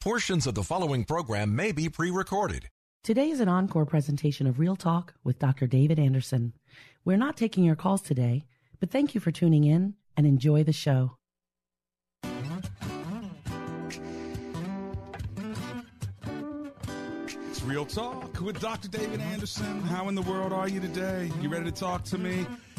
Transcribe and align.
Portions 0.00 0.46
of 0.46 0.54
the 0.54 0.62
following 0.62 1.04
program 1.04 1.54
may 1.54 1.72
be 1.72 1.90
pre 1.90 2.10
recorded. 2.10 2.70
Today 3.04 3.28
is 3.28 3.38
an 3.38 3.50
encore 3.50 3.84
presentation 3.84 4.46
of 4.46 4.58
Real 4.58 4.74
Talk 4.74 5.12
with 5.24 5.38
Dr. 5.38 5.66
David 5.66 5.98
Anderson. 5.98 6.54
We're 7.04 7.18
not 7.18 7.36
taking 7.36 7.64
your 7.64 7.76
calls 7.76 8.00
today, 8.00 8.46
but 8.78 8.90
thank 8.90 9.14
you 9.14 9.20
for 9.20 9.30
tuning 9.30 9.64
in 9.64 9.96
and 10.16 10.26
enjoy 10.26 10.64
the 10.64 10.72
show. 10.72 11.18
It's 17.50 17.62
Real 17.62 17.84
Talk 17.84 18.40
with 18.40 18.58
Dr. 18.58 18.88
David 18.88 19.20
Anderson. 19.20 19.82
How 19.82 20.08
in 20.08 20.14
the 20.14 20.22
world 20.22 20.54
are 20.54 20.66
you 20.66 20.80
today? 20.80 21.30
You 21.42 21.50
ready 21.50 21.66
to 21.66 21.72
talk 21.72 22.04
to 22.04 22.16
me? 22.16 22.46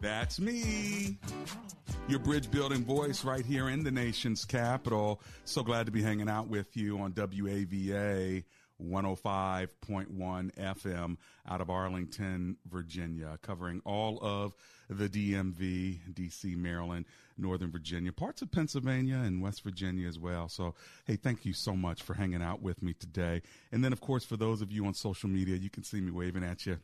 That's 0.00 0.40
me. 0.40 1.18
Your 2.08 2.18
bridge 2.18 2.50
building 2.50 2.84
voice 2.84 3.24
right 3.24 3.44
here 3.44 3.68
in 3.68 3.84
the 3.84 3.90
nation's 3.90 4.44
capital. 4.44 5.20
So 5.44 5.62
glad 5.62 5.86
to 5.86 5.92
be 5.92 6.02
hanging 6.02 6.28
out 6.28 6.48
with 6.48 6.76
you 6.76 6.98
on 6.98 7.12
WAVA 7.12 8.44
105.1 8.82 10.54
FM 10.54 11.16
out 11.48 11.60
of 11.60 11.70
Arlington, 11.70 12.56
Virginia, 12.70 13.38
covering 13.42 13.80
all 13.84 14.18
of 14.22 14.54
the 14.88 15.08
DMV, 15.08 16.00
DC, 16.12 16.56
Maryland, 16.56 17.04
Northern 17.36 17.70
Virginia, 17.70 18.12
parts 18.12 18.42
of 18.42 18.50
Pennsylvania, 18.50 19.16
and 19.16 19.42
West 19.42 19.62
Virginia 19.62 20.08
as 20.08 20.18
well. 20.18 20.48
So, 20.48 20.74
hey, 21.04 21.16
thank 21.16 21.44
you 21.44 21.52
so 21.52 21.76
much 21.76 22.02
for 22.02 22.14
hanging 22.14 22.42
out 22.42 22.62
with 22.62 22.82
me 22.82 22.94
today. 22.94 23.42
And 23.70 23.84
then, 23.84 23.92
of 23.92 24.00
course, 24.00 24.24
for 24.24 24.36
those 24.36 24.62
of 24.62 24.72
you 24.72 24.86
on 24.86 24.94
social 24.94 25.28
media, 25.28 25.56
you 25.56 25.70
can 25.70 25.84
see 25.84 26.00
me 26.00 26.10
waving 26.10 26.44
at 26.44 26.66
you 26.66 26.78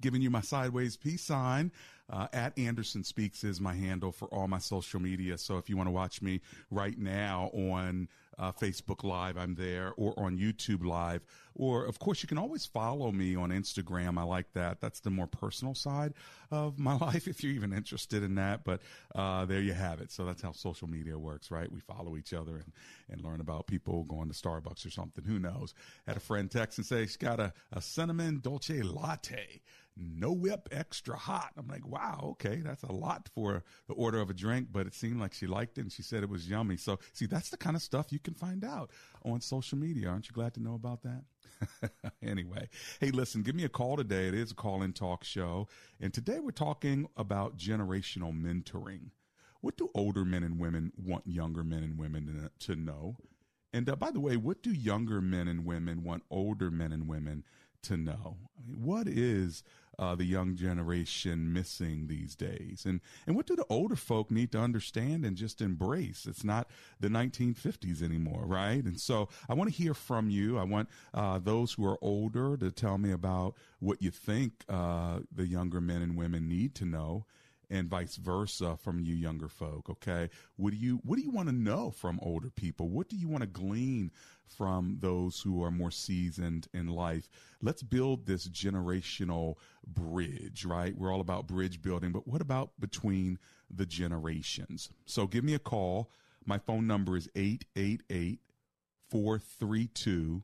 giving 0.00 0.22
you 0.22 0.30
my 0.30 0.40
sideways 0.40 0.96
peace 0.96 1.22
sign. 1.22 1.72
Uh, 2.10 2.26
at 2.32 2.58
Anderson 2.58 3.04
Speaks 3.04 3.44
is 3.44 3.60
my 3.60 3.74
handle 3.74 4.12
for 4.12 4.26
all 4.28 4.48
my 4.48 4.58
social 4.58 5.00
media. 5.00 5.38
So 5.38 5.58
if 5.58 5.68
you 5.68 5.76
want 5.76 5.86
to 5.86 5.92
watch 5.92 6.20
me 6.22 6.40
right 6.70 6.98
now 6.98 7.50
on 7.54 8.08
uh, 8.40 8.52
Facebook 8.52 9.04
Live, 9.04 9.36
I'm 9.36 9.54
there, 9.54 9.92
or 9.96 10.14
on 10.18 10.38
YouTube 10.38 10.84
Live. 10.84 11.22
Or, 11.54 11.84
of 11.84 11.98
course, 11.98 12.22
you 12.22 12.28
can 12.28 12.38
always 12.38 12.64
follow 12.64 13.12
me 13.12 13.36
on 13.36 13.50
Instagram. 13.50 14.18
I 14.18 14.22
like 14.22 14.50
that. 14.54 14.80
That's 14.80 15.00
the 15.00 15.10
more 15.10 15.26
personal 15.26 15.74
side 15.74 16.14
of 16.50 16.78
my 16.78 16.96
life, 17.00 17.28
if 17.28 17.44
you're 17.44 17.52
even 17.52 17.74
interested 17.74 18.22
in 18.22 18.36
that. 18.36 18.64
But 18.64 18.80
uh, 19.14 19.44
there 19.44 19.60
you 19.60 19.74
have 19.74 20.00
it. 20.00 20.10
So 20.10 20.24
that's 20.24 20.40
how 20.40 20.52
social 20.52 20.88
media 20.88 21.18
works, 21.18 21.50
right? 21.50 21.70
We 21.70 21.80
follow 21.80 22.16
each 22.16 22.32
other 22.32 22.56
and, 22.56 22.72
and 23.10 23.22
learn 23.22 23.42
about 23.42 23.66
people 23.66 24.04
going 24.04 24.28
to 24.28 24.34
Starbucks 24.34 24.86
or 24.86 24.90
something. 24.90 25.24
Who 25.24 25.38
knows? 25.38 25.74
Had 26.06 26.16
a 26.16 26.20
friend 26.20 26.50
text 26.50 26.78
and 26.78 26.86
say 26.86 27.02
she's 27.02 27.18
got 27.18 27.40
a, 27.40 27.52
a 27.72 27.82
cinnamon 27.82 28.40
dolce 28.40 28.80
latte 28.80 29.60
no 30.00 30.32
whip, 30.32 30.68
extra 30.72 31.16
hot. 31.16 31.52
I'm 31.56 31.68
like, 31.68 31.86
wow, 31.86 32.30
okay, 32.32 32.62
that's 32.64 32.82
a 32.82 32.92
lot 32.92 33.28
for 33.34 33.62
the 33.86 33.94
order 33.94 34.20
of 34.20 34.30
a 34.30 34.34
drink, 34.34 34.68
but 34.72 34.86
it 34.86 34.94
seemed 34.94 35.20
like 35.20 35.34
she 35.34 35.46
liked 35.46 35.78
it 35.78 35.82
and 35.82 35.92
she 35.92 36.02
said 36.02 36.22
it 36.22 36.28
was 36.28 36.48
yummy. 36.48 36.76
So, 36.76 36.98
see, 37.12 37.26
that's 37.26 37.50
the 37.50 37.56
kind 37.56 37.76
of 37.76 37.82
stuff 37.82 38.12
you 38.12 38.18
can 38.18 38.34
find 38.34 38.64
out 38.64 38.90
on 39.24 39.40
social 39.40 39.78
media. 39.78 40.08
Aren't 40.08 40.28
you 40.28 40.32
glad 40.32 40.54
to 40.54 40.62
know 40.62 40.74
about 40.74 41.02
that? 41.02 41.24
anyway, 42.22 42.68
hey, 43.00 43.10
listen, 43.10 43.42
give 43.42 43.54
me 43.54 43.64
a 43.64 43.68
call 43.68 43.96
today. 43.96 44.28
It 44.28 44.34
is 44.34 44.52
a 44.52 44.54
call 44.54 44.82
in 44.82 44.92
talk 44.92 45.24
show. 45.24 45.68
And 46.00 46.12
today 46.12 46.40
we're 46.40 46.50
talking 46.50 47.08
about 47.16 47.56
generational 47.56 48.32
mentoring. 48.32 49.10
What 49.60 49.76
do 49.76 49.90
older 49.94 50.24
men 50.24 50.42
and 50.42 50.58
women 50.58 50.92
want 50.96 51.26
younger 51.26 51.62
men 51.62 51.82
and 51.82 51.98
women 51.98 52.50
to, 52.60 52.76
know? 52.76 53.16
And 53.72 53.88
uh, 53.88 53.96
by 53.96 54.10
the 54.10 54.20
way, 54.20 54.36
what 54.36 54.62
do 54.62 54.72
younger 54.72 55.20
men 55.20 55.48
and 55.48 55.66
women 55.66 56.02
want 56.02 56.22
older 56.30 56.70
men 56.70 56.92
and 56.92 57.06
women 57.06 57.44
to 57.82 57.96
know? 57.96 58.38
I 58.58 58.66
mean, 58.66 58.82
what 58.82 59.06
is 59.06 59.62
uh, 60.00 60.14
the 60.16 60.24
young 60.24 60.56
generation 60.56 61.52
missing 61.52 62.08
these 62.08 62.34
days? 62.34 62.84
And 62.86 63.00
and 63.26 63.36
what 63.36 63.46
do 63.46 63.54
the 63.54 63.66
older 63.68 63.96
folk 63.96 64.30
need 64.30 64.50
to 64.52 64.58
understand 64.58 65.24
and 65.24 65.36
just 65.36 65.60
embrace? 65.60 66.26
It's 66.26 66.42
not 66.42 66.68
the 66.98 67.08
1950s 67.08 68.02
anymore, 68.02 68.44
right? 68.46 68.82
And 68.82 68.98
so 68.98 69.28
I 69.48 69.54
want 69.54 69.70
to 69.70 69.76
hear 69.76 69.94
from 69.94 70.30
you. 70.30 70.58
I 70.58 70.64
want 70.64 70.88
uh, 71.14 71.38
those 71.38 71.74
who 71.74 71.86
are 71.86 71.98
older 72.02 72.56
to 72.56 72.72
tell 72.72 72.98
me 72.98 73.12
about 73.12 73.54
what 73.78 74.02
you 74.02 74.10
think 74.10 74.64
uh, 74.68 75.20
the 75.30 75.46
younger 75.46 75.80
men 75.80 76.02
and 76.02 76.16
women 76.16 76.48
need 76.48 76.74
to 76.76 76.84
know 76.84 77.26
and 77.70 77.88
vice 77.88 78.16
versa 78.16 78.76
from 78.76 79.00
you 79.00 79.14
younger 79.14 79.48
folk 79.48 79.88
okay? 79.88 80.28
What 80.56 80.72
do 80.72 80.76
you 80.76 81.00
what 81.04 81.16
do 81.16 81.22
you 81.22 81.30
want 81.30 81.48
to 81.48 81.54
know 81.54 81.90
from 81.90 82.18
older 82.22 82.50
people? 82.50 82.88
What 82.88 83.08
do 83.08 83.16
you 83.16 83.28
want 83.28 83.42
to 83.42 83.48
glean 83.48 84.10
from 84.46 84.98
those 85.00 85.40
who 85.40 85.62
are 85.62 85.70
more 85.70 85.90
seasoned 85.90 86.68
in 86.74 86.88
life? 86.88 87.28
Let's 87.62 87.82
build 87.82 88.26
this 88.26 88.48
generational 88.48 89.56
bridge 89.86 90.64
right? 90.64 90.96
We're 90.96 91.12
all 91.12 91.20
about 91.20 91.46
bridge 91.46 91.82
building 91.82 92.12
but 92.12 92.26
what 92.26 92.40
about 92.40 92.70
between 92.78 93.38
the 93.70 93.86
generations? 93.86 94.90
So 95.06 95.26
give 95.26 95.44
me 95.44 95.54
a 95.54 95.58
call. 95.58 96.10
My 96.44 96.58
phone 96.58 96.86
number 96.86 97.16
is 97.16 97.28
888 97.34 98.40
432 99.10 100.42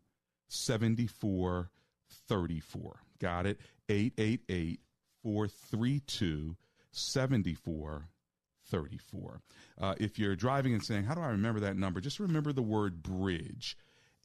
7434 0.48 3.00
got 3.18 3.46
it? 3.46 3.58
888 3.88 4.80
432 5.22 6.56
7434. 6.98 9.42
Uh, 9.78 9.94
if 9.98 10.18
you're 10.18 10.36
driving 10.36 10.72
and 10.72 10.82
saying, 10.82 11.04
How 11.04 11.14
do 11.14 11.20
I 11.20 11.28
remember 11.28 11.60
that 11.60 11.76
number? 11.76 12.00
Just 12.00 12.20
remember 12.20 12.52
the 12.52 12.62
word 12.62 13.02
bridge 13.02 13.76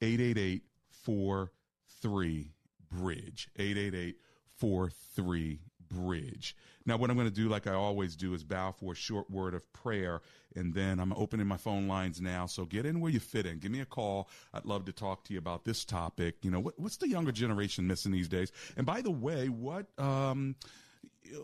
888 0.02 0.64
43 0.90 2.54
bridge. 2.90 3.50
888 3.58 4.16
43 4.58 5.60
bridge. 5.90 6.56
Now, 6.86 6.98
what 6.98 7.10
I'm 7.10 7.16
going 7.16 7.28
to 7.28 7.34
do, 7.34 7.48
like 7.48 7.68
I 7.68 7.74
always 7.74 8.16
do, 8.16 8.34
is 8.34 8.44
bow 8.44 8.72
for 8.72 8.94
a 8.94 8.96
short 8.96 9.30
word 9.30 9.54
of 9.54 9.72
prayer, 9.74 10.22
and 10.56 10.74
then 10.74 11.00
I'm 11.00 11.14
opening 11.14 11.48
my 11.48 11.58
phone 11.58 11.88
lines 11.88 12.20
now. 12.20 12.48
So 12.48 12.66
get 12.66 12.86
in 12.86 13.00
where 13.00 13.12
you 13.12 13.20
fit 13.20 13.46
in. 13.46 13.60
Give 13.60 13.72
me 13.72 13.82
a 13.82 13.86
call. 13.86 14.30
I'd 14.54 14.66
love 14.66 14.86
to 14.86 14.92
talk 14.92 15.24
to 15.26 15.34
you 15.34 15.40
about 15.40 15.64
this 15.64 15.86
topic. 15.86 16.38
You 16.42 16.52
know, 16.52 16.60
what, 16.60 16.80
what's 16.80 16.98
the 16.98 17.08
younger 17.08 17.32
generation 17.32 17.86
missing 17.86 18.12
these 18.12 18.28
days? 18.28 18.52
And 18.78 18.86
by 18.86 19.02
the 19.02 19.12
way, 19.12 19.50
what 19.50 19.88
um, 20.00 20.56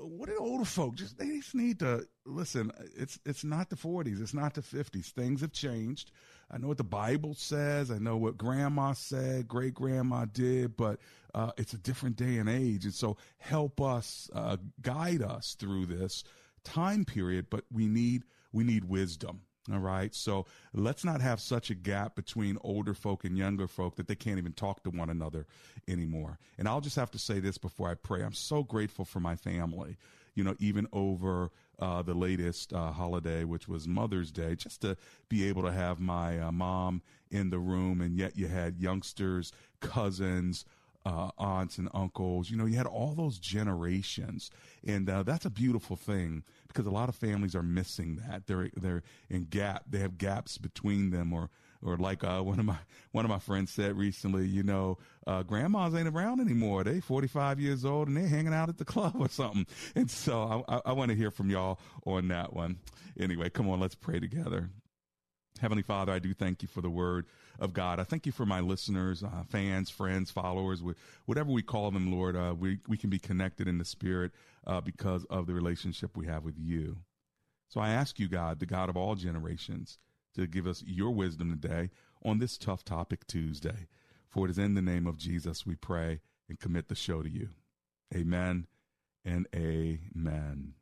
what 0.01 0.27
do 0.27 0.35
older 0.39 0.65
folk 0.65 0.95
just 0.95 1.17
they 1.17 1.27
just 1.27 1.55
need 1.55 1.79
to 1.79 2.05
listen 2.25 2.71
it's 2.95 3.19
it's 3.25 3.43
not 3.43 3.69
the 3.69 3.75
40s 3.75 4.21
it's 4.21 4.33
not 4.33 4.53
the 4.53 4.61
50s 4.61 5.11
things 5.11 5.41
have 5.41 5.51
changed. 5.51 6.11
I 6.49 6.57
know 6.57 6.67
what 6.67 6.77
the 6.77 6.83
bible 6.83 7.35
says 7.35 7.91
i 7.91 7.97
know 7.97 8.17
what 8.17 8.37
grandma 8.37 8.93
said 8.93 9.47
great 9.47 9.73
grandma 9.73 10.25
did 10.25 10.75
but 10.77 10.99
uh, 11.35 11.51
it's 11.55 11.73
a 11.73 11.77
different 11.77 12.15
day 12.15 12.37
and 12.37 12.49
age. 12.49 12.85
And 12.85 12.93
so 12.93 13.17
help 13.37 13.79
us 13.79 14.27
uh, 14.33 14.57
guide 14.81 15.21
us 15.21 15.55
through 15.59 15.85
this 15.85 16.23
time 16.63 17.05
period 17.05 17.45
but 17.49 17.63
we 17.71 17.85
need 17.87 18.23
we 18.51 18.63
need 18.63 18.85
wisdom 18.85 19.41
all 19.71 19.79
right. 19.79 20.13
So 20.15 20.45
let's 20.73 21.03
not 21.03 21.21
have 21.21 21.39
such 21.41 21.69
a 21.69 21.75
gap 21.75 22.15
between 22.15 22.57
older 22.61 22.93
folk 22.93 23.25
and 23.25 23.37
younger 23.37 23.67
folk 23.67 23.95
that 23.97 24.07
they 24.07 24.15
can't 24.15 24.37
even 24.37 24.53
talk 24.53 24.83
to 24.83 24.89
one 24.89 25.09
another 25.09 25.45
anymore. 25.87 26.39
And 26.57 26.67
I'll 26.67 26.81
just 26.81 26.95
have 26.95 27.11
to 27.11 27.19
say 27.19 27.39
this 27.39 27.57
before 27.57 27.89
I 27.89 27.95
pray. 27.95 28.23
I'm 28.23 28.33
so 28.33 28.63
grateful 28.63 29.05
for 29.05 29.19
my 29.19 29.35
family, 29.35 29.97
you 30.35 30.43
know, 30.43 30.55
even 30.59 30.87
over 30.93 31.51
uh, 31.79 32.01
the 32.01 32.13
latest 32.13 32.73
uh, 32.73 32.91
holiday, 32.91 33.43
which 33.43 33.67
was 33.67 33.87
Mother's 33.87 34.31
Day, 34.31 34.55
just 34.55 34.81
to 34.81 34.97
be 35.29 35.47
able 35.47 35.63
to 35.63 35.71
have 35.71 35.99
my 35.99 36.39
uh, 36.39 36.51
mom 36.51 37.01
in 37.29 37.49
the 37.49 37.59
room. 37.59 38.01
And 38.01 38.17
yet 38.17 38.37
you 38.37 38.47
had 38.47 38.79
youngsters, 38.79 39.51
cousins, 39.81 40.65
uh, 41.07 41.31
aunts 41.37 41.77
and 41.77 41.87
uncles. 41.93 42.49
You 42.49 42.57
know, 42.57 42.65
you 42.65 42.75
had 42.75 42.85
all 42.85 43.13
those 43.15 43.39
generations, 43.39 44.51
and 44.85 45.09
uh, 45.09 45.23
that's 45.23 45.45
a 45.45 45.49
beautiful 45.49 45.95
thing 45.95 46.43
because 46.67 46.85
a 46.85 46.91
lot 46.91 47.07
of 47.07 47.15
families 47.15 47.55
are 47.55 47.63
missing 47.63 48.21
that. 48.27 48.45
They're 48.45 48.69
they're 48.75 49.03
in 49.29 49.45
gap. 49.45 49.85
They 49.89 49.99
have 49.99 50.17
gaps 50.17 50.57
between 50.57 51.11
them, 51.11 51.31
or 51.31 51.49
or 51.81 51.95
like 51.95 52.25
uh, 52.25 52.41
one 52.43 52.59
of 52.59 52.65
my 52.65 52.77
one 53.13 53.23
of 53.23 53.29
my 53.29 53.39
friends 53.39 53.71
said 53.71 53.97
recently, 53.97 54.47
you 54.47 54.63
know, 54.63 54.97
uh, 55.25 55.43
grandmas 55.43 55.95
ain't 55.95 56.09
around 56.09 56.41
anymore. 56.41 56.83
They 56.83 56.99
45 56.99 57.61
years 57.61 57.85
old 57.85 58.09
and 58.09 58.17
they're 58.17 58.27
hanging 58.27 58.53
out 58.53 58.67
at 58.67 58.77
the 58.77 58.85
club 58.93 59.15
or 59.17 59.29
something. 59.29 59.65
And 59.95 60.11
so 60.11 60.65
I, 60.67 60.75
I, 60.75 60.81
I 60.87 60.91
want 60.91 61.09
to 61.11 61.15
hear 61.15 61.31
from 61.31 61.49
y'all 61.49 61.79
on 62.05 62.27
that 62.27 62.51
one. 62.53 62.79
Anyway, 63.17 63.49
come 63.49 63.69
on, 63.69 63.79
let's 63.79 63.95
pray 63.95 64.19
together. 64.19 64.69
Heavenly 65.61 65.83
Father, 65.83 66.11
I 66.11 66.19
do 66.19 66.33
thank 66.33 66.61
you 66.61 66.67
for 66.67 66.81
the 66.81 66.89
word 66.89 67.25
of 67.59 67.73
God. 67.73 67.99
I 67.99 68.03
thank 68.03 68.25
you 68.25 68.31
for 68.31 68.45
my 68.45 68.59
listeners, 68.59 69.23
uh, 69.23 69.43
fans, 69.49 69.89
friends, 69.89 70.31
followers, 70.31 70.81
whatever 71.25 71.51
we 71.51 71.61
call 71.61 71.91
them, 71.91 72.11
Lord. 72.11 72.35
Uh, 72.35 72.55
we, 72.57 72.79
we 72.87 72.97
can 72.97 73.09
be 73.09 73.19
connected 73.19 73.67
in 73.67 73.77
the 73.77 73.85
spirit 73.85 74.31
uh, 74.65 74.81
because 74.81 75.25
of 75.25 75.47
the 75.47 75.53
relationship 75.53 76.15
we 76.15 76.27
have 76.27 76.43
with 76.43 76.57
you. 76.57 76.97
So 77.69 77.81
I 77.81 77.89
ask 77.89 78.19
you, 78.19 78.27
God, 78.27 78.59
the 78.59 78.65
God 78.65 78.89
of 78.89 78.97
all 78.97 79.15
generations, 79.15 79.97
to 80.35 80.47
give 80.47 80.67
us 80.67 80.83
your 80.85 81.11
wisdom 81.11 81.49
today 81.49 81.89
on 82.23 82.39
this 82.39 82.57
tough 82.57 82.83
topic 82.83 83.27
Tuesday. 83.27 83.87
For 84.29 84.45
it 84.45 84.51
is 84.51 84.57
in 84.57 84.75
the 84.75 84.81
name 84.81 85.07
of 85.07 85.17
Jesus 85.17 85.65
we 85.65 85.75
pray 85.75 86.21
and 86.47 86.59
commit 86.59 86.87
the 86.87 86.95
show 86.95 87.21
to 87.21 87.29
you. 87.29 87.49
Amen 88.15 88.67
and 89.25 89.47
amen. 89.53 90.73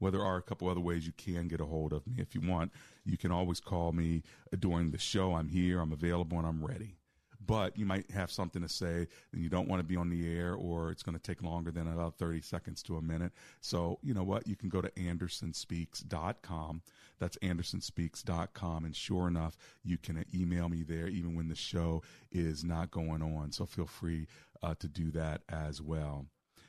Well, 0.00 0.12
there 0.12 0.24
are 0.24 0.36
a 0.36 0.42
couple 0.42 0.68
other 0.68 0.80
ways 0.80 1.06
you 1.06 1.12
can 1.16 1.48
get 1.48 1.60
a 1.60 1.66
hold 1.66 1.92
of 1.92 2.06
me. 2.06 2.16
If 2.18 2.34
you 2.34 2.40
want, 2.40 2.72
you 3.04 3.16
can 3.16 3.32
always 3.32 3.60
call 3.60 3.92
me 3.92 4.22
during 4.58 4.90
the 4.90 4.98
show. 4.98 5.34
I'm 5.34 5.48
here, 5.48 5.80
I'm 5.80 5.92
available, 5.92 6.38
and 6.38 6.46
I'm 6.46 6.64
ready. 6.64 6.96
But 7.44 7.78
you 7.78 7.86
might 7.86 8.10
have 8.10 8.30
something 8.30 8.62
to 8.62 8.68
say 8.68 9.06
and 9.32 9.42
you 9.42 9.48
don't 9.48 9.68
want 9.68 9.80
to 9.80 9.84
be 9.84 9.96
on 9.96 10.10
the 10.10 10.28
air, 10.28 10.54
or 10.54 10.90
it's 10.90 11.02
going 11.02 11.16
to 11.16 11.22
take 11.22 11.42
longer 11.42 11.70
than 11.70 11.86
about 11.86 12.18
30 12.18 12.40
seconds 12.40 12.82
to 12.84 12.96
a 12.96 13.02
minute. 13.02 13.32
So, 13.60 13.98
you 14.02 14.14
know 14.14 14.24
what? 14.24 14.48
You 14.48 14.56
can 14.56 14.68
go 14.68 14.80
to 14.80 14.90
andersonspeaks.com. 14.90 16.82
That's 17.18 17.38
andersonspeaks.com. 17.38 18.84
And 18.84 18.96
sure 18.96 19.28
enough, 19.28 19.56
you 19.84 19.96
can 19.96 20.24
email 20.34 20.68
me 20.68 20.82
there 20.82 21.06
even 21.06 21.36
when 21.36 21.48
the 21.48 21.54
show 21.54 22.02
is 22.32 22.64
not 22.64 22.90
going 22.90 23.22
on. 23.22 23.52
So 23.52 23.64
feel 23.64 23.86
free 23.86 24.26
uh, 24.62 24.74
to 24.80 24.88
do 24.88 25.10
that 25.12 25.42
as 25.48 25.80
well. 25.80 26.26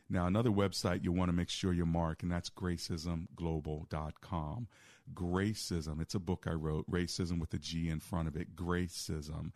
Now, 0.10 0.26
another 0.26 0.52
website 0.52 1.04
you 1.04 1.12
want 1.12 1.30
to 1.30 1.36
make 1.36 1.50
sure 1.50 1.74
you 1.74 1.86
mark, 1.86 2.24
and 2.24 2.32
that's 2.32 2.50
gracismglobal.com. 2.50 4.68
Gracism, 5.14 6.02
it's 6.02 6.16
a 6.16 6.20
book 6.20 6.46
I 6.48 6.54
wrote, 6.54 6.90
Racism 6.90 7.40
with 7.40 7.54
a 7.54 7.58
G 7.58 7.90
in 7.90 8.00
front 8.00 8.28
of 8.28 8.36
it, 8.36 8.56
Gracism. 8.56 9.52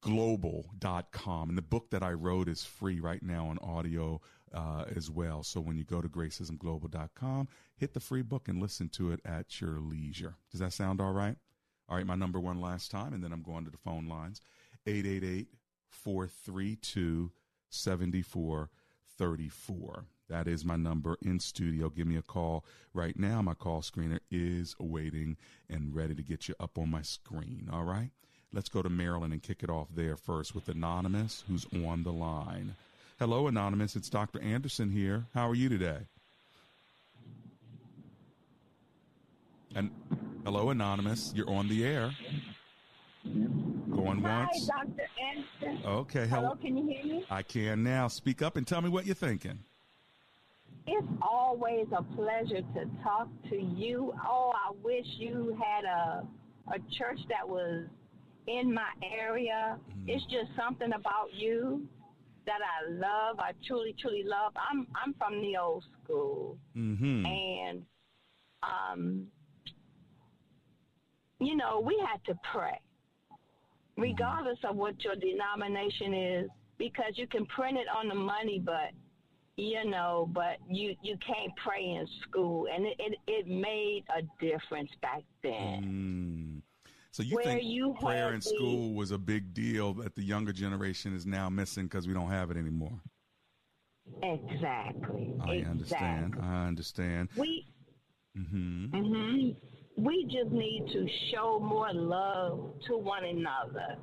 Global.com. 0.00 1.48
And 1.48 1.58
the 1.58 1.62
book 1.62 1.90
that 1.90 2.02
I 2.02 2.12
wrote 2.12 2.48
is 2.48 2.64
free 2.64 3.00
right 3.00 3.22
now 3.22 3.48
on 3.48 3.58
audio 3.58 4.20
uh, 4.54 4.84
as 4.94 5.10
well. 5.10 5.42
So 5.42 5.60
when 5.60 5.76
you 5.76 5.84
go 5.84 6.00
to 6.00 6.08
gracismglobal.com, 6.08 7.48
hit 7.76 7.94
the 7.94 8.00
free 8.00 8.22
book 8.22 8.48
and 8.48 8.62
listen 8.62 8.88
to 8.90 9.12
it 9.12 9.20
at 9.24 9.60
your 9.60 9.80
leisure. 9.80 10.36
Does 10.50 10.60
that 10.60 10.72
sound 10.72 11.00
all 11.00 11.12
right? 11.12 11.36
All 11.88 11.96
right, 11.96 12.06
my 12.06 12.14
number 12.14 12.38
one 12.38 12.60
last 12.60 12.90
time, 12.90 13.12
and 13.12 13.24
then 13.24 13.32
I'm 13.32 13.42
going 13.42 13.64
to 13.64 13.70
the 13.70 13.78
phone 13.78 14.08
lines 14.08 14.40
888 14.86 15.48
432 15.90 17.32
34. 19.18 20.04
That 20.28 20.46
is 20.46 20.64
my 20.64 20.76
number 20.76 21.16
in 21.22 21.40
studio. 21.40 21.88
Give 21.88 22.06
me 22.06 22.16
a 22.16 22.22
call 22.22 22.64
right 22.94 23.18
now. 23.18 23.42
My 23.42 23.54
call 23.54 23.80
screener 23.80 24.20
is 24.30 24.76
waiting 24.78 25.36
and 25.68 25.94
ready 25.94 26.14
to 26.14 26.22
get 26.22 26.48
you 26.48 26.54
up 26.60 26.78
on 26.78 26.90
my 26.90 27.02
screen. 27.02 27.68
All 27.72 27.84
right. 27.84 28.10
Let's 28.52 28.68
go 28.68 28.80
to 28.82 28.88
Maryland 28.88 29.32
and 29.32 29.42
kick 29.42 29.62
it 29.62 29.70
off 29.70 29.88
there 29.94 30.16
first 30.16 30.54
with 30.54 30.68
Anonymous, 30.68 31.44
who's 31.48 31.66
on 31.84 32.02
the 32.02 32.12
line. 32.12 32.76
Hello, 33.18 33.46
Anonymous. 33.46 33.96
It's 33.96 34.08
Dr. 34.08 34.40
Anderson 34.40 34.90
here. 34.90 35.24
How 35.34 35.48
are 35.48 35.54
you 35.54 35.68
today? 35.68 35.98
And 39.74 39.90
hello, 40.44 40.70
Anonymous. 40.70 41.32
You're 41.34 41.50
on 41.50 41.68
the 41.68 41.84
air. 41.84 42.12
Going 43.98 44.22
Hi, 44.22 44.44
once. 44.46 44.66
Dr. 44.66 45.08
Anderson. 45.20 45.86
Okay. 45.86 46.26
Hello, 46.28 46.54
can 46.60 46.76
you 46.76 46.86
hear 46.86 47.04
me? 47.04 47.24
I 47.30 47.42
can 47.42 47.82
now. 47.82 48.06
Speak 48.08 48.42
up 48.42 48.56
and 48.56 48.66
tell 48.66 48.80
me 48.80 48.88
what 48.88 49.06
you're 49.06 49.14
thinking. 49.16 49.58
It's 50.86 51.06
always 51.20 51.86
a 51.96 52.02
pleasure 52.14 52.62
to 52.62 52.90
talk 53.02 53.28
to 53.50 53.56
you. 53.56 54.14
Oh, 54.26 54.52
I 54.54 54.72
wish 54.82 55.04
you 55.18 55.58
had 55.62 55.84
a 55.84 56.24
a 56.72 56.78
church 56.98 57.18
that 57.28 57.46
was 57.48 57.86
in 58.46 58.72
my 58.72 58.88
area. 59.18 59.78
Mm-hmm. 59.90 60.08
It's 60.10 60.24
just 60.26 60.54
something 60.56 60.92
about 60.92 61.32
you 61.34 61.86
that 62.46 62.60
I 62.62 62.90
love. 62.90 63.38
I 63.40 63.52
truly, 63.66 63.94
truly 64.00 64.22
love. 64.24 64.52
I'm 64.70 64.86
I'm 64.94 65.12
from 65.14 65.40
the 65.42 65.56
old 65.56 65.84
school, 66.04 66.56
Mm-hmm. 66.76 67.26
and 67.26 67.82
um, 68.62 69.26
you 71.40 71.56
know, 71.56 71.80
we 71.84 72.02
had 72.10 72.24
to 72.32 72.38
pray, 72.52 72.78
regardless 73.98 74.58
of 74.64 74.76
what 74.76 75.02
your 75.04 75.16
denomination 75.16 76.14
is, 76.14 76.50
because 76.78 77.12
you 77.16 77.26
can 77.26 77.44
print 77.46 77.76
it 77.76 77.86
on 77.94 78.08
the 78.08 78.14
money, 78.14 78.62
but 78.64 78.92
you 79.56 79.84
know, 79.84 80.30
but 80.32 80.58
you 80.70 80.94
you 81.02 81.16
can't 81.26 81.52
pray 81.62 81.82
in 81.82 82.06
school, 82.22 82.66
and 82.72 82.86
it 82.86 82.96
it, 82.98 83.18
it 83.26 83.46
made 83.48 84.04
a 84.16 84.22
difference 84.44 84.90
back 85.02 85.24
then. 85.42 86.62
Mm. 86.62 86.62
So 87.10 87.22
you 87.24 87.34
Where 87.34 87.44
think 87.44 87.64
you 87.64 87.96
prayer 88.00 88.32
in 88.32 88.40
school 88.40 88.94
was 88.94 89.10
a 89.10 89.18
big 89.18 89.52
deal 89.52 89.94
that 89.94 90.14
the 90.14 90.22
younger 90.22 90.52
generation 90.52 91.14
is 91.16 91.26
now 91.26 91.48
missing 91.48 91.84
because 91.84 92.06
we 92.06 92.14
don't 92.14 92.30
have 92.30 92.50
it 92.50 92.56
anymore? 92.56 93.00
Exactly. 94.22 95.34
I 95.40 95.56
understand. 95.68 96.36
I 96.40 96.66
understand. 96.66 97.28
We 97.36 97.66
hmm 98.36 98.86
hmm 98.86 99.50
we 99.98 100.24
just 100.24 100.52
need 100.52 100.86
to 100.92 101.06
show 101.32 101.58
more 101.58 101.92
love 101.92 102.72
to 102.86 102.96
one 102.96 103.24
another. 103.24 103.96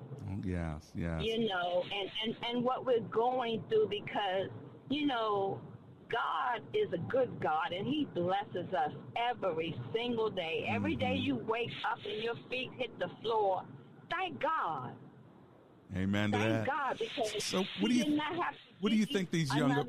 Yes, 0.44 0.92
yes. 0.94 1.22
you 1.24 1.48
know, 1.48 1.84
and, 1.84 2.10
and, 2.26 2.36
and 2.50 2.64
what 2.64 2.86
we're 2.86 3.00
going 3.00 3.64
through 3.70 3.88
because, 3.90 4.50
you 4.90 5.08
know, 5.08 5.62
God 6.12 6.62
is 6.74 6.92
a 6.94 6.98
good 7.10 7.30
God 7.42 7.72
and 7.76 7.88
He 7.88 8.08
blesses 8.14 8.72
us 8.74 8.92
every 9.16 9.76
single 9.94 10.30
day. 10.30 10.68
Every 10.70 10.92
mm-hmm. 10.92 11.00
day 11.00 11.16
you 11.16 11.36
wake 11.48 11.72
up 11.90 12.00
and 12.06 12.22
your 12.22 12.36
feet 12.50 12.72
hit 12.78 12.98
the 13.00 13.10
floor, 13.22 13.64
thank 14.12 14.42
God. 14.42 14.92
Amen 15.96 16.32
to 16.32 16.38
Thank 16.38 16.50
that. 16.50 16.68
God 16.68 17.00
because 17.00 17.44
So 17.44 17.64
what 17.80 17.90
do 17.90 17.96
you 17.96 18.04
did 18.04 18.14
not 18.14 18.36
have 18.36 18.54
to 18.54 18.60
what 18.82 18.92
do 18.92 18.98
you 18.98 19.06
think 19.06 19.32
these 19.32 19.54
younger 19.54 19.84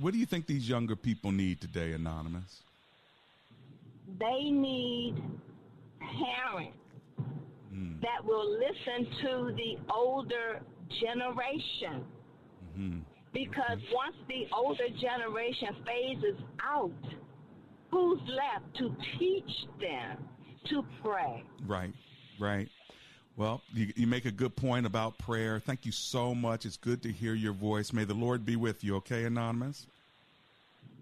what 0.00 0.12
do 0.12 0.18
you 0.18 0.26
think 0.26 0.46
these 0.46 0.68
younger 0.68 0.96
people 0.96 1.30
need 1.30 1.60
today, 1.60 1.92
Anonymous? 1.92 2.62
They 4.18 4.50
need 4.50 5.14
parents 6.00 6.72
Mm. 7.74 8.00
that 8.00 8.24
will 8.24 8.58
listen 8.58 9.06
to 9.22 9.52
the 9.54 9.76
older 9.92 10.62
generation. 11.00 12.04
hmm 12.74 12.98
Because 13.32 13.78
once 13.92 14.16
the 14.28 14.46
older 14.54 14.88
generation 14.98 15.76
phases 15.84 16.40
out, 16.64 16.90
who's 17.90 18.20
left 18.28 18.74
to 18.78 18.96
teach 19.18 19.66
them 19.78 20.26
to 20.70 20.82
pray? 21.02 21.44
Right, 21.66 21.92
right. 22.38 22.68
Well, 23.36 23.60
you, 23.74 23.92
you 23.96 24.06
make 24.06 24.24
a 24.24 24.30
good 24.30 24.56
point 24.56 24.86
about 24.86 25.18
prayer. 25.18 25.60
Thank 25.60 25.84
you 25.84 25.92
so 25.92 26.34
much. 26.34 26.64
It's 26.64 26.78
good 26.78 27.02
to 27.02 27.12
hear 27.12 27.34
your 27.34 27.52
voice. 27.52 27.92
May 27.92 28.04
the 28.04 28.14
Lord 28.14 28.46
be 28.46 28.56
with 28.56 28.82
you, 28.82 28.96
okay, 28.96 29.24
Anonymous? 29.24 29.86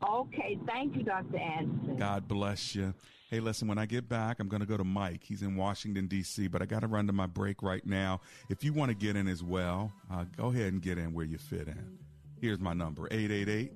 Okay, 0.07 0.59
thank 0.67 0.97
you, 0.97 1.03
Dr. 1.03 1.39
Anderson. 1.39 1.97
God 1.97 2.29
bless 2.29 2.75
you. 2.75 2.93
Hey, 3.31 3.41
listen, 3.41 3.67
when 3.69 3.79
I 3.79 3.87
get 3.87 4.09
back, 4.09 4.39
I'm 4.39 4.49
going 4.49 4.61
to 4.61 4.67
go 4.67 4.77
to 4.77 4.85
Mike. 4.85 5.23
He's 5.25 5.43
in 5.43 5.57
Washington, 5.57 6.07
D.C., 6.07 6.47
but 6.49 6.61
I 6.61 6.67
got 6.67 6.81
to 6.81 6.87
run 6.87 7.07
to 7.07 7.13
my 7.13 7.27
break 7.27 7.63
right 7.63 7.85
now. 7.87 8.21
If 8.51 8.63
you 8.63 8.73
want 8.73 8.91
to 8.91 8.95
get 8.95 9.17
in 9.17 9.27
as 9.27 9.43
well, 9.43 9.93
uh, 10.13 10.25
go 10.37 10.49
ahead 10.49 10.73
and 10.73 10.83
get 10.83 10.99
in 10.99 11.13
where 11.15 11.25
you 11.25 11.39
fit 11.39 11.69
in. 11.69 11.99
Here's 12.41 12.61
my 12.61 12.75
number 12.75 13.09
888 13.11 13.73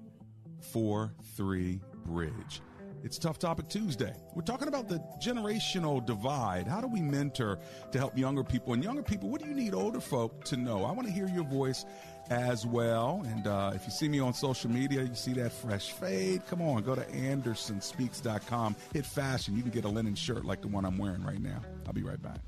43 0.61 1.80
Bridge. 2.04 2.61
It's 3.04 3.16
Tough 3.16 3.38
Topic 3.38 3.68
Tuesday. 3.68 4.12
We're 4.35 4.42
talking 4.42 4.66
about 4.66 4.88
the 4.88 4.99
generational 5.23 6.04
divide. 6.04 6.66
How 6.66 6.80
do 6.80 6.88
we 6.88 7.00
mentor 7.00 7.58
to 7.92 7.99
help 7.99 8.18
younger 8.18 8.42
people? 8.42 8.73
And 8.73 8.82
younger 8.82 9.02
people, 9.02 9.28
what 9.28 9.40
do 9.40 9.49
you 9.49 9.54
need 9.54 9.73
older 9.73 10.00
folk 10.00 10.44
to 10.47 10.56
know? 10.56 10.85
I 10.85 10.90
want 10.90 11.06
to 11.06 11.12
hear 11.12 11.28
your 11.28 11.44
voice 11.44 11.85
as 12.30 12.66
well. 12.66 13.23
And 13.26 13.47
uh, 13.47 13.73
if 13.75 13.85
you 13.85 13.90
see 13.90 14.08
me 14.08 14.20
on 14.20 14.35
social 14.35 14.70
media, 14.70 15.02
you 15.02 15.14
see 15.14 15.32
that 15.35 15.52
fresh 15.52 15.92
fade. 15.92 16.42
Come 16.49 16.62
on, 16.62 16.82
go 16.82 16.94
to 16.94 17.04
andersonspeaks.com, 17.04 18.76
hit 18.92 19.06
fashion. 19.06 19.56
You 19.56 19.62
can 19.62 19.70
get 19.70 19.85
a 19.85 19.88
linen 19.88 20.14
shirt 20.14 20.44
like 20.44 20.62
the 20.62 20.68
one 20.68 20.85
I'm 20.85 20.99
wearing 20.99 21.25
right 21.25 21.40
now. 21.40 21.61
I'll 21.87 21.92
be 21.92 22.02
right 22.02 22.23
back. 22.23 22.40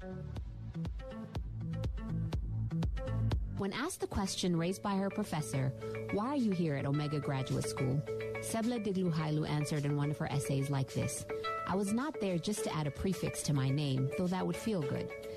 When 3.58 3.74
asked 3.74 4.00
the 4.00 4.06
question 4.06 4.56
raised 4.56 4.82
by 4.82 4.94
her 4.94 5.10
professor, 5.10 5.70
why 6.12 6.28
are 6.28 6.36
you 6.36 6.50
here 6.50 6.76
at 6.76 6.86
Omega 6.86 7.20
Graduate 7.20 7.68
School? 7.68 8.00
Sebla 8.40 8.82
Digluhailu 8.82 9.46
answered 9.46 9.84
in 9.84 9.98
one 9.98 10.10
of 10.10 10.16
her 10.16 10.32
essays 10.32 10.70
like 10.70 10.94
this 10.94 11.26
I 11.68 11.76
was 11.76 11.92
not 11.92 12.18
there 12.20 12.38
just 12.38 12.64
to 12.64 12.74
add 12.74 12.86
a 12.86 12.90
prefix 12.90 13.42
to 13.42 13.52
my 13.52 13.68
name, 13.68 14.10
though 14.16 14.26
that 14.28 14.46
would 14.46 14.56
feel 14.56 14.80
good. 14.80 15.10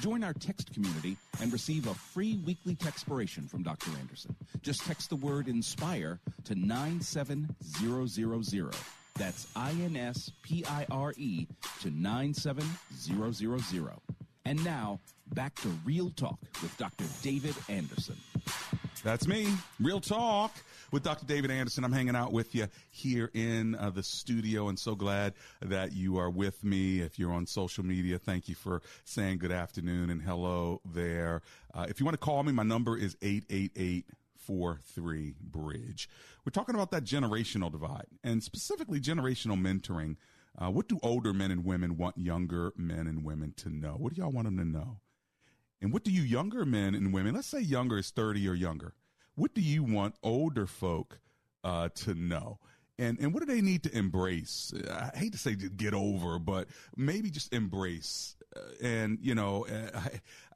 Join 0.00 0.24
our 0.24 0.32
text 0.32 0.72
community 0.72 1.16
and 1.40 1.52
receive 1.52 1.86
a 1.86 1.94
free 1.94 2.38
weekly 2.44 2.74
textpiration 2.74 3.48
from 3.48 3.62
Dr. 3.62 3.90
Anderson. 4.00 4.34
Just 4.62 4.84
text 4.84 5.10
the 5.10 5.16
word 5.16 5.46
INSPIRE 5.48 6.18
to 6.44 6.54
97000. 6.54 7.48
That's 9.18 9.46
I-N-S-P-I-R-E 9.56 11.46
to 11.80 11.90
97000. 11.90 14.12
And 14.44 14.64
now, 14.64 15.00
back 15.34 15.54
to 15.56 15.68
Real 15.84 16.10
Talk 16.10 16.38
with 16.62 16.76
Dr. 16.78 17.04
David 17.22 17.54
Anderson. 17.68 18.16
That's 19.02 19.26
me, 19.26 19.48
Real 19.80 20.00
Talk 20.00 20.52
with 20.90 21.02
Dr. 21.02 21.26
David 21.26 21.50
Anderson. 21.50 21.84
I'm 21.84 21.92
hanging 21.92 22.16
out 22.16 22.32
with 22.32 22.54
you 22.54 22.68
here 22.90 23.30
in 23.34 23.74
uh, 23.74 23.90
the 23.90 24.02
studio 24.02 24.68
and 24.68 24.78
so 24.78 24.94
glad 24.94 25.34
that 25.60 25.92
you 25.92 26.18
are 26.18 26.30
with 26.30 26.64
me. 26.64 27.00
If 27.00 27.18
you're 27.18 27.32
on 27.32 27.46
social 27.46 27.84
media, 27.84 28.18
thank 28.18 28.48
you 28.48 28.54
for 28.54 28.82
saying 29.04 29.38
good 29.38 29.52
afternoon 29.52 30.10
and 30.10 30.22
hello 30.22 30.80
there. 30.84 31.42
Uh, 31.74 31.86
if 31.88 32.00
you 32.00 32.06
want 32.06 32.14
to 32.14 32.24
call 32.24 32.42
me, 32.42 32.52
my 32.52 32.62
number 32.62 32.96
is 32.96 33.16
888 33.22 34.06
43 34.46 35.34
Bridge. 35.40 36.08
We're 36.44 36.50
talking 36.50 36.76
about 36.76 36.92
that 36.92 37.04
generational 37.04 37.70
divide 37.70 38.06
and 38.22 38.42
specifically 38.42 39.00
generational 39.00 39.60
mentoring. 39.60 40.16
Uh, 40.56 40.70
what 40.70 40.88
do 40.88 40.98
older 41.02 41.32
men 41.34 41.50
and 41.50 41.64
women 41.64 41.96
want 41.96 42.16
younger 42.16 42.72
men 42.76 43.06
and 43.06 43.24
women 43.24 43.52
to 43.58 43.68
know? 43.68 43.96
What 43.98 44.14
do 44.14 44.22
y'all 44.22 44.30
want 44.30 44.46
them 44.46 44.56
to 44.58 44.64
know? 44.64 45.00
And 45.82 45.92
what 45.92 46.04
do 46.04 46.10
you 46.10 46.22
younger 46.22 46.64
men 46.64 46.94
and 46.94 47.12
women, 47.12 47.34
let's 47.34 47.48
say 47.48 47.60
younger 47.60 47.98
is 47.98 48.10
30 48.10 48.48
or 48.48 48.54
younger, 48.54 48.94
what 49.36 49.54
do 49.54 49.60
you 49.60 49.84
want 49.84 50.16
older 50.22 50.66
folk 50.66 51.20
uh, 51.62 51.88
to 51.94 52.14
know? 52.14 52.58
And, 52.98 53.18
and 53.20 53.34
what 53.34 53.40
do 53.40 53.46
they 53.46 53.60
need 53.60 53.82
to 53.82 53.94
embrace? 53.94 54.72
I 54.90 55.16
hate 55.16 55.32
to 55.32 55.38
say 55.38 55.54
get 55.54 55.92
over, 55.92 56.38
but 56.38 56.68
maybe 56.96 57.30
just 57.30 57.52
embrace. 57.52 58.36
Uh, 58.56 58.60
and, 58.82 59.18
you 59.20 59.34
know, 59.34 59.66
uh, 59.66 60.00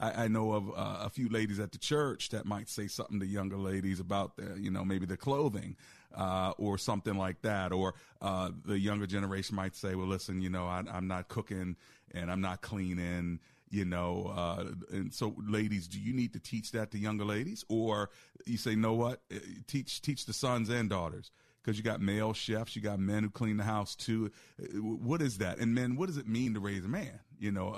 I, 0.01 0.25
I 0.25 0.29
know 0.29 0.53
of 0.53 0.71
uh, 0.71 1.05
a 1.05 1.11
few 1.11 1.29
ladies 1.29 1.61
at 1.61 1.73
the 1.73 1.79
church 1.79 2.31
that 2.31 2.47
might 2.47 2.71
say 2.71 2.87
something 2.87 3.21
to 3.21 3.27
younger 3.27 3.59
ladies 3.59 4.01
about, 4.01 4.39
their, 4.39 4.57
you 4.57 4.71
know, 4.71 4.87
maybe 4.87 5.05
the 5.05 5.19
clothing 5.19 5.77
uh, 6.15 6.53
or 6.57 6.79
something 6.79 7.15
like 7.15 7.43
that. 7.43 7.73
Or 7.73 7.95
uh, 8.23 8.53
the 8.65 8.79
younger 8.79 9.07
generation 9.07 9.55
might 9.55 9.77
say, 9.77 9.95
well, 9.95 10.07
listen, 10.07 10.41
you 10.41 10.49
know, 10.49 10.65
I, 10.65 10.83
I'm 10.91 11.09
not 11.09 11.29
cooking 11.29 11.77
and 12.13 12.31
I'm 12.31 12.41
not 12.41 12.63
cleaning 12.63 13.41
you 13.71 13.85
know 13.85 14.33
uh, 14.37 14.65
and 14.91 15.13
so 15.13 15.35
ladies 15.39 15.89
do 15.89 15.99
you 15.99 16.13
need 16.13 16.33
to 16.33 16.41
teach 16.41 16.73
that 16.73 16.91
to 16.91 16.99
younger 16.99 17.25
ladies? 17.25 17.65
Or 17.69 18.11
you 18.47 18.57
say 18.57 18.75
know 18.75 18.95
what? 18.95 19.21
Uh, 19.33 19.39
teach 19.67 20.03
teach 20.03 20.27
the 20.27 20.33
sons 20.33 20.69
and 20.69 20.91
daughters. 20.91 21.31
Because 21.63 21.77
you 21.77 21.85
got 21.85 22.01
male 22.01 22.33
chefs 22.33 22.75
you 22.75 22.81
got 22.81 22.99
men 22.99 23.23
who 23.23 23.31
clean 23.31 23.59
the 23.59 23.65
house 23.65 23.95
too. 23.95 24.31
Uh, 24.61 24.67
what 24.79 25.21
is 25.21 25.39
that? 25.39 25.59
And 25.59 25.75
men 25.75 25.97
what 25.97 26.07
does 26.07 26.17
it 26.17 26.29
mean 26.29 26.55
to 26.55 26.61
raise 26.61 26.85
a 26.85 26.89
man? 26.89 27.21
You 27.39 27.53
know 27.53 27.69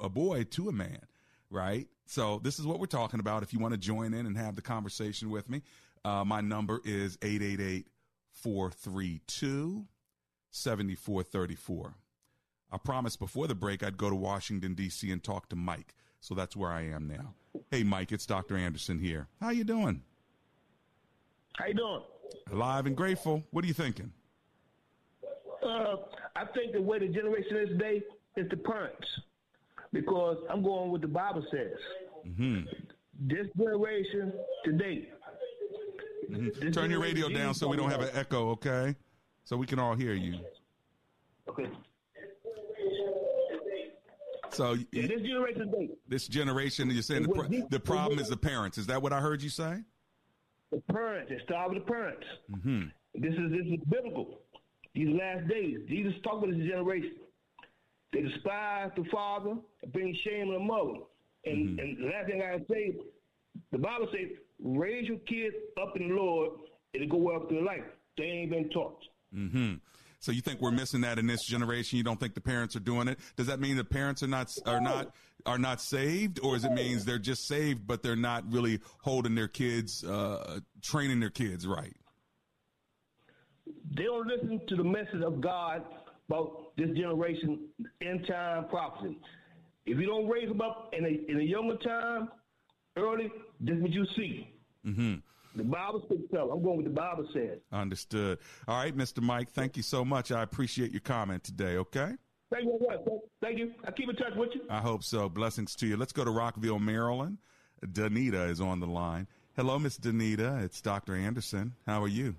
a, 0.00 0.04
a 0.04 0.08
boy 0.08 0.44
to 0.44 0.68
a 0.68 0.72
man 0.72 1.00
right? 1.48 1.86
So 2.06 2.40
this 2.42 2.58
is 2.58 2.66
what 2.66 2.80
we're 2.80 2.86
talking 2.86 3.20
about. 3.20 3.44
If 3.44 3.52
you 3.52 3.60
want 3.60 3.72
to 3.72 3.78
join 3.78 4.14
in 4.14 4.26
and 4.26 4.36
have 4.36 4.56
the 4.56 4.62
conversation 4.62 5.30
with 5.30 5.48
me 5.48 5.62
uh, 6.06 6.24
my 6.24 6.40
number 6.40 6.80
is 6.84 7.18
888 7.20 7.88
432 8.30 9.86
7434 10.50 11.94
I 12.72 12.78
promised 12.78 13.18
before 13.18 13.46
the 13.46 13.54
break 13.54 13.82
I'd 13.82 13.96
go 13.96 14.10
to 14.10 14.16
Washington 14.16 14.74
D.C. 14.74 15.10
and 15.10 15.22
talk 15.22 15.48
to 15.50 15.56
Mike. 15.56 15.94
So 16.20 16.34
that's 16.34 16.56
where 16.56 16.70
I 16.70 16.82
am 16.82 17.06
now. 17.06 17.34
Hey, 17.70 17.82
Mike, 17.82 18.12
it's 18.12 18.26
Dr. 18.26 18.56
Anderson 18.56 18.98
here. 18.98 19.28
How 19.40 19.50
you 19.50 19.64
doing? 19.64 20.02
How 21.54 21.66
you 21.66 21.74
doing? 21.74 22.02
Alive 22.52 22.86
and 22.86 22.96
grateful. 22.96 23.42
What 23.50 23.64
are 23.64 23.68
you 23.68 23.74
thinking? 23.74 24.12
Uh, 25.64 25.96
I 26.34 26.44
think 26.54 26.72
the 26.72 26.82
way 26.82 26.98
the 26.98 27.08
generation 27.08 27.56
is 27.56 27.68
today 27.70 28.02
is 28.36 28.48
the 28.50 28.56
parents, 28.56 29.06
because 29.92 30.36
I'm 30.50 30.62
going 30.62 30.90
with 30.90 31.00
the 31.00 31.08
Bible 31.08 31.44
says. 31.50 31.78
Mm-hmm. 32.26 32.66
This 33.20 33.46
generation 33.56 34.32
today. 34.64 35.08
Mm-hmm. 36.30 36.60
This 36.60 36.74
Turn 36.74 36.90
your 36.90 37.00
radio 37.00 37.28
down 37.28 37.54
so 37.54 37.68
we 37.68 37.76
don't 37.76 37.90
have 37.90 38.02
an 38.02 38.10
echo, 38.14 38.50
okay? 38.50 38.94
So 39.44 39.56
we 39.56 39.66
can 39.66 39.78
all 39.78 39.94
hear 39.94 40.12
you. 40.12 40.40
Okay. 41.48 41.68
So 44.56 44.76
yeah, 44.92 45.06
this 45.06 45.20
generation, 45.22 45.88
this 46.08 46.26
generation, 46.28 46.90
you're 46.90 47.02
saying 47.02 47.24
the, 47.24 47.66
the 47.70 47.80
problem 47.80 48.18
is 48.18 48.28
the 48.28 48.36
parents. 48.36 48.78
Is 48.78 48.86
that 48.86 49.00
what 49.02 49.12
I 49.12 49.20
heard 49.20 49.42
you 49.42 49.50
say? 49.50 49.82
The 50.72 50.80
parents. 50.92 51.30
It 51.30 51.42
starts 51.44 51.74
with 51.74 51.84
the 51.84 51.92
parents. 51.92 52.26
Mm-hmm. 52.50 52.84
This 53.14 53.34
is 53.34 53.50
this 53.50 53.66
is 53.66 53.80
biblical. 53.88 54.40
These 54.94 55.08
last 55.18 55.46
days, 55.48 55.78
Jesus 55.88 56.14
talked 56.24 56.42
about 56.44 56.56
this 56.56 56.66
generation. 56.66 57.16
They 58.12 58.22
despise 58.22 58.90
the 58.96 59.04
father, 59.12 59.56
bring 59.92 60.16
shame 60.24 60.48
on 60.48 60.54
the 60.54 60.60
mother. 60.60 61.00
And, 61.44 61.70
mm-hmm. 61.70 61.78
and 61.78 61.98
the 61.98 62.06
last 62.06 62.26
thing 62.26 62.42
I 62.42 62.58
say, 62.72 62.96
the 63.72 63.78
Bible 63.78 64.08
says, 64.10 64.30
raise 64.62 65.06
your 65.06 65.18
kids 65.18 65.54
up 65.80 65.96
in 65.96 66.08
the 66.08 66.14
Lord, 66.14 66.52
it'll 66.94 67.08
go 67.08 67.16
well 67.18 67.46
through 67.46 67.64
life. 67.66 67.84
They 68.16 68.24
ain't 68.24 68.50
been 68.50 68.70
taught. 68.70 68.98
Mm-hmm. 69.34 69.74
So 70.26 70.32
you 70.32 70.40
think 70.40 70.60
we're 70.60 70.72
missing 70.72 71.02
that 71.02 71.20
in 71.20 71.28
this 71.28 71.44
generation? 71.44 71.98
You 71.98 72.02
don't 72.02 72.18
think 72.18 72.34
the 72.34 72.40
parents 72.40 72.74
are 72.74 72.80
doing 72.80 73.06
it? 73.06 73.20
Does 73.36 73.46
that 73.46 73.60
mean 73.60 73.76
the 73.76 73.84
parents 73.84 74.24
are 74.24 74.26
not 74.26 74.52
are 74.66 74.80
not 74.80 75.14
are 75.46 75.56
not 75.56 75.80
saved, 75.80 76.40
or 76.42 76.54
does 76.54 76.64
it 76.64 76.72
means 76.72 77.04
they're 77.04 77.20
just 77.20 77.46
saved 77.46 77.86
but 77.86 78.02
they're 78.02 78.16
not 78.16 78.42
really 78.52 78.80
holding 79.02 79.36
their 79.36 79.46
kids, 79.46 80.02
uh, 80.02 80.58
training 80.82 81.20
their 81.20 81.30
kids 81.30 81.64
right? 81.64 81.94
They 83.94 84.02
don't 84.02 84.26
listen 84.26 84.60
to 84.66 84.74
the 84.74 84.82
message 84.82 85.22
of 85.24 85.40
God 85.40 85.84
about 86.28 86.72
this 86.76 86.90
generation 86.96 87.68
end 88.00 88.26
time 88.26 88.66
prophecy. 88.68 89.16
If 89.86 89.96
you 89.96 90.06
don't 90.06 90.28
raise 90.28 90.48
them 90.48 90.60
up 90.60 90.92
in 90.92 91.04
a 91.04 91.30
in 91.30 91.38
a 91.38 91.44
younger 91.44 91.76
time, 91.76 92.30
early, 92.96 93.30
just 93.64 93.80
what 93.80 93.92
you 93.92 94.04
see. 94.16 94.52
Mm-hmm. 94.84 95.14
The 95.56 95.64
Bible 95.64 96.02
speaks 96.04 96.34
up. 96.34 96.50
I'm 96.52 96.62
going 96.62 96.76
with 96.76 96.86
the 96.86 96.92
Bible 96.92 97.26
says. 97.32 97.58
Understood. 97.72 98.38
All 98.68 98.76
right, 98.76 98.96
Mr. 98.96 99.22
Mike, 99.22 99.50
thank 99.50 99.76
you 99.76 99.82
so 99.82 100.04
much. 100.04 100.30
I 100.30 100.42
appreciate 100.42 100.92
your 100.92 101.00
comment 101.00 101.44
today, 101.44 101.76
okay? 101.78 102.12
Thank 102.52 102.64
you. 102.64 103.20
Thank 103.40 103.58
you. 103.58 103.72
I 103.84 103.90
keep 103.90 104.08
in 104.08 104.16
touch 104.16 104.34
with 104.36 104.50
you. 104.54 104.62
I 104.68 104.80
hope 104.80 105.02
so. 105.02 105.28
Blessings 105.28 105.74
to 105.76 105.86
you. 105.86 105.96
Let's 105.96 106.12
go 106.12 106.24
to 106.24 106.30
Rockville, 106.30 106.78
Maryland. 106.78 107.38
Danita 107.84 108.50
is 108.50 108.60
on 108.60 108.80
the 108.80 108.86
line. 108.86 109.26
Hello, 109.56 109.78
Miss 109.78 109.98
Danita. 109.98 110.62
It's 110.62 110.80
Dr. 110.80 111.16
Anderson. 111.16 111.74
How 111.86 112.02
are 112.02 112.08
you? 112.08 112.36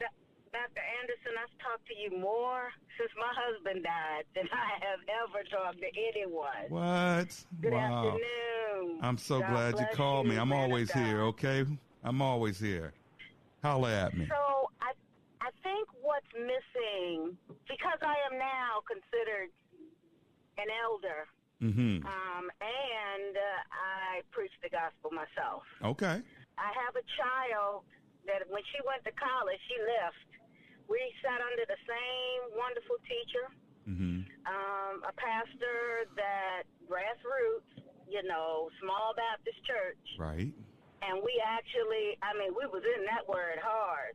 Dr. 0.00 0.82
Anderson, 1.02 1.32
I've 1.42 1.58
talked 1.62 1.86
to 1.88 1.94
you 1.94 2.18
more 2.18 2.70
since 2.98 3.10
my 3.16 3.30
husband 3.30 3.84
died 3.84 4.24
than 4.34 4.48
I 4.52 4.84
have 4.84 5.00
ever 5.28 5.44
talked 5.50 5.78
to 5.80 5.86
anyone. 6.10 6.48
What? 6.68 7.44
Good 7.60 7.72
wow. 7.72 8.08
afternoon. 8.08 8.98
I'm 9.02 9.18
so 9.18 9.40
God 9.40 9.50
glad 9.50 9.68
you 9.72 9.76
bless 9.76 9.94
called 9.94 10.26
me. 10.26 10.36
I'm 10.36 10.52
always 10.52 10.90
here, 10.90 11.22
okay? 11.22 11.64
I'm 12.04 12.22
always 12.22 12.58
here. 12.58 12.92
Holler 13.62 13.90
at 13.90 14.16
me. 14.16 14.26
So 14.30 14.70
I, 14.80 14.92
I 15.42 15.50
think 15.62 15.88
what's 16.00 16.30
missing 16.34 17.36
because 17.68 17.98
I 18.02 18.14
am 18.30 18.38
now 18.38 18.80
considered 18.86 19.50
an 20.58 20.66
elder, 20.84 21.26
Mm-hmm. 21.58 22.06
um, 22.06 22.46
and 22.62 23.34
uh, 23.34 23.58
I 23.74 24.22
preach 24.30 24.54
the 24.62 24.70
gospel 24.70 25.10
myself. 25.10 25.66
Okay. 25.82 26.22
I 26.54 26.70
have 26.86 26.94
a 26.94 27.02
child 27.18 27.82
that 28.30 28.46
when 28.46 28.62
she 28.70 28.78
went 28.86 29.02
to 29.02 29.10
college, 29.18 29.58
she 29.66 29.74
left. 29.82 30.22
We 30.86 31.02
sat 31.18 31.42
under 31.42 31.66
the 31.66 31.80
same 31.82 32.40
wonderful 32.54 33.02
teacher, 33.10 33.46
Mm-hmm. 33.90 34.30
um, 34.46 34.94
a 35.02 35.10
pastor 35.18 36.06
that 36.14 36.62
grassroots, 36.86 37.74
you 38.06 38.22
know, 38.22 38.70
small 38.78 39.10
Baptist 39.18 39.58
church, 39.66 39.98
Right. 40.14 40.54
And 41.02 41.22
we 41.22 41.40
actually, 41.44 42.18
I 42.22 42.34
mean, 42.38 42.52
we 42.54 42.66
was 42.66 42.82
in 42.82 43.04
that 43.06 43.28
word 43.28 43.58
hard. 43.62 44.14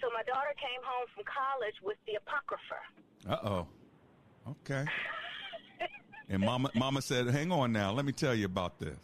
So 0.00 0.08
my 0.14 0.22
daughter 0.24 0.54
came 0.56 0.80
home 0.80 1.06
from 1.14 1.24
college 1.28 1.76
with 1.82 1.98
the 2.06 2.16
apocrypha. 2.16 2.80
Uh 3.28 3.48
oh. 3.48 3.66
Okay. 4.48 4.84
and 6.28 6.40
mama 6.40 6.70
mama 6.74 7.02
said, 7.02 7.28
Hang 7.28 7.52
on 7.52 7.72
now, 7.72 7.92
let 7.92 8.04
me 8.04 8.12
tell 8.12 8.34
you 8.34 8.46
about 8.46 8.78
this. 8.78 8.96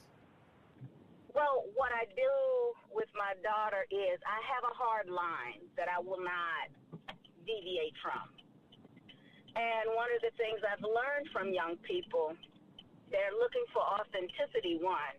Well, 1.34 1.68
what 1.76 1.92
I 1.92 2.08
do 2.16 2.32
with 2.88 3.12
my 3.12 3.36
daughter 3.44 3.84
is 3.92 4.16
I 4.24 4.40
have 4.48 4.64
a 4.64 4.72
hard 4.72 5.12
line 5.12 5.60
that 5.76 5.88
I 5.92 6.00
will 6.00 6.22
not 6.24 6.72
deviate 7.44 7.92
from. 8.00 8.24
And 9.52 9.92
one 9.92 10.08
of 10.16 10.24
the 10.24 10.32
things 10.40 10.64
I've 10.64 10.80
learned 10.80 11.28
from 11.32 11.52
young 11.52 11.76
people, 11.84 12.32
they're 13.12 13.36
looking 13.36 13.64
for 13.72 13.84
authenticity, 13.84 14.80
one, 14.80 15.16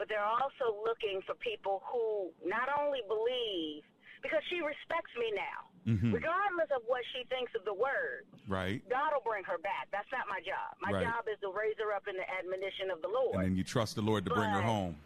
but 0.00 0.08
they're 0.08 0.24
also 0.24 0.80
looking 0.80 1.20
for 1.28 1.36
people 1.44 1.84
who 1.92 2.32
not 2.48 2.72
only 2.80 3.04
believe, 3.04 3.84
because 4.24 4.40
she 4.48 4.64
respects 4.64 5.12
me 5.20 5.28
now, 5.36 5.68
Mhm. 5.84 6.08
regardless 6.16 6.70
of 6.72 6.80
what 6.88 7.04
she 7.12 7.24
thinks 7.28 7.52
of 7.54 7.64
the 7.68 7.74
word. 7.74 8.24
Right. 8.48 8.80
God 8.88 9.12
will 9.12 9.20
bring 9.20 9.44
her 9.44 9.58
back. 9.58 9.88
That's 9.92 10.10
not 10.10 10.24
my 10.26 10.40
job. 10.40 10.72
My 10.80 10.90
Right. 10.92 11.04
job 11.04 11.28
is 11.28 11.38
to 11.40 11.52
raise 11.52 11.76
her 11.78 11.92
up 11.92 12.08
in 12.08 12.16
the 12.16 12.24
admonition 12.30 12.90
of 12.90 13.02
the 13.02 13.08
Lord. 13.08 13.34
And 13.36 13.44
then 13.44 13.56
you 13.56 13.64
trust 13.64 13.94
the 13.94 14.00
Lord 14.02 14.24
to 14.24 14.30
bring 14.32 14.48
her 14.48 14.62
home. 14.62 14.96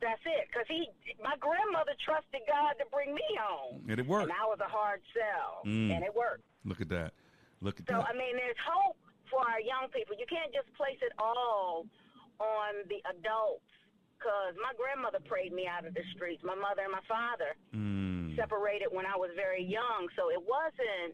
That's 0.00 0.20
it. 0.26 0.48
Because 0.48 0.66
he, 0.66 0.90
my 1.22 1.36
grandmother 1.36 1.94
trusted 2.04 2.42
God 2.48 2.74
to 2.78 2.86
bring 2.86 3.14
me 3.14 3.24
home. 3.38 3.86
And 3.88 3.98
it 4.00 4.06
worked. 4.06 4.24
And 4.24 4.32
I 4.32 4.44
was 4.44 4.58
a 4.58 4.68
hard 4.68 5.02
sell, 5.14 5.62
Mm. 5.64 5.94
and 5.94 6.04
it 6.04 6.12
worked. 6.14 6.42
Look 6.64 6.80
at 6.80 6.88
that. 6.90 7.14
Look 7.62 7.78
at 7.78 7.86
So 7.86 7.94
that. 7.98 8.08
I 8.10 8.12
mean, 8.12 8.36
there's 8.36 8.58
hope 8.58 8.96
for 9.30 9.40
our 9.48 9.60
young 9.60 9.88
people. 9.90 10.16
You 10.16 10.26
can't 10.26 10.52
just 10.52 10.72
place 10.74 10.98
it 11.00 11.12
all 11.18 11.86
on 12.40 12.74
the 12.88 13.00
adults. 13.06 13.64
Because 14.24 14.56
my 14.56 14.72
grandmother 14.80 15.20
prayed 15.28 15.52
me 15.52 15.68
out 15.68 15.84
of 15.84 15.92
the 15.92 16.00
streets. 16.16 16.40
My 16.40 16.56
mother 16.56 16.80
and 16.80 16.96
my 16.96 17.04
father 17.04 17.52
Mm. 17.76 18.32
separated 18.40 18.88
when 18.88 19.04
I 19.04 19.20
was 19.20 19.28
very 19.36 19.60
young. 19.62 20.08
So 20.16 20.30
it 20.32 20.40
wasn't 20.40 21.12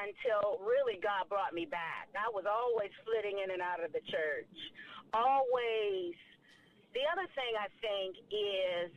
until 0.00 0.56
really 0.64 0.96
God 1.04 1.28
brought 1.28 1.52
me 1.52 1.66
back. 1.66 2.08
I 2.16 2.30
was 2.32 2.46
always 2.48 2.88
flitting 3.04 3.40
in 3.44 3.50
and 3.50 3.60
out 3.60 3.84
of 3.84 3.92
the 3.92 4.00
church. 4.08 4.48
Always. 5.12 6.16
The 6.94 7.04
other 7.12 7.26
thing 7.36 7.52
I 7.60 7.68
think 7.84 8.16
is 8.32 8.88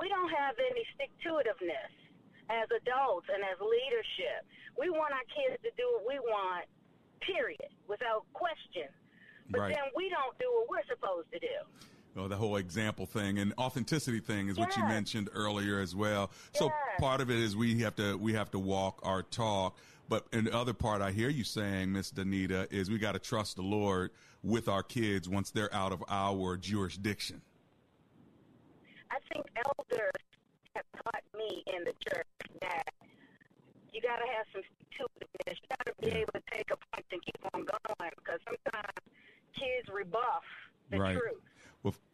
we 0.00 0.08
don't 0.08 0.30
have 0.30 0.58
any 0.58 0.84
stick 0.96 1.10
to 1.22 1.38
itiveness 1.38 1.94
as 2.50 2.66
adults 2.72 3.28
and 3.32 3.44
as 3.44 3.60
leadership. 3.60 4.44
We 4.76 4.90
want 4.90 5.14
our 5.14 5.24
kids 5.30 5.62
to 5.62 5.70
do 5.78 5.86
what 5.94 6.06
we 6.08 6.18
want, 6.18 6.66
period, 7.20 7.70
without 7.86 8.26
question. 8.32 8.90
But 9.48 9.60
Right. 9.60 9.74
then 9.76 9.92
we 9.94 10.08
don't 10.08 10.36
do 10.38 10.50
what 10.52 10.68
we're 10.70 10.84
supposed 10.86 11.30
to 11.30 11.38
do. 11.38 11.58
Oh, 12.18 12.26
the 12.26 12.36
whole 12.36 12.56
example 12.56 13.06
thing 13.06 13.38
and 13.38 13.54
authenticity 13.58 14.18
thing 14.18 14.48
is 14.48 14.58
what 14.58 14.76
you 14.76 14.82
mentioned 14.82 15.30
earlier 15.32 15.80
as 15.80 15.94
well. 15.94 16.32
So 16.52 16.72
part 16.98 17.20
of 17.20 17.30
it 17.30 17.38
is 17.38 17.56
we 17.56 17.80
have 17.82 17.94
to 17.96 18.16
we 18.16 18.32
have 18.32 18.50
to 18.50 18.58
walk 18.58 18.98
our 19.04 19.22
talk. 19.22 19.76
But 20.08 20.26
in 20.32 20.44
the 20.44 20.56
other 20.56 20.72
part, 20.72 21.00
I 21.02 21.12
hear 21.12 21.28
you 21.28 21.44
saying, 21.44 21.92
Miss 21.92 22.10
Danita, 22.10 22.72
is 22.72 22.90
we 22.90 22.98
got 22.98 23.12
to 23.12 23.18
trust 23.18 23.56
the 23.56 23.62
Lord 23.62 24.10
with 24.42 24.66
our 24.66 24.82
kids 24.82 25.28
once 25.28 25.50
they're 25.50 25.72
out 25.72 25.92
of 25.92 26.02
our 26.08 26.56
jurisdiction. 26.56 27.42
I 29.10 29.18
think 29.32 29.46
elders 29.56 30.10
have 30.74 30.84
taught 31.04 31.22
me 31.36 31.62
in 31.66 31.84
the 31.84 31.92
church 32.08 32.26
that 32.62 32.88
you 33.92 34.00
got 34.00 34.16
to 34.16 34.26
have 34.26 34.46
some 34.52 34.62
stick-to-itiveness. 34.62 35.58
You 35.62 35.68
got 35.76 35.86
to 35.86 35.92
be 36.00 36.18
able 36.18 36.32
to 36.32 36.42
take 36.50 36.70
a 36.70 36.76
punch 36.90 37.06
and 37.12 37.22
keep 37.22 37.38
on 37.52 37.60
going 37.60 38.10
because 38.16 38.40
sometimes 38.46 38.98
kids 39.54 39.88
rebuff 39.92 40.42
the 40.90 40.98
right. 40.98 41.18
truth. 41.18 41.37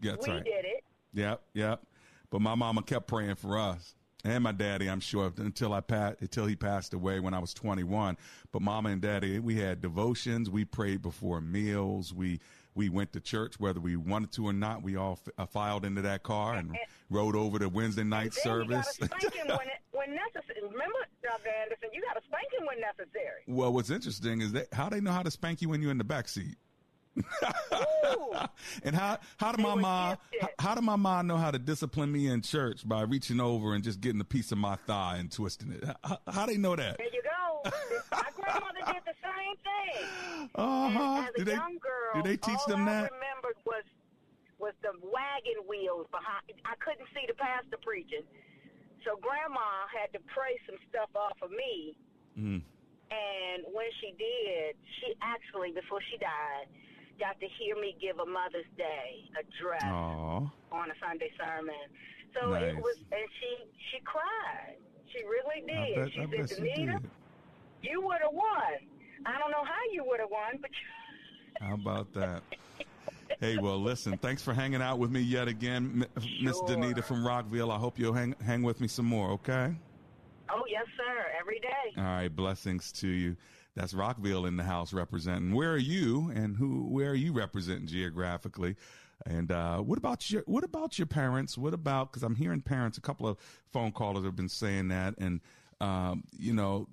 Yeah, 0.05 0.13
that's 0.13 0.27
we 0.27 0.35
right. 0.35 0.45
did 0.45 0.65
it. 0.65 0.85
Yep, 1.15 1.43
yep. 1.55 1.83
But 2.31 2.41
my 2.43 2.55
mama 2.55 2.83
kept 2.83 3.07
praying 3.07 3.37
for 3.37 3.57
us 3.59 3.95
and 4.25 4.45
my 4.45 4.53
daddy. 4.53 4.89
I'm 4.89 5.01
sure 5.01 5.33
until 5.39 5.73
I 5.73 5.81
passed, 5.81 6.17
until 6.21 6.47
he 6.47 6.57
passed 6.57 6.93
away 6.93 7.21
when 7.21 7.33
I 7.33 7.39
was 7.39 7.55
21. 7.55 8.17
But 8.53 8.61
mama 8.63 8.91
and 8.91 9.01
daddy, 9.01 9.39
we 9.39 9.57
had 9.57 9.81
devotions. 9.81 10.51
We 10.51 10.65
prayed 10.65 11.01
before 11.03 11.41
meals. 11.41 12.13
We 12.13 12.41
we 12.75 12.89
went 12.89 13.13
to 13.13 13.21
church 13.21 13.61
whether 13.61 13.79
we 13.81 13.97
wanted 13.97 14.33
to 14.33 14.49
or 14.49 14.53
not. 14.53 14.83
We 14.83 14.97
all 14.97 15.21
f- 15.25 15.33
uh, 15.39 15.47
filed 15.47 15.85
into 15.85 16.03
that 16.03 16.25
car 16.25 16.55
and 16.55 16.77
rode 17.09 17.37
over 17.37 17.59
to 17.61 17.69
Wednesday 17.69 18.03
night 18.03 18.35
service. 18.35 18.99
you 19.01 19.07
spank 19.07 19.33
him 19.33 19.47
when, 19.47 19.59
it, 19.69 19.81
when 19.93 20.15
necessary. 20.15 20.61
Remember, 20.61 20.99
Dr. 21.23 21.51
Anderson, 21.63 21.91
you 21.93 22.03
got 22.03 22.21
to 22.21 22.27
spank 22.27 22.53
him 22.59 22.67
when 22.67 22.81
necessary. 22.81 23.43
well, 23.47 23.73
what's 23.73 23.91
interesting 23.91 24.41
is 24.41 24.53
that 24.53 24.67
how 24.75 24.89
they 24.89 25.01
know 25.01 25.13
how 25.13 25.23
to 25.23 25.31
spank 25.31 25.63
you 25.63 25.69
when 25.69 25.81
you're 25.83 25.93
in 25.93 25.99
the 25.99 26.05
back 26.05 26.27
seat. 26.29 26.57
and 28.85 28.95
how 28.95 29.19
how 29.39 29.53
did 29.53 29.61
my 29.61 29.75
mom 29.75 30.17
how, 30.41 30.49
how 30.59 30.75
did 30.75 30.85
my 30.85 30.97
mom 30.97 31.27
know 31.27 31.37
how 31.37 31.51
to 31.51 31.59
discipline 31.59 32.11
me 32.13 32.27
in 32.29 32.43
church 32.43 32.87
by 32.89 33.03
reaching 33.03 33.41
over 33.41 33.75
and 33.75 33.83
just 33.85 34.01
getting 34.01 34.21
a 34.21 34.25
piece 34.25 34.53
of 34.53 34.59
my 34.59 34.77
thigh 34.87 35.17
and 35.19 35.31
twisting 35.31 35.73
it? 35.73 35.85
How, 36.05 36.19
how 36.27 36.47
they 36.47 36.57
know 36.57 36.77
that? 36.77 36.99
There 36.99 37.07
you 37.13 37.23
go. 37.23 37.71
My 38.13 38.29
grandmother 38.35 38.81
did 38.87 39.03
the 39.07 39.17
same 39.23 39.57
thing. 39.63 40.09
Uh 40.55 40.89
huh. 40.91 41.01
And 41.01 41.27
as 41.27 41.35
a 41.35 41.39
Did 41.39 41.47
they 41.47 41.53
young 41.57 41.79
girl, 41.81 42.23
did 42.23 42.25
they 42.25 42.37
teach 42.37 42.61
all 42.69 42.69
them 42.69 42.87
I 42.87 42.93
that? 42.93 43.11
remembered 43.13 43.57
was 43.65 43.83
was 44.59 44.75
the 44.83 44.93
wagon 45.03 45.59
wheels 45.67 46.07
behind. 46.13 46.45
I 46.65 46.77
couldn't 46.85 47.09
see 47.17 47.25
the 47.27 47.35
pastor 47.35 47.81
preaching, 47.83 48.23
so 49.05 49.17
Grandma 49.19 49.89
had 49.91 50.13
to 50.13 50.21
pray 50.31 50.61
some 50.69 50.77
stuff 50.89 51.11
off 51.17 51.37
of 51.43 51.51
me. 51.51 51.97
Mm. 52.39 52.63
And 53.11 53.61
when 53.73 53.89
she 54.01 54.15
did, 54.17 54.77
she 55.01 55.15
actually, 55.23 55.73
before 55.73 56.01
she 56.11 56.17
died, 56.19 56.67
got 57.19 57.39
to 57.41 57.47
hear 57.59 57.77
me 57.77 57.97
give 58.01 58.19
a 58.19 58.27
Mother's 58.27 58.69
Day 58.77 59.29
address 59.39 59.83
Aw. 59.85 60.39
on 60.73 60.91
a 60.91 60.95
Sunday 61.01 61.31
sermon. 61.39 61.75
So 62.35 62.51
Nice. 62.51 62.75
it 62.75 62.77
was, 62.77 62.97
and 63.13 63.27
she 63.41 63.51
she 63.91 63.99
cried. 64.05 64.77
She 65.13 65.23
really 65.25 65.63
did. 65.67 65.95
bet, 65.95 66.13
she 66.13 66.21
I 66.21 66.47
said, 66.47 66.59
Danita, 66.59 67.03
you 67.83 68.01
would 68.03 68.19
have 68.23 68.33
won. 68.33 68.75
I 69.27 69.39
don't 69.39 69.51
know 69.53 69.65
how 69.65 69.81
you 69.93 70.05
would 70.05 70.21
have 70.21 70.31
won, 70.31 70.59
but 70.61 70.71
How 71.61 71.75
about 71.75 72.13
that? 72.15 72.43
Hey, 73.41 73.57
well, 73.59 73.81
listen. 73.81 74.19
Thanks 74.19 74.43
for 74.43 74.53
hanging 74.53 74.83
out 74.83 74.99
with 74.99 75.11
me 75.11 75.21
yet 75.21 75.49
again, 75.49 76.05
Miss 76.43 76.61
Danita 76.63 77.03
from 77.03 77.27
Rockville. 77.27 77.71
I 77.71 77.79
hope 77.79 77.99
you'll 77.99 78.13
hang 78.13 78.35
hang 78.45 78.63
with 78.63 78.81
me 78.81 78.89
some 78.89 79.07
more. 79.07 79.31
Okay. 79.33 79.75
oh 80.51 80.63
yes, 80.69 80.85
sir, 80.97 81.27
every 81.41 81.61
day. 81.61 81.95
All 81.97 82.05
right. 82.05 82.29
Blessings 82.35 82.91
to 82.93 83.09
you. 83.09 83.37
That's 83.77 83.93
Rockville 83.93 84.47
in 84.47 84.57
the 84.57 84.63
house 84.63 84.93
representing. 84.93 85.53
Where 85.55 85.73
are 85.73 85.77
you, 85.77 86.31
and 86.35 86.57
who? 86.57 86.87
Where 86.89 87.11
are 87.11 87.17
you 87.17 87.33
representing 87.33 87.87
geographically? 87.87 88.77
And 89.27 89.51
uh, 89.51 89.79
what 89.79 89.99
about 89.99 90.31
your 90.31 90.43
What 90.47 90.65
about 90.65 90.99
your 90.99 91.07
parents? 91.07 91.59
What 91.59 91.75
about 91.75 92.13
because 92.13 92.23
I'm 92.23 92.37
hearing 92.37 92.61
parents. 92.61 92.99
A 92.99 93.01
couple 93.01 93.27
of 93.27 93.39
phone 93.73 93.93
callers 93.93 94.25
have 94.25 94.37
been 94.37 94.49
saying 94.49 94.89
that, 94.89 95.15
and 95.19 95.41
um, 95.81 96.25
you 96.39 96.53
know, 96.53 96.89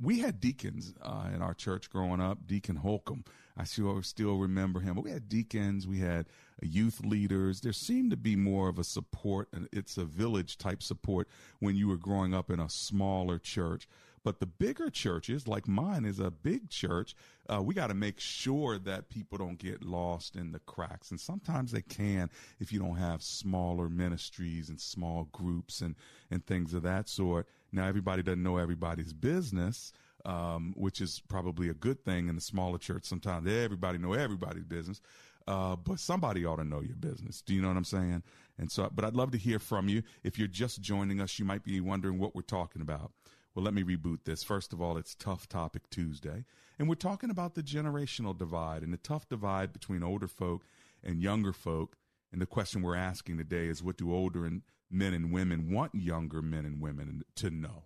we 0.00 0.18
had 0.20 0.40
deacons 0.40 0.94
uh, 1.02 1.28
in 1.34 1.42
our 1.42 1.54
church 1.54 1.90
growing 1.90 2.20
up. 2.20 2.46
Deacon 2.46 2.76
Holcomb, 2.76 3.24
I 3.56 3.64
still 3.64 4.02
still 4.02 4.36
remember 4.36 4.80
him. 4.80 4.94
But 4.94 5.04
we 5.04 5.10
had 5.10 5.28
deacons, 5.28 5.86
we 5.86 6.00
had 6.00 6.26
youth 6.60 7.04
leaders. 7.04 7.60
There 7.60 7.72
seemed 7.72 8.10
to 8.10 8.16
be 8.16 8.36
more 8.36 8.68
of 8.68 8.78
a 8.78 8.84
support, 8.84 9.48
and 9.52 9.68
it's 9.72 9.96
a 9.96 10.04
village 10.04 10.58
type 10.58 10.82
support 10.82 11.28
when 11.60 11.76
you 11.76 11.88
were 11.88 11.96
growing 11.96 12.34
up 12.34 12.50
in 12.50 12.60
a 12.60 12.68
smaller 12.68 13.38
church. 13.38 13.88
But 14.24 14.40
the 14.40 14.46
bigger 14.46 14.88
churches, 14.88 15.46
like 15.46 15.68
mine 15.68 16.06
is 16.06 16.18
a 16.18 16.30
big 16.30 16.70
church, 16.70 17.14
uh, 17.48 17.62
we 17.62 17.74
got 17.74 17.88
to 17.88 17.94
make 17.94 18.18
sure 18.18 18.78
that 18.78 19.10
people 19.10 19.36
don't 19.36 19.58
get 19.58 19.84
lost 19.84 20.34
in 20.34 20.50
the 20.50 20.60
cracks. 20.60 21.10
And 21.10 21.20
sometimes 21.20 21.72
they 21.72 21.82
can 21.82 22.30
if 22.58 22.72
you 22.72 22.80
don't 22.80 22.96
have 22.96 23.22
smaller 23.22 23.90
ministries 23.90 24.70
and 24.70 24.80
small 24.80 25.28
groups 25.32 25.82
and, 25.82 25.94
and 26.30 26.44
things 26.46 26.72
of 26.72 26.82
that 26.84 27.08
sort. 27.08 27.46
Now, 27.70 27.86
everybody 27.86 28.22
doesn't 28.22 28.42
know 28.42 28.56
everybody's 28.56 29.12
business. 29.12 29.92
Um, 30.26 30.72
which 30.74 31.02
is 31.02 31.20
probably 31.28 31.68
a 31.68 31.74
good 31.74 32.02
thing 32.02 32.30
in 32.30 32.34
the 32.34 32.40
smaller 32.40 32.78
church. 32.78 33.04
Sometimes 33.04 33.46
everybody 33.46 33.98
know 33.98 34.14
everybody's 34.14 34.64
business, 34.64 35.02
uh, 35.46 35.76
but 35.76 36.00
somebody 36.00 36.46
ought 36.46 36.56
to 36.56 36.64
know 36.64 36.80
your 36.80 36.96
business. 36.96 37.42
Do 37.42 37.52
you 37.52 37.60
know 37.60 37.68
what 37.68 37.76
I'm 37.76 37.84
saying? 37.84 38.22
And 38.56 38.72
so, 38.72 38.88
but 38.94 39.04
I'd 39.04 39.16
love 39.16 39.32
to 39.32 39.36
hear 39.36 39.58
from 39.58 39.86
you. 39.86 40.02
If 40.22 40.38
you're 40.38 40.48
just 40.48 40.80
joining 40.80 41.20
us, 41.20 41.38
you 41.38 41.44
might 41.44 41.62
be 41.62 41.78
wondering 41.82 42.18
what 42.18 42.34
we're 42.34 42.40
talking 42.40 42.80
about. 42.80 43.12
Well, 43.54 43.64
let 43.64 43.74
me 43.74 43.84
reboot 43.84 44.24
this. 44.24 44.42
First 44.42 44.72
of 44.72 44.82
all, 44.82 44.96
it's 44.96 45.14
Tough 45.14 45.48
Topic 45.48 45.88
Tuesday, 45.88 46.44
and 46.76 46.88
we're 46.88 46.96
talking 46.96 47.30
about 47.30 47.54
the 47.54 47.62
generational 47.62 48.36
divide 48.36 48.82
and 48.82 48.92
the 48.92 48.98
tough 48.98 49.28
divide 49.28 49.72
between 49.72 50.02
older 50.02 50.26
folk 50.26 50.64
and 51.04 51.22
younger 51.22 51.52
folk. 51.52 51.96
And 52.32 52.42
the 52.42 52.46
question 52.46 52.82
we're 52.82 52.96
asking 52.96 53.38
today 53.38 53.68
is 53.68 53.80
what 53.80 53.96
do 53.96 54.12
older 54.12 54.50
men 54.90 55.14
and 55.14 55.30
women 55.30 55.70
want 55.70 55.94
younger 55.94 56.42
men 56.42 56.64
and 56.64 56.80
women 56.80 57.22
to 57.36 57.48
know? 57.48 57.84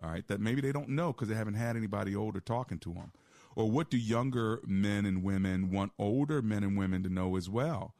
All 0.00 0.08
right, 0.08 0.26
that 0.28 0.40
maybe 0.40 0.60
they 0.60 0.70
don't 0.70 0.90
know 0.90 1.12
because 1.12 1.26
they 1.26 1.34
haven't 1.34 1.54
had 1.54 1.76
anybody 1.76 2.14
older 2.14 2.38
talking 2.38 2.78
to 2.78 2.92
them. 2.92 3.10
Or 3.56 3.68
what 3.68 3.90
do 3.90 3.96
younger 3.96 4.60
men 4.64 5.04
and 5.04 5.24
women 5.24 5.72
want 5.72 5.90
older 5.98 6.42
men 6.42 6.62
and 6.62 6.78
women 6.78 7.02
to 7.02 7.08
know 7.08 7.34
as 7.34 7.50
well? 7.50 7.96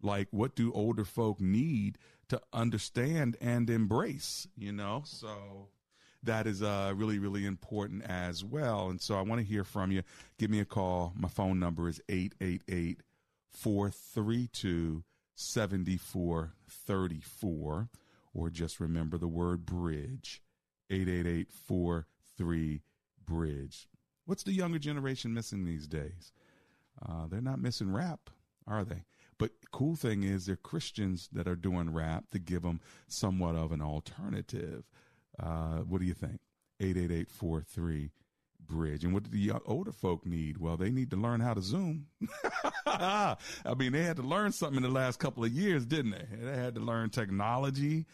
Like, 0.00 0.28
what 0.30 0.56
do 0.56 0.72
older 0.72 1.04
folk 1.04 1.38
need 1.38 1.98
to 2.28 2.40
understand 2.50 3.36
and 3.42 3.68
embrace? 3.68 4.48
You 4.56 4.72
know, 4.72 5.02
so 5.04 5.68
that 6.22 6.46
is 6.46 6.62
uh, 6.62 6.92
really, 6.94 7.18
really 7.18 7.44
important 7.44 8.04
as 8.04 8.44
well. 8.44 8.88
And 8.88 9.00
so 9.00 9.16
I 9.16 9.22
want 9.22 9.40
to 9.40 9.46
hear 9.46 9.64
from 9.64 9.90
you. 9.90 10.02
Give 10.38 10.50
me 10.50 10.60
a 10.60 10.64
call. 10.64 11.12
My 11.16 11.28
phone 11.28 11.58
number 11.58 11.88
is 11.88 12.00
888 12.08 13.00
432 13.50 15.02
7434. 15.34 17.88
Or 18.34 18.50
just 18.50 18.80
remember 18.80 19.18
the 19.18 19.28
word 19.28 19.66
bridge 19.66 20.42
888 20.90 21.50
43 21.50 22.82
Bridge. 23.24 23.88
What's 24.26 24.42
the 24.42 24.52
younger 24.52 24.78
generation 24.78 25.34
missing 25.34 25.64
these 25.64 25.86
days? 25.86 26.32
Uh, 27.00 27.26
they're 27.28 27.40
not 27.40 27.60
missing 27.60 27.92
rap, 27.92 28.30
are 28.66 28.84
they? 28.84 29.04
But 29.38 29.52
cool 29.72 29.96
thing 29.96 30.22
is, 30.22 30.46
they're 30.46 30.56
Christians 30.56 31.28
that 31.32 31.48
are 31.48 31.56
doing 31.56 31.92
rap 31.92 32.30
to 32.30 32.38
give 32.38 32.62
them 32.62 32.80
somewhat 33.08 33.56
of 33.56 33.72
an 33.72 33.80
alternative. 33.80 34.84
Uh, 35.40 35.78
what 35.78 36.00
do 36.00 36.06
you 36.06 36.14
think? 36.14 36.40
88843 36.80 38.10
Bridge. 38.60 39.04
And 39.04 39.12
what 39.12 39.24
do 39.24 39.30
the 39.30 39.52
older 39.66 39.92
folk 39.92 40.24
need? 40.24 40.58
Well, 40.58 40.76
they 40.76 40.90
need 40.90 41.10
to 41.10 41.16
learn 41.16 41.40
how 41.40 41.54
to 41.54 41.60
Zoom. 41.60 42.06
I 42.86 43.36
mean, 43.76 43.92
they 43.92 44.02
had 44.02 44.16
to 44.16 44.22
learn 44.22 44.52
something 44.52 44.76
in 44.76 44.82
the 44.82 44.88
last 44.88 45.18
couple 45.18 45.44
of 45.44 45.50
years, 45.50 45.84
didn't 45.84 46.12
they? 46.12 46.36
They 46.36 46.56
had 46.56 46.74
to 46.76 46.80
learn 46.80 47.10
technology. 47.10 48.06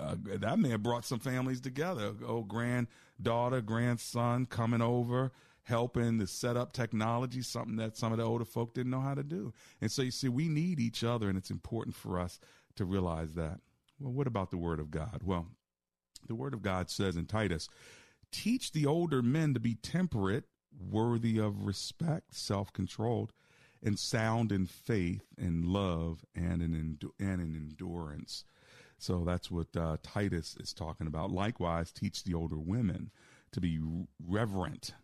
Uh, 0.00 0.16
that 0.24 0.58
may 0.58 0.70
have 0.70 0.82
brought 0.82 1.04
some 1.04 1.18
families 1.20 1.60
together. 1.60 2.12
Oh, 2.26 2.42
granddaughter, 2.42 3.60
grandson 3.60 4.46
coming 4.46 4.82
over, 4.82 5.32
helping 5.62 6.18
to 6.18 6.26
set 6.26 6.56
up 6.56 6.72
technology, 6.72 7.42
something 7.42 7.76
that 7.76 7.96
some 7.96 8.12
of 8.12 8.18
the 8.18 8.24
older 8.24 8.44
folk 8.44 8.74
didn't 8.74 8.90
know 8.90 9.00
how 9.00 9.14
to 9.14 9.22
do. 9.22 9.52
And 9.80 9.90
so 9.90 10.02
you 10.02 10.10
see, 10.10 10.28
we 10.28 10.48
need 10.48 10.80
each 10.80 11.04
other, 11.04 11.28
and 11.28 11.38
it's 11.38 11.50
important 11.50 11.94
for 11.94 12.18
us 12.18 12.40
to 12.76 12.84
realize 12.84 13.34
that. 13.34 13.60
Well, 14.00 14.12
what 14.12 14.26
about 14.26 14.50
the 14.50 14.58
Word 14.58 14.80
of 14.80 14.90
God? 14.90 15.20
Well, 15.24 15.46
the 16.28 16.34
Word 16.34 16.54
of 16.54 16.62
God 16.62 16.90
says 16.90 17.16
in 17.16 17.26
Titus, 17.26 17.68
teach 18.32 18.72
the 18.72 18.86
older 18.86 19.22
men 19.22 19.54
to 19.54 19.60
be 19.60 19.74
temperate, 19.74 20.44
worthy 20.78 21.38
of 21.38 21.66
respect, 21.66 22.34
self 22.34 22.72
controlled, 22.72 23.32
and 23.82 23.98
sound 23.98 24.52
in 24.52 24.66
faith 24.66 25.26
and 25.38 25.66
love 25.66 26.24
and 26.34 26.62
in, 26.62 26.98
and 27.18 27.40
in 27.40 27.54
endurance. 27.54 28.44
So 28.98 29.24
that's 29.24 29.50
what 29.50 29.76
uh, 29.76 29.98
Titus 30.02 30.56
is 30.58 30.72
talking 30.72 31.06
about. 31.06 31.30
Likewise, 31.30 31.92
teach 31.92 32.24
the 32.24 32.34
older 32.34 32.58
women 32.58 33.10
to 33.52 33.60
be 33.60 33.78
reverent 34.26 34.94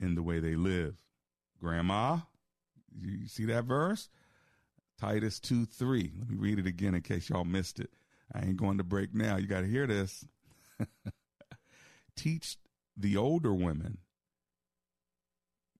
in 0.00 0.14
the 0.14 0.22
way 0.22 0.38
they 0.38 0.54
live. 0.54 0.96
Grandma, 1.60 2.18
you 3.00 3.26
see 3.26 3.44
that 3.46 3.64
verse? 3.64 4.08
Titus 5.00 5.40
2 5.40 5.66
3. 5.66 6.12
Let 6.18 6.28
me 6.28 6.36
read 6.36 6.58
it 6.58 6.66
again 6.66 6.94
in 6.94 7.02
case 7.02 7.28
y'all 7.28 7.44
missed 7.44 7.80
it. 7.80 7.90
I 8.32 8.40
ain't 8.40 8.56
going 8.56 8.78
to 8.78 8.84
break 8.84 9.14
now. 9.14 9.36
You 9.36 9.46
got 9.46 9.60
to 9.60 9.66
hear 9.66 9.86
this. 9.86 10.24
Teach 12.16 12.56
the 12.96 13.16
older 13.16 13.52
women 13.52 13.98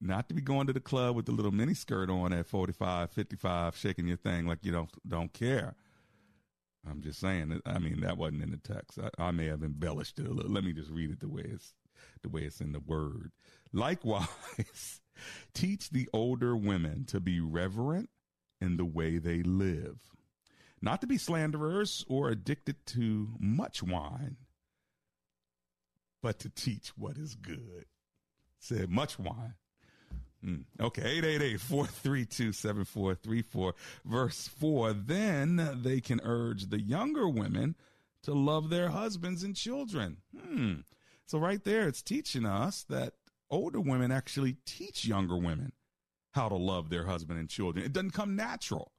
not 0.01 0.29
to 0.29 0.35
be 0.35 0.43
going 0.43 0.67
to 0.67 0.73
the 0.73 0.81
club 0.81 1.17
with 1.17 1.27
the 1.27 1.33
little 1.33 1.53
mini 1.53 1.75
skirt 1.75 2.11
on 2.11 2.33
at 2.33 2.47
45, 2.47 3.11
55, 3.11 3.77
shaking 3.77 4.07
your 4.07 4.17
thing 4.17 4.47
like 4.47 4.59
you 4.63 4.73
don't 4.73 4.91
don't 5.09 5.33
care. 5.33 5.75
I'm 6.89 7.01
just 7.01 7.19
saying. 7.19 7.61
I 7.65 7.79
mean, 7.79 8.01
that 8.03 8.19
wasn't 8.19 8.43
in 8.43 8.51
the 8.51 8.59
text. 8.59 8.99
I, 8.99 9.29
I 9.29 9.31
may 9.31 9.47
have 9.47 9.63
embellished 9.63 10.19
it 10.19 10.27
a 10.27 10.31
little. 10.33 10.53
Let 10.53 10.65
me 10.65 10.73
just 10.73 10.91
read 10.91 11.11
it 11.11 11.21
the 11.21 11.29
way 11.29 11.45
it's 11.47 11.73
the 12.23 12.29
way 12.29 12.43
it's 12.43 12.61
in 12.61 12.73
the 12.73 12.81
word. 12.81 13.33
Likewise, 13.73 15.01
teach 15.55 15.91
the 15.91 16.09
older 16.13 16.55
women 16.57 17.05
to 17.07 17.21
be 17.21 17.41
reverent 17.41 18.11
in 18.61 18.77
the 18.77 18.85
way 18.85 19.19
they 19.19 19.43
live, 19.43 19.99
not 20.83 21.01
to 21.01 21.07
be 21.07 21.19
slanderers 21.19 22.05
or 22.09 22.29
addicted 22.29 22.85
to 22.87 23.31
much 23.39 23.83
wine, 23.83 24.37
but 26.25 26.39
to 26.39 26.49
teach 26.49 26.89
what 26.97 27.19
is 27.19 27.35
good. 27.35 27.85
Said 28.59 28.89
much 28.89 29.19
wine. 29.19 29.57
Mm. 30.43 30.65
Okay, 30.81 31.21
888-432-7434, 31.21 33.73
verse 34.07 34.49
4. 34.49 34.95
Then 34.95 35.81
they 35.83 36.01
can 36.01 36.23
urge 36.25 36.71
the 36.71 36.81
younger 36.81 37.29
women 37.29 37.75
to 38.23 38.33
love 38.33 38.71
their 38.71 38.89
husbands 38.89 39.43
and 39.43 39.55
children. 39.55 40.17
Hmm. 40.35 40.77
So 41.27 41.39
right 41.39 41.63
there, 41.63 41.89
it's 41.89 42.01
teaching 42.01 42.47
us 42.47 42.87
that 42.89 43.13
older 43.51 43.83
women 43.83 44.11
actually 44.11 44.57
teach 44.65 45.05
younger 45.05 45.37
women 45.37 45.73
how 46.33 46.49
to 46.49 46.57
love 46.57 46.89
their 46.89 47.05
husband 47.05 47.39
and 47.39 47.51
children. 47.51 47.85
It 47.85 47.93
doesn't 47.93 48.13
come 48.13 48.35
natural, 48.35 48.93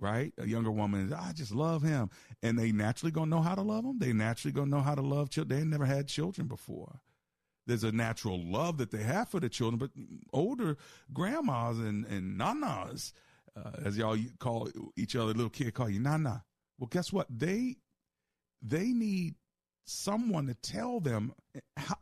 right? 0.00 0.32
A 0.38 0.46
younger 0.46 0.70
woman, 0.70 1.12
I 1.12 1.32
just 1.32 1.52
love 1.52 1.82
him. 1.82 2.10
And 2.42 2.58
they 2.58 2.72
naturally 2.72 3.10
gonna 3.10 3.30
know 3.30 3.42
how 3.42 3.54
to 3.54 3.62
love 3.62 3.84
him. 3.84 3.98
They 3.98 4.12
naturally 4.12 4.52
gonna 4.52 4.70
know 4.70 4.80
how 4.80 4.94
to 4.94 5.02
love 5.02 5.30
children. 5.30 5.58
They 5.58 5.64
never 5.66 5.86
had 5.86 6.08
children 6.08 6.46
before. 6.46 7.00
There's 7.66 7.84
a 7.84 7.92
natural 7.92 8.42
love 8.42 8.78
that 8.78 8.90
they 8.90 9.02
have 9.02 9.28
for 9.28 9.40
the 9.40 9.48
children, 9.48 9.78
but 9.78 9.90
older 10.32 10.76
grandmas 11.12 11.78
and, 11.78 12.06
and 12.06 12.38
nanas, 12.38 13.12
uh, 13.56 13.72
as 13.84 13.98
y'all 13.98 14.16
call 14.38 14.70
each 14.96 15.14
other, 15.14 15.34
little 15.34 15.50
kid 15.50 15.74
call 15.74 15.90
you 15.90 16.00
nana. 16.00 16.44
Well, 16.78 16.88
guess 16.88 17.12
what? 17.12 17.26
They, 17.28 17.76
they 18.62 18.92
need 18.92 19.34
someone 19.84 20.46
to 20.46 20.54
tell 20.54 21.00
them 21.00 21.32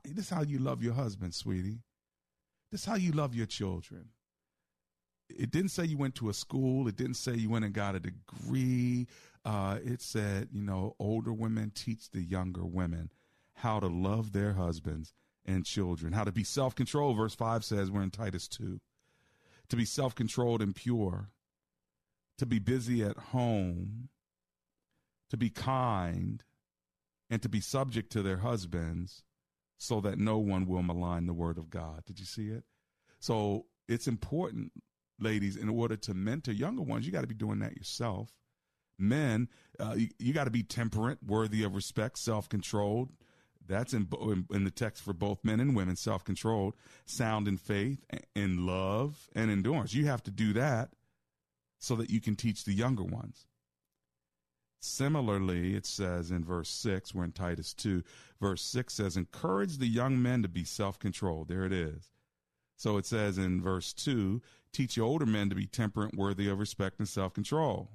this 0.04 0.26
is 0.26 0.30
how 0.30 0.42
you 0.42 0.58
love 0.58 0.82
your 0.82 0.94
husband, 0.94 1.34
sweetie. 1.34 1.82
This 2.70 2.82
is 2.82 2.86
how 2.86 2.96
you 2.96 3.12
love 3.12 3.34
your 3.34 3.46
children. 3.46 4.10
It 5.28 5.50
didn't 5.50 5.70
say 5.70 5.84
you 5.84 5.98
went 5.98 6.14
to 6.16 6.28
a 6.28 6.34
school. 6.34 6.88
It 6.88 6.96
didn't 6.96 7.14
say 7.14 7.34
you 7.34 7.50
went 7.50 7.64
and 7.64 7.74
got 7.74 7.94
a 7.94 8.00
degree. 8.00 9.06
Uh, 9.44 9.78
it 9.84 10.00
said, 10.00 10.48
you 10.52 10.62
know, 10.62 10.94
older 10.98 11.32
women 11.32 11.72
teach 11.74 12.10
the 12.10 12.20
younger 12.22 12.64
women 12.64 13.10
how 13.54 13.80
to 13.80 13.86
love 13.86 14.32
their 14.32 14.52
husbands 14.52 15.12
and 15.44 15.64
children, 15.64 16.12
how 16.12 16.24
to 16.24 16.32
be 16.32 16.44
self 16.44 16.74
controlled. 16.74 17.16
Verse 17.16 17.34
5 17.34 17.64
says, 17.64 17.90
we're 17.90 18.02
in 18.02 18.10
Titus 18.10 18.48
2. 18.48 18.80
To 19.70 19.76
be 19.76 19.84
self 19.84 20.14
controlled 20.14 20.62
and 20.62 20.74
pure, 20.74 21.30
to 22.38 22.46
be 22.46 22.58
busy 22.58 23.02
at 23.02 23.16
home, 23.16 24.08
to 25.30 25.36
be 25.36 25.50
kind, 25.50 26.44
and 27.30 27.42
to 27.42 27.48
be 27.48 27.60
subject 27.60 28.10
to 28.12 28.22
their 28.22 28.38
husbands 28.38 29.24
so 29.78 30.00
that 30.00 30.18
no 30.18 30.38
one 30.38 30.66
will 30.66 30.82
malign 30.82 31.26
the 31.26 31.34
word 31.34 31.58
of 31.58 31.70
God. 31.70 32.04
Did 32.06 32.18
you 32.18 32.24
see 32.24 32.48
it? 32.48 32.64
So 33.18 33.66
it's 33.88 34.06
important, 34.08 34.72
ladies, 35.18 35.56
in 35.56 35.68
order 35.68 35.96
to 35.96 36.14
mentor 36.14 36.52
younger 36.52 36.82
ones, 36.82 37.06
you 37.06 37.12
got 37.12 37.22
to 37.22 37.26
be 37.26 37.34
doing 37.34 37.60
that 37.60 37.76
yourself. 37.76 38.30
Men, 38.98 39.48
uh, 39.78 39.94
you, 39.96 40.08
you 40.18 40.32
got 40.32 40.44
to 40.44 40.50
be 40.50 40.62
temperate, 40.62 41.18
worthy 41.26 41.62
of 41.62 41.74
respect, 41.74 42.18
self 42.18 42.48
controlled. 42.48 43.10
That's 43.68 43.92
in, 43.92 44.08
in, 44.20 44.46
in 44.50 44.64
the 44.64 44.70
text 44.70 45.02
for 45.02 45.12
both 45.12 45.44
men 45.44 45.60
and 45.60 45.74
women, 45.74 45.96
self 45.96 46.24
controlled, 46.24 46.74
sound 47.04 47.48
in 47.48 47.56
faith, 47.56 48.04
in 48.34 48.64
love, 48.66 49.28
and 49.34 49.50
endurance. 49.50 49.92
You 49.92 50.06
have 50.06 50.22
to 50.24 50.30
do 50.30 50.52
that 50.54 50.90
so 51.78 51.96
that 51.96 52.10
you 52.10 52.20
can 52.20 52.36
teach 52.36 52.64
the 52.64 52.72
younger 52.72 53.04
ones. 53.04 53.46
Similarly, 54.80 55.74
it 55.74 55.84
says 55.84 56.30
in 56.30 56.44
verse 56.44 56.68
6, 56.68 57.14
we're 57.14 57.24
in 57.24 57.32
Titus 57.32 57.74
2, 57.74 58.02
verse 58.40 58.62
6 58.62 58.94
says, 58.94 59.16
encourage 59.16 59.78
the 59.78 59.86
young 59.86 60.22
men 60.22 60.42
to 60.42 60.48
be 60.48 60.64
self 60.64 60.98
controlled. 60.98 61.48
There 61.48 61.64
it 61.64 61.72
is. 61.72 62.12
So 62.76 62.98
it 62.98 63.06
says 63.06 63.38
in 63.38 63.60
verse 63.60 63.92
2, 63.94 64.40
teach 64.76 64.96
your 64.96 65.06
older 65.06 65.26
men 65.26 65.48
to 65.48 65.54
be 65.54 65.66
temperate, 65.66 66.14
worthy 66.14 66.48
of 66.48 66.58
respect, 66.58 66.98
and 66.98 67.08
self 67.08 67.32
control. 67.32 67.90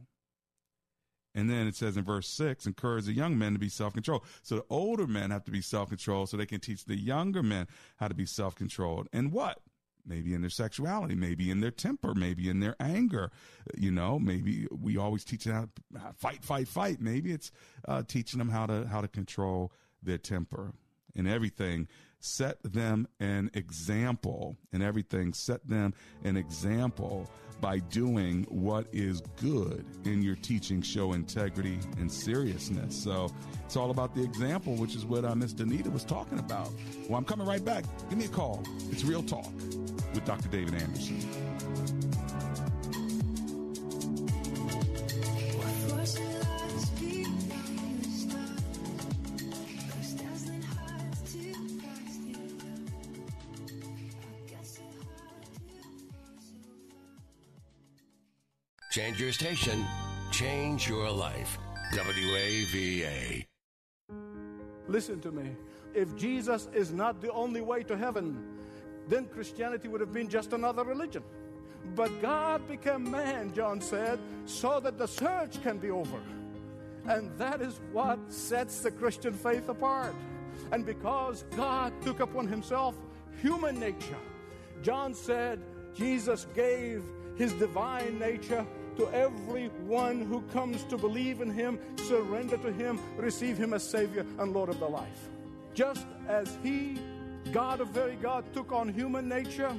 And 1.33 1.49
then 1.49 1.67
it 1.67 1.75
says 1.75 1.95
in 1.95 2.03
verse 2.03 2.27
six, 2.27 2.65
encourage 2.65 3.05
the 3.05 3.13
young 3.13 3.37
men 3.37 3.53
to 3.53 3.59
be 3.59 3.69
self 3.69 3.93
controlled. 3.93 4.23
So 4.41 4.55
the 4.55 4.65
older 4.69 5.07
men 5.07 5.31
have 5.31 5.45
to 5.45 5.51
be 5.51 5.61
self 5.61 5.89
controlled 5.89 6.29
so 6.29 6.37
they 6.37 6.45
can 6.45 6.59
teach 6.59 6.85
the 6.85 6.97
younger 6.97 7.43
men 7.43 7.67
how 7.97 8.07
to 8.07 8.15
be 8.15 8.25
self 8.25 8.55
controlled. 8.55 9.07
And 9.13 9.31
what? 9.31 9.59
Maybe 10.05 10.33
in 10.33 10.41
their 10.41 10.49
sexuality, 10.49 11.13
maybe 11.13 11.51
in 11.51 11.61
their 11.61 11.71
temper, 11.71 12.15
maybe 12.15 12.49
in 12.49 12.59
their 12.59 12.75
anger. 12.79 13.31
You 13.77 13.91
know, 13.91 14.17
maybe 14.17 14.67
we 14.71 14.97
always 14.97 15.23
teach 15.23 15.43
them 15.43 15.69
how 15.95 16.07
to 16.07 16.13
fight, 16.15 16.43
fight, 16.43 16.67
fight. 16.67 16.99
Maybe 16.99 17.31
it's 17.31 17.51
uh, 17.87 18.01
teaching 18.07 18.39
them 18.39 18.49
how 18.49 18.65
to 18.65 18.87
how 18.87 19.01
to 19.01 19.07
control 19.07 19.71
their 20.01 20.17
temper 20.17 20.73
and 21.15 21.27
everything 21.27 21.87
set 22.21 22.61
them 22.63 23.07
an 23.19 23.51
example 23.53 24.57
and 24.71 24.81
everything. 24.81 25.33
Set 25.33 25.67
them 25.67 25.93
an 26.23 26.37
example 26.37 27.29
by 27.59 27.77
doing 27.79 28.43
what 28.49 28.87
is 28.91 29.21
good 29.39 29.85
in 30.05 30.21
your 30.21 30.35
teaching 30.35 30.81
show 30.81 31.13
integrity 31.13 31.79
and 31.99 32.11
seriousness. 32.11 32.95
So 32.95 33.31
it's 33.65 33.75
all 33.75 33.91
about 33.91 34.15
the 34.15 34.23
example 34.23 34.75
which 34.75 34.95
is 34.95 35.05
what 35.05 35.25
uh, 35.25 35.35
miss 35.35 35.53
danita 35.53 35.91
was 35.91 36.03
talking 36.03 36.39
about. 36.39 36.69
Well 37.07 37.17
i'm 37.17 37.25
coming 37.25 37.45
right 37.45 37.63
back. 37.63 37.85
Give 38.09 38.17
me 38.17 38.25
a 38.25 38.29
call. 38.29 38.63
It's 38.89 39.03
real 39.03 39.21
talk 39.21 39.51
with 40.13 40.25
dr 40.25 40.47
david 40.49 40.73
anderson 40.73 41.50
Change 58.91 59.21
your 59.21 59.31
station, 59.31 59.85
change 60.31 60.89
your 60.89 61.09
life. 61.09 61.57
WAVA. 61.93 63.45
Listen 64.89 65.21
to 65.21 65.31
me. 65.31 65.55
If 65.93 66.13
Jesus 66.17 66.67
is 66.73 66.91
not 66.91 67.21
the 67.21 67.31
only 67.31 67.61
way 67.61 67.83
to 67.83 67.95
heaven, 67.95 68.43
then 69.07 69.27
Christianity 69.27 69.87
would 69.87 70.01
have 70.01 70.11
been 70.11 70.27
just 70.27 70.51
another 70.51 70.83
religion. 70.83 71.23
But 71.95 72.21
God 72.21 72.67
became 72.67 73.09
man, 73.09 73.53
John 73.53 73.79
said, 73.79 74.19
so 74.43 74.81
that 74.81 74.97
the 74.97 75.07
search 75.07 75.63
can 75.63 75.77
be 75.77 75.89
over. 75.89 76.19
And 77.07 77.31
that 77.37 77.61
is 77.61 77.79
what 77.93 78.19
sets 78.27 78.81
the 78.81 78.91
Christian 78.91 79.31
faith 79.31 79.69
apart. 79.69 80.13
And 80.73 80.85
because 80.85 81.45
God 81.55 81.93
took 82.01 82.19
upon 82.19 82.45
himself 82.45 82.97
human 83.41 83.79
nature, 83.79 84.19
John 84.83 85.13
said 85.13 85.61
Jesus 85.95 86.45
gave 86.53 87.05
his 87.37 87.53
divine 87.53 88.19
nature 88.19 88.65
to 89.01 89.11
everyone 89.15 90.21
who 90.21 90.41
comes 90.53 90.83
to 90.83 90.95
believe 90.95 91.41
in 91.41 91.49
him, 91.49 91.79
surrender 92.07 92.55
to 92.57 92.71
him, 92.71 92.99
receive 93.17 93.57
him 93.57 93.73
as 93.73 93.87
Savior 93.87 94.23
and 94.37 94.53
Lord 94.53 94.69
of 94.69 94.79
their 94.79 94.89
life. 94.89 95.29
Just 95.73 96.05
as 96.27 96.55
he, 96.61 96.99
God 97.51 97.81
of 97.81 97.87
very 97.87 98.15
God, 98.17 98.45
took 98.53 98.71
on 98.71 98.93
human 98.93 99.27
nature, 99.27 99.73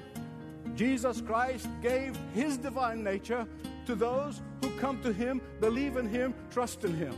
Jesus 0.74 1.20
Christ 1.20 1.68
gave 1.80 2.18
his 2.34 2.56
divine 2.56 3.04
nature 3.04 3.46
to 3.86 3.94
those 3.94 4.42
who 4.60 4.70
come 4.78 5.00
to 5.02 5.12
him, 5.12 5.40
believe 5.60 5.96
in 5.96 6.08
him, 6.08 6.34
trust 6.50 6.82
in 6.82 6.92
him. 6.92 7.14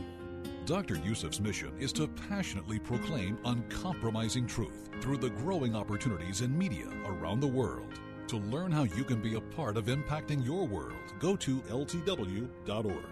Dr. 0.67 0.97
Youssef's 0.97 1.39
mission 1.39 1.71
is 1.79 1.91
to 1.93 2.07
passionately 2.29 2.77
proclaim 2.77 3.39
uncompromising 3.45 4.45
truth 4.45 4.89
through 5.01 5.17
the 5.17 5.31
growing 5.31 5.75
opportunities 5.75 6.41
in 6.41 6.55
media 6.55 6.87
around 7.07 7.39
the 7.39 7.47
world. 7.47 7.99
To 8.27 8.37
learn 8.37 8.71
how 8.71 8.83
you 8.83 9.03
can 9.03 9.21
be 9.21 9.35
a 9.35 9.41
part 9.41 9.77
of 9.77 9.85
impacting 9.85 10.43
your 10.43 10.65
world, 10.65 11.13
go 11.19 11.35
to 11.35 11.59
ltw.org. 11.61 13.05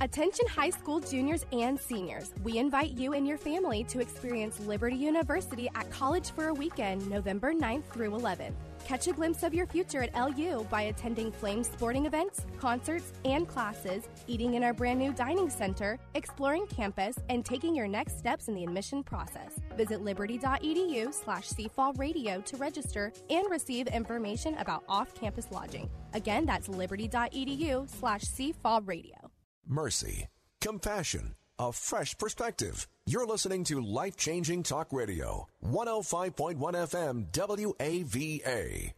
Attention 0.00 0.46
high 0.48 0.70
school 0.70 1.00
juniors 1.00 1.46
and 1.52 1.78
seniors. 1.78 2.32
We 2.42 2.58
invite 2.58 2.90
you 2.98 3.12
and 3.12 3.26
your 3.26 3.38
family 3.38 3.84
to 3.84 4.00
experience 4.00 4.60
Liberty 4.60 4.96
University 4.96 5.68
at 5.74 5.90
College 5.90 6.30
for 6.32 6.48
a 6.48 6.54
Weekend, 6.54 7.08
November 7.08 7.54
9th 7.54 7.84
through 7.84 8.10
11th. 8.10 8.52
Catch 8.86 9.08
a 9.08 9.12
glimpse 9.12 9.42
of 9.42 9.54
your 9.54 9.66
future 9.66 10.02
at 10.02 10.14
LU 10.14 10.64
by 10.64 10.82
attending 10.82 11.32
Flames 11.32 11.68
sporting 11.68 12.04
events, 12.04 12.44
concerts, 12.60 13.14
and 13.24 13.48
classes, 13.48 14.04
eating 14.26 14.54
in 14.54 14.62
our 14.62 14.74
brand 14.74 14.98
new 14.98 15.10
dining 15.12 15.48
center, 15.48 15.98
exploring 16.14 16.66
campus, 16.66 17.16
and 17.30 17.46
taking 17.46 17.74
your 17.74 17.88
next 17.88 18.18
steps 18.18 18.48
in 18.48 18.54
the 18.54 18.62
admission 18.62 19.02
process. 19.02 19.52
Visit 19.74 20.02
liberty.edu 20.02 21.14
slash 21.14 21.48
cfallradio 21.48 22.44
to 22.44 22.56
register 22.58 23.10
and 23.30 23.50
receive 23.50 23.86
information 23.86 24.54
about 24.58 24.84
off-campus 24.86 25.46
lodging. 25.50 25.88
Again, 26.12 26.44
that's 26.44 26.68
liberty.edu 26.68 27.88
slash 27.88 28.24
cfallradio. 28.24 29.30
Mercy, 29.66 30.28
compassion, 30.60 31.36
a 31.58 31.72
fresh 31.72 32.16
perspective. 32.18 32.86
You're 33.06 33.26
listening 33.26 33.64
to 33.64 33.80
Life 33.80 34.16
Changing 34.16 34.62
Talk 34.62 34.92
Radio, 34.92 35.48
105.1 35.64 36.56
FM 36.56 37.26
WAVA. 37.32 38.92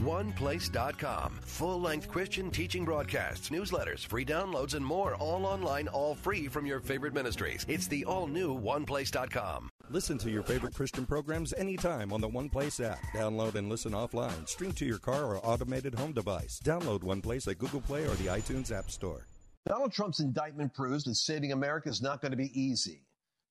OnePlace.com. 0.00 1.38
Full 1.42 1.80
length 1.80 2.08
Christian 2.08 2.50
teaching 2.50 2.84
broadcasts, 2.84 3.50
newsletters, 3.50 4.04
free 4.04 4.24
downloads, 4.24 4.74
and 4.74 4.84
more, 4.84 5.14
all 5.14 5.46
online, 5.46 5.86
all 5.88 6.16
free 6.16 6.48
from 6.48 6.66
your 6.66 6.80
favorite 6.80 7.14
ministries. 7.14 7.64
It's 7.68 7.86
the 7.86 8.04
all 8.04 8.26
new 8.26 8.58
OnePlace.com. 8.58 9.70
Listen 9.90 10.18
to 10.18 10.30
your 10.30 10.42
favorite 10.42 10.74
Christian 10.74 11.06
programs 11.06 11.52
anytime 11.52 12.12
on 12.12 12.20
the 12.20 12.28
OnePlace 12.28 12.84
app. 12.84 12.98
Download 13.14 13.54
and 13.54 13.68
listen 13.68 13.92
offline. 13.92 14.48
Stream 14.48 14.72
to 14.72 14.84
your 14.84 14.98
car 14.98 15.24
or 15.24 15.46
automated 15.46 15.94
home 15.94 16.12
device. 16.12 16.60
Download 16.64 17.00
OnePlace 17.00 17.46
at 17.48 17.58
Google 17.58 17.80
Play 17.80 18.02
or 18.02 18.14
the 18.14 18.26
iTunes 18.26 18.72
App 18.76 18.90
Store. 18.90 19.26
Donald 19.66 19.92
Trump's 19.92 20.20
indictment 20.20 20.74
proves 20.74 21.04
that 21.04 21.14
saving 21.14 21.50
America 21.50 21.88
is 21.88 22.02
not 22.02 22.20
going 22.20 22.32
to 22.32 22.36
be 22.36 22.60
easy. 22.60 23.00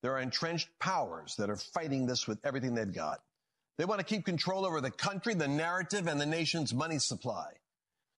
There 0.00 0.12
are 0.12 0.20
entrenched 0.20 0.68
powers 0.78 1.34
that 1.36 1.50
are 1.50 1.56
fighting 1.56 2.06
this 2.06 2.28
with 2.28 2.38
everything 2.44 2.74
they've 2.74 2.92
got. 2.92 3.20
They 3.78 3.84
want 3.84 3.98
to 3.98 4.06
keep 4.06 4.24
control 4.24 4.64
over 4.64 4.80
the 4.80 4.92
country, 4.92 5.34
the 5.34 5.48
narrative, 5.48 6.06
and 6.06 6.20
the 6.20 6.26
nation's 6.26 6.72
money 6.72 7.00
supply. 7.00 7.54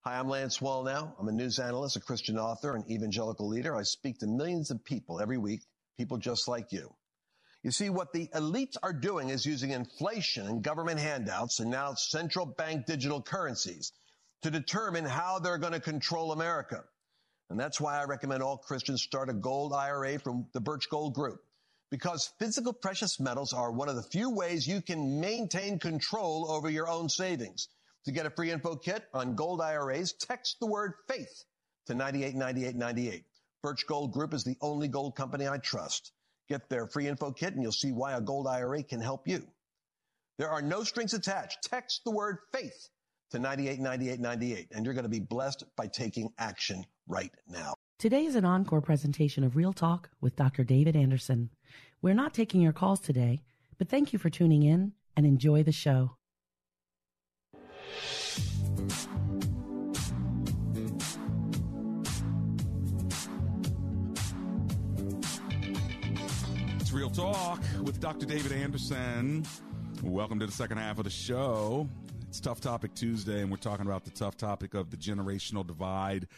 Hi, 0.04 0.18
I'm 0.18 0.28
Lance 0.28 0.58
Wallnau. 0.58 1.12
I'm 1.18 1.28
a 1.28 1.32
news 1.32 1.58
analyst, 1.58 1.96
a 1.96 2.00
Christian 2.00 2.38
author, 2.38 2.76
an 2.76 2.84
evangelical 2.90 3.48
leader. 3.48 3.74
I 3.74 3.82
speak 3.82 4.18
to 4.18 4.26
millions 4.26 4.70
of 4.70 4.84
people 4.84 5.18
every 5.18 5.38
week, 5.38 5.62
people 5.96 6.18
just 6.18 6.48
like 6.48 6.72
you. 6.72 6.94
You 7.62 7.70
see, 7.70 7.88
what 7.88 8.12
the 8.12 8.28
elites 8.34 8.76
are 8.82 8.92
doing 8.92 9.30
is 9.30 9.46
using 9.46 9.70
inflation 9.70 10.46
and 10.46 10.62
government 10.62 11.00
handouts 11.00 11.60
and 11.60 11.70
now 11.70 11.94
central 11.94 12.44
bank 12.44 12.84
digital 12.84 13.22
currencies 13.22 13.92
to 14.42 14.50
determine 14.50 15.06
how 15.06 15.38
they're 15.38 15.56
going 15.56 15.72
to 15.72 15.80
control 15.80 16.32
America. 16.32 16.84
And 17.48 17.60
that's 17.60 17.80
why 17.80 18.00
I 18.00 18.04
recommend 18.04 18.42
all 18.42 18.58
Christians 18.58 19.02
start 19.02 19.28
a 19.28 19.34
gold 19.34 19.72
IRA 19.72 20.18
from 20.18 20.46
the 20.52 20.60
Birch 20.60 20.90
Gold 20.90 21.14
Group. 21.14 21.40
Because 21.90 22.32
physical 22.40 22.72
precious 22.72 23.20
metals 23.20 23.52
are 23.52 23.70
one 23.70 23.88
of 23.88 23.94
the 23.94 24.02
few 24.02 24.30
ways 24.30 24.66
you 24.66 24.82
can 24.82 25.20
maintain 25.20 25.78
control 25.78 26.50
over 26.50 26.68
your 26.68 26.88
own 26.88 27.08
savings. 27.08 27.68
To 28.06 28.12
get 28.12 28.26
a 28.26 28.30
free 28.30 28.50
info 28.50 28.76
kit 28.76 29.04
on 29.14 29.36
gold 29.36 29.60
IRAs, 29.60 30.12
text 30.12 30.58
the 30.58 30.66
word 30.66 30.94
faith 31.08 31.44
to 31.86 31.94
989898. 31.94 33.24
Birch 33.62 33.86
Gold 33.86 34.12
Group 34.12 34.34
is 34.34 34.44
the 34.44 34.56
only 34.60 34.88
gold 34.88 35.14
company 35.16 35.46
I 35.46 35.58
trust. 35.58 36.12
Get 36.48 36.68
their 36.68 36.86
free 36.86 37.08
info 37.08 37.32
kit 37.32 37.54
and 37.54 37.62
you'll 37.62 37.72
see 37.72 37.92
why 37.92 38.12
a 38.12 38.20
gold 38.20 38.46
IRA 38.46 38.82
can 38.82 39.00
help 39.00 39.28
you. 39.28 39.46
There 40.38 40.50
are 40.50 40.62
no 40.62 40.84
strings 40.84 41.14
attached. 41.14 41.62
Text 41.62 42.02
the 42.04 42.10
word 42.10 42.38
faith 42.52 42.88
to 43.30 43.38
989898 43.38 44.68
and 44.72 44.84
you're 44.84 44.94
going 44.94 45.04
to 45.04 45.08
be 45.08 45.20
blessed 45.20 45.64
by 45.76 45.86
taking 45.86 46.32
action 46.38 46.84
right 47.08 47.32
now. 47.48 47.74
Today 47.98 48.24
is 48.24 48.36
an 48.36 48.44
encore 48.44 48.80
presentation 48.80 49.42
of 49.42 49.56
Real 49.56 49.72
Talk 49.72 50.10
with 50.20 50.36
Dr. 50.36 50.64
David 50.64 50.94
Anderson. 50.94 51.50
We're 52.02 52.14
not 52.14 52.34
taking 52.34 52.60
your 52.60 52.72
calls 52.72 53.00
today, 53.00 53.42
but 53.78 53.88
thank 53.88 54.12
you 54.12 54.18
for 54.18 54.30
tuning 54.30 54.62
in 54.62 54.92
and 55.16 55.26
enjoy 55.26 55.62
the 55.62 55.72
show. 55.72 56.12
It's 66.78 66.92
Real 66.92 67.10
Talk 67.10 67.60
with 67.82 67.98
Dr. 67.98 68.26
David 68.26 68.52
Anderson. 68.52 69.44
Welcome 70.02 70.38
to 70.38 70.46
the 70.46 70.52
second 70.52 70.78
half 70.78 70.98
of 70.98 71.04
the 71.04 71.10
show. 71.10 71.88
It's 72.36 72.42
Tough 72.42 72.60
Topic 72.60 72.94
Tuesday, 72.94 73.40
and 73.40 73.50
we're 73.50 73.56
talking 73.56 73.86
about 73.86 74.04
the 74.04 74.10
tough 74.10 74.36
topic 74.36 74.74
of 74.74 74.90
the 74.90 74.98
generational 74.98 75.66
divide 75.66 76.28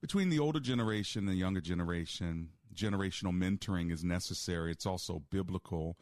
between 0.00 0.30
the 0.30 0.40
older 0.40 0.58
generation 0.58 1.20
and 1.20 1.28
the 1.28 1.38
younger 1.38 1.60
generation. 1.60 2.48
Generational 2.74 3.32
mentoring 3.32 3.92
is 3.92 4.02
necessary. 4.02 4.72
It's 4.72 4.84
also 4.84 5.22
biblical. 5.30 5.96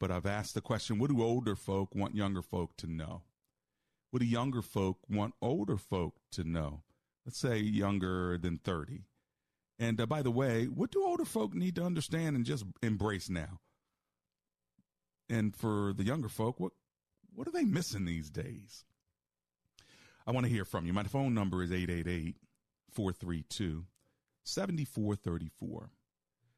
But 0.00 0.10
I've 0.10 0.26
asked 0.26 0.54
the 0.54 0.60
question 0.60 0.98
what 0.98 1.10
do 1.10 1.22
older 1.22 1.54
folk 1.54 1.94
want 1.94 2.16
younger 2.16 2.42
folk 2.42 2.76
to 2.78 2.88
know? 2.88 3.22
What 4.10 4.18
do 4.18 4.26
younger 4.26 4.62
folk 4.62 4.98
want 5.08 5.34
older 5.40 5.76
folk 5.76 6.16
to 6.32 6.42
know? 6.42 6.82
Let's 7.24 7.38
say 7.38 7.58
younger 7.58 8.36
than 8.36 8.58
30. 8.58 9.04
And 9.78 10.00
uh, 10.00 10.06
by 10.06 10.22
the 10.22 10.32
way, 10.32 10.64
what 10.64 10.90
do 10.90 11.04
older 11.04 11.24
folk 11.24 11.54
need 11.54 11.76
to 11.76 11.84
understand 11.84 12.34
and 12.34 12.44
just 12.44 12.64
embrace 12.82 13.30
now? 13.30 13.60
And 15.30 15.54
for 15.54 15.92
the 15.96 16.02
younger 16.02 16.28
folk, 16.28 16.58
what 16.58 16.72
what 17.34 17.48
are 17.48 17.52
they 17.52 17.64
missing 17.64 18.04
these 18.04 18.30
days? 18.30 18.84
I 20.26 20.30
want 20.30 20.46
to 20.46 20.52
hear 20.52 20.64
from 20.64 20.86
you. 20.86 20.92
My 20.92 21.02
phone 21.04 21.34
number 21.34 21.62
is 21.62 21.72
888 21.72 22.36
432 22.92 23.84
7434. 24.44 25.90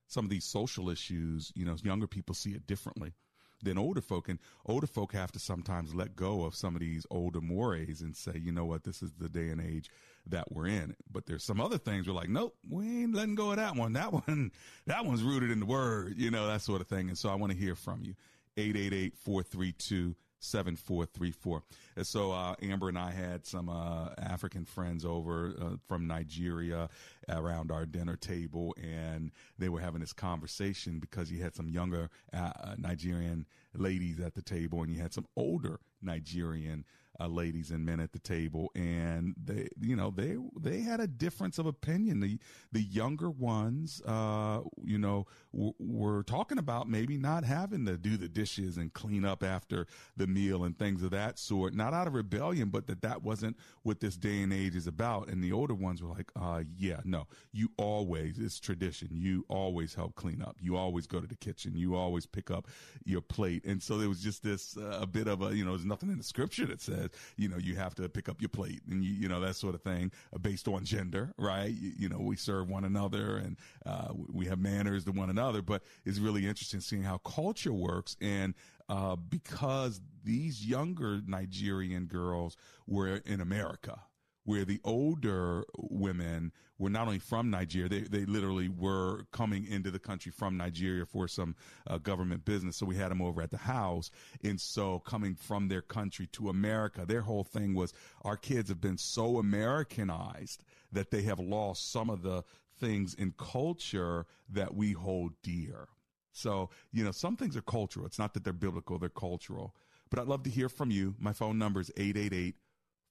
Some 0.07 0.25
of 0.25 0.31
these 0.31 0.45
social 0.45 0.91
issues, 0.91 1.53
you 1.55 1.65
know, 1.65 1.77
younger 1.83 2.07
people 2.07 2.35
see 2.35 2.51
it 2.51 2.67
differently 2.67 3.15
than 3.63 3.79
older 3.79 4.01
folk. 4.01 4.29
And 4.29 4.39
older 4.67 4.87
folk 4.87 5.13
have 5.13 5.33
to 5.33 5.39
sometimes 5.39 5.95
let 5.95 6.15
go 6.15 6.45
of 6.45 6.55
some 6.55 6.75
of 6.75 6.81
these 6.81 7.07
older 7.11 7.41
mores 7.41 8.03
and 8.03 8.15
say, 8.15 8.33
you 8.37 8.53
know 8.53 8.65
what, 8.65 8.85
this 8.85 9.03
is 9.03 9.13
the 9.13 9.29
day 9.29 9.49
and 9.49 9.61
age 9.61 9.91
that 10.27 10.53
we're 10.53 10.67
in. 10.67 10.95
But 11.11 11.27
there's 11.27 11.45
some 11.45 11.61
other 11.61 11.79
things 11.79 12.07
we're 12.07 12.15
like, 12.15 12.29
nope, 12.29 12.55
we 12.69 13.03
ain't 13.03 13.15
letting 13.15 13.35
go 13.35 13.51
of 13.51 13.57
that 13.57 13.77
one. 13.77 13.95
That 13.95 14.13
one, 14.13 14.53
that 14.87 15.05
one's 15.05 15.23
rooted 15.23 15.51
in 15.51 15.61
the 15.61 15.67
word, 15.67 16.15
you 16.17 16.31
know, 16.31 16.47
that 16.47 16.63
sort 16.63 16.81
of 16.81 16.87
thing. 16.87 17.09
And 17.09 17.19
so 17.19 17.31
I 17.31 17.35
want 17.35 17.53
to 17.53 17.59
hear 17.59 17.75
from 17.75 18.03
you. 18.03 18.15
888 18.57 19.17
432 19.17 20.15
7434. 20.45 21.63
And 21.97 22.07
so 22.07 22.33
uh, 22.33 22.55
Amber 22.63 22.89
and 22.89 22.99
I 22.99 23.11
had 23.11 23.47
some 23.47 23.69
uh, 23.69 24.11
African 24.19 24.65
friends 24.65 25.05
over 25.05 25.55
uh, 25.61 25.77
from 25.87 26.07
Nigeria 26.07 26.89
around 27.29 27.71
our 27.71 27.87
dinner 27.87 28.17
table, 28.17 28.75
and 28.83 29.31
they 29.59 29.69
were 29.69 29.81
having 29.81 30.01
this 30.01 30.13
conversation 30.13 30.99
because 30.99 31.31
you 31.31 31.43
had 31.43 31.55
some 31.55 31.69
younger 31.69 32.11
uh, 32.33 32.75
Nigerian 32.79 33.47
ladies 33.75 34.21
at 34.21 34.35
the 34.35 34.43
table, 34.43 34.83
and 34.83 34.91
you 34.91 35.01
had 35.01 35.13
some 35.13 35.27
older 35.37 35.81
Nigerian 36.03 36.85
uh, 37.21 37.27
ladies 37.27 37.71
and 37.71 37.85
men 37.85 38.01
at 38.01 38.13
the 38.13 38.19
table, 38.19 38.71
and 38.75 39.35
they, 39.43 39.69
you 39.81 39.97
know, 39.97 40.11
they 40.11 40.37
they 40.59 40.81
had 40.81 41.01
a 41.01 41.07
difference 41.07 41.59
of 41.59 41.67
opinion. 41.67 42.21
The 42.21 42.39
the 42.73 42.83
younger 42.83 43.31
ones, 43.31 44.03
uh, 44.07 44.61
you 44.83 44.99
know, 44.99 45.27
w- 45.53 45.75
were 45.79 46.23
talking 46.23 46.59
about 46.59 46.89
maybe 46.89 47.17
not 47.17 47.45
having 47.45 47.87
to 47.87 47.97
do 47.97 48.17
the 48.17 48.29
dishes 48.29 48.77
and 48.77 48.93
clean 48.93 49.25
up 49.25 49.43
after 49.43 49.87
the 50.17 50.27
meal 50.27 50.65
and 50.65 50.79
things 50.79 51.03
of 51.03 51.11
that 51.11 51.39
sort. 51.39 51.75
Not 51.75 51.95
out 51.95 52.07
of 52.07 52.15
rebellion, 52.15 52.69
but 52.71 52.87
that 52.89 53.03
that 53.03 53.23
wasn't 53.23 53.57
what 53.83 54.01
this 54.01 54.17
day 54.17 54.43
and 54.43 54.53
age 54.53 54.75
is 54.75 54.87
about. 54.87 55.29
And 55.29 55.43
the 55.43 55.53
older 55.53 55.75
ones 55.75 56.03
were 56.03 56.11
like, 56.11 56.31
uh, 56.37 56.63
yeah, 56.77 57.01
no, 57.05 57.27
you 57.53 57.71
always 57.77 58.39
it's 58.39 58.59
tradition. 58.59 59.09
You 59.13 59.45
always 59.49 59.95
help 59.95 60.15
clean 60.15 60.43
up. 60.43 60.57
You 60.61 60.77
always 60.77 61.07
go 61.07 61.21
to 61.21 61.27
the 61.27 61.37
kitchen. 61.37 61.77
You 61.77 61.95
always 61.95 62.27
pick 62.27 62.51
up 62.51 62.69
your 63.05 63.21
plate. 63.21 63.65
And 63.65 63.83
so 63.83 63.99
there 63.99 64.09
was 64.09 64.21
just 64.21 64.43
this 64.43 64.77
uh, 64.77 64.99
a 65.01 65.07
bit 65.07 65.29
of 65.29 65.43
a, 65.43 65.55
you 65.55 65.65
know, 65.65 65.73
there's 65.73 65.85
nothing 65.85 66.11
in 66.11 66.19
the 66.19 66.25
scripture 66.25 66.67
that 66.67 66.81
says 66.81 67.04
says, 67.05 67.21
you 67.37 67.49
know, 67.49 67.57
you 67.59 67.77
have 67.77 67.95
to 67.97 68.09
pick 68.09 68.29
up 68.29 68.41
your 68.41 68.49
plate 68.49 68.81
and 68.91 69.05
you, 69.05 69.13
you 69.13 69.29
know, 69.29 69.41
that 69.41 69.57
sort 69.57 69.75
of 69.75 69.83
thing 69.83 70.11
uh, 70.35 70.39
based 70.39 70.69
on 70.69 70.85
gender, 70.85 71.33
right? 71.39 71.71
You, 71.71 71.93
you, 71.99 72.09
know, 72.09 72.19
we 72.19 72.37
serve 72.37 72.69
one 72.69 72.85
another 72.85 73.37
and, 73.37 73.57
uh, 73.87 74.09
we 74.33 74.47
have 74.47 74.59
manners 74.59 75.05
to 75.05 75.13
one 75.13 75.31
another, 75.31 75.63
but 75.63 75.83
it's 76.05 76.19
really 76.19 76.47
interesting 76.47 76.81
seeing 76.81 77.03
how 77.03 77.19
culture 77.19 77.73
works. 77.73 78.17
And, 78.21 78.55
uh, 78.89 79.17
because 79.17 80.01
these 80.25 80.65
younger 80.65 81.21
Nigerian 81.27 82.07
girls 82.07 82.57
were 82.87 83.17
in 83.25 83.41
America, 83.41 84.01
where 84.45 84.65
the 84.65 84.81
older 84.85 85.65
women 85.79 86.53
were 86.79 86.91
not 86.91 87.07
only 87.07 87.19
from 87.19 87.51
Nigeria, 87.51 87.89
they, 87.89 88.01
they 88.01 88.25
literally 88.27 88.69
were 88.69 89.25
coming 89.33 89.67
into 89.67 89.91
the 89.91 89.99
country 89.99 90.31
from 90.31 90.57
Nigeria 90.57 91.07
for 91.07 91.27
some 91.27 91.55
uh, 91.87 91.99
government 91.99 92.45
business. 92.45 92.77
So 92.77 92.87
we 92.87 92.97
had 92.97 93.11
them 93.11 93.23
over 93.23 93.41
at 93.41 93.51
the 93.51 93.57
house. 93.57 94.11
And 94.43 94.61
so 94.61 94.99
coming 95.01 95.35
from 95.35 95.69
their 95.69 95.83
country 95.83 96.27
to 96.33 96.51
America, 96.51 97.05
their 97.07 97.23
whole 97.23 97.45
thing 97.45 97.75
was 97.75 97.95
our 98.23 98.37
kids 98.37 98.69
have 98.69 98.81
been 98.81 98.99
so 98.99 99.39
Americanized 99.39 100.65
that 100.93 101.11
they 101.11 101.23
have 101.23 101.41
lost 101.41 101.91
some 101.91 102.11
of 102.11 102.23
the 102.23 102.43
things 102.79 103.15
in 103.15 103.33
culture 103.39 104.27
that 104.51 104.75
we 104.75 104.93
hold 104.93 105.33
dear. 105.43 105.89
So, 106.33 106.71
you 106.93 107.05
know, 107.05 107.13
some 107.13 107.37
things 107.37 107.57
are 107.57 107.63
cultural. 107.63 108.05
It's 108.07 108.19
not 108.19 108.35
that 108.35 108.45
they're 108.45 108.53
biblical, 108.53 108.99
they're 108.99 109.09
cultural. 109.09 109.75
But 110.11 110.19
I'd 110.19 110.27
love 110.27 110.43
to 110.43 110.51
hear 110.51 110.69
from 110.69 110.91
you. 110.91 111.15
My 111.19 111.33
phone 111.33 111.59
number 111.59 111.81
is 111.81 111.91
888 111.97 112.57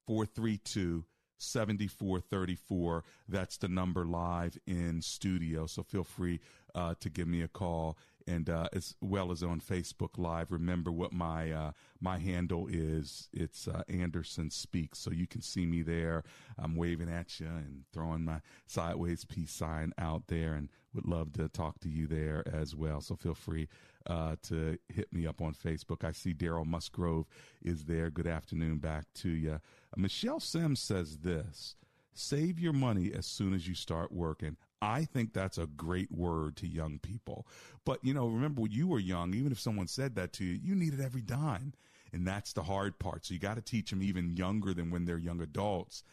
432 0.05 1.05
7434. 1.43 3.03
That's 3.27 3.57
the 3.57 3.67
number 3.67 4.05
live 4.05 4.57
in 4.65 5.01
studio. 5.01 5.65
So 5.67 5.83
feel 5.83 6.03
free 6.03 6.39
uh, 6.75 6.95
to 6.99 7.09
give 7.09 7.27
me 7.27 7.41
a 7.41 7.47
call 7.47 7.97
and 8.27 8.49
uh, 8.49 8.67
as 8.73 8.95
well 9.01 9.31
as 9.31 9.43
on 9.43 9.59
Facebook 9.59 10.17
Live. 10.17 10.51
Remember 10.51 10.91
what 10.91 11.13
my 11.13 11.51
uh, 11.51 11.71
my 11.99 12.17
handle 12.17 12.67
is. 12.69 13.29
It's 13.33 13.67
uh, 13.67 13.83
Anderson 13.89 14.49
Speaks, 14.49 14.99
so 14.99 15.11
you 15.11 15.27
can 15.27 15.41
see 15.41 15.65
me 15.65 15.81
there. 15.81 16.23
I'm 16.57 16.75
waving 16.75 17.09
at 17.09 17.39
you 17.39 17.47
and 17.47 17.83
throwing 17.91 18.23
my 18.23 18.41
sideways 18.65 19.25
peace 19.25 19.51
sign 19.51 19.93
out 19.97 20.27
there, 20.27 20.53
and 20.53 20.69
would 20.93 21.07
love 21.07 21.33
to 21.33 21.49
talk 21.49 21.79
to 21.81 21.89
you 21.89 22.07
there 22.07 22.43
as 22.51 22.75
well. 22.75 23.01
So 23.01 23.15
feel 23.15 23.35
free 23.35 23.67
uh, 24.07 24.35
to 24.43 24.77
hit 24.89 25.11
me 25.13 25.25
up 25.25 25.41
on 25.41 25.53
Facebook. 25.53 26.03
I 26.03 26.11
see 26.11 26.33
Daryl 26.33 26.65
Musgrove 26.65 27.25
is 27.61 27.85
there. 27.85 28.09
Good 28.09 28.27
afternoon 28.27 28.77
back 28.77 29.05
to 29.15 29.29
you. 29.29 29.59
Michelle 29.95 30.39
Sims 30.39 30.79
says 30.79 31.17
this 31.19 31.75
save 32.13 32.59
your 32.59 32.73
money 32.73 33.11
as 33.13 33.25
soon 33.25 33.53
as 33.53 33.67
you 33.67 33.73
start 33.73 34.11
working. 34.11 34.57
I 34.81 35.05
think 35.05 35.33
that's 35.33 35.57
a 35.57 35.65
great 35.65 36.11
word 36.11 36.57
to 36.57 36.67
young 36.67 36.99
people. 36.99 37.47
But, 37.85 38.03
you 38.03 38.13
know, 38.13 38.27
remember 38.27 38.61
when 38.61 38.71
you 38.71 38.87
were 38.87 38.99
young, 38.99 39.33
even 39.33 39.51
if 39.51 39.59
someone 39.59 39.87
said 39.87 40.15
that 40.15 40.33
to 40.33 40.43
you, 40.43 40.59
you 40.61 40.75
needed 40.75 41.01
every 41.01 41.21
dime. 41.21 41.73
And 42.11 42.27
that's 42.27 42.53
the 42.53 42.63
hard 42.63 42.99
part. 42.99 43.25
So 43.25 43.33
you 43.33 43.39
got 43.39 43.55
to 43.55 43.61
teach 43.61 43.89
them 43.89 44.03
even 44.03 44.35
younger 44.35 44.73
than 44.73 44.91
when 44.91 45.05
they're 45.05 45.17
young 45.17 45.41
adults 45.41 46.03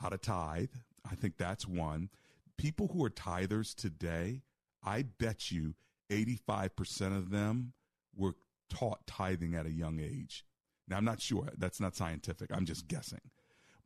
how 0.00 0.08
to 0.08 0.18
tithe. 0.18 0.70
I 1.10 1.14
think 1.14 1.36
that's 1.36 1.66
one. 1.66 2.10
People 2.56 2.88
who 2.92 3.04
are 3.04 3.10
tithers 3.10 3.74
today, 3.74 4.42
I 4.84 5.02
bet 5.02 5.50
you 5.50 5.74
85% 6.10 7.16
of 7.16 7.30
them 7.30 7.72
were 8.16 8.34
taught 8.68 9.06
tithing 9.06 9.54
at 9.54 9.66
a 9.66 9.70
young 9.70 10.00
age. 10.00 10.44
Now, 10.88 10.96
I'm 10.96 11.04
not 11.04 11.20
sure. 11.20 11.48
That's 11.56 11.80
not 11.80 11.96
scientific. 11.96 12.50
I'm 12.52 12.66
just 12.66 12.88
guessing. 12.88 13.20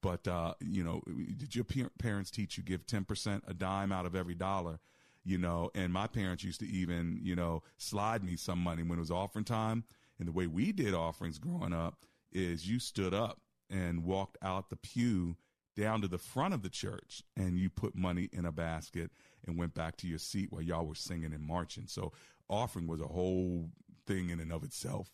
But, 0.00 0.26
uh, 0.28 0.54
you 0.60 0.84
know, 0.84 1.02
did 1.36 1.54
your 1.54 1.64
parents 1.98 2.30
teach 2.30 2.56
you 2.56 2.62
give 2.62 2.86
10% 2.86 3.42
a 3.46 3.54
dime 3.54 3.92
out 3.92 4.06
of 4.06 4.14
every 4.14 4.34
dollar? 4.34 4.80
You 5.24 5.38
know, 5.38 5.70
and 5.74 5.92
my 5.92 6.06
parents 6.06 6.44
used 6.44 6.60
to 6.60 6.66
even, 6.66 7.18
you 7.22 7.34
know, 7.34 7.62
slide 7.78 8.22
me 8.22 8.36
some 8.36 8.58
money 8.58 8.82
when 8.82 8.98
it 8.98 9.00
was 9.00 9.10
offering 9.10 9.44
time. 9.44 9.84
And 10.18 10.28
the 10.28 10.32
way 10.32 10.46
we 10.46 10.72
did 10.72 10.94
offerings 10.94 11.38
growing 11.38 11.72
up 11.72 12.04
is 12.32 12.68
you 12.68 12.78
stood 12.78 13.14
up 13.14 13.40
and 13.70 14.04
walked 14.04 14.36
out 14.42 14.68
the 14.68 14.76
pew 14.76 15.36
down 15.74 16.00
to 16.02 16.08
the 16.08 16.18
front 16.18 16.54
of 16.54 16.62
the 16.62 16.68
church 16.68 17.22
and 17.36 17.58
you 17.58 17.68
put 17.68 17.96
money 17.96 18.28
in 18.32 18.44
a 18.44 18.52
basket 18.52 19.10
and 19.46 19.58
went 19.58 19.74
back 19.74 19.96
to 19.98 20.06
your 20.06 20.18
seat 20.18 20.52
while 20.52 20.62
y'all 20.62 20.86
were 20.86 20.94
singing 20.94 21.32
and 21.32 21.46
marching. 21.46 21.86
So 21.86 22.12
offering 22.48 22.86
was 22.86 23.00
a 23.00 23.06
whole 23.06 23.70
thing 24.06 24.30
in 24.30 24.40
and 24.40 24.52
of 24.52 24.64
itself. 24.64 25.10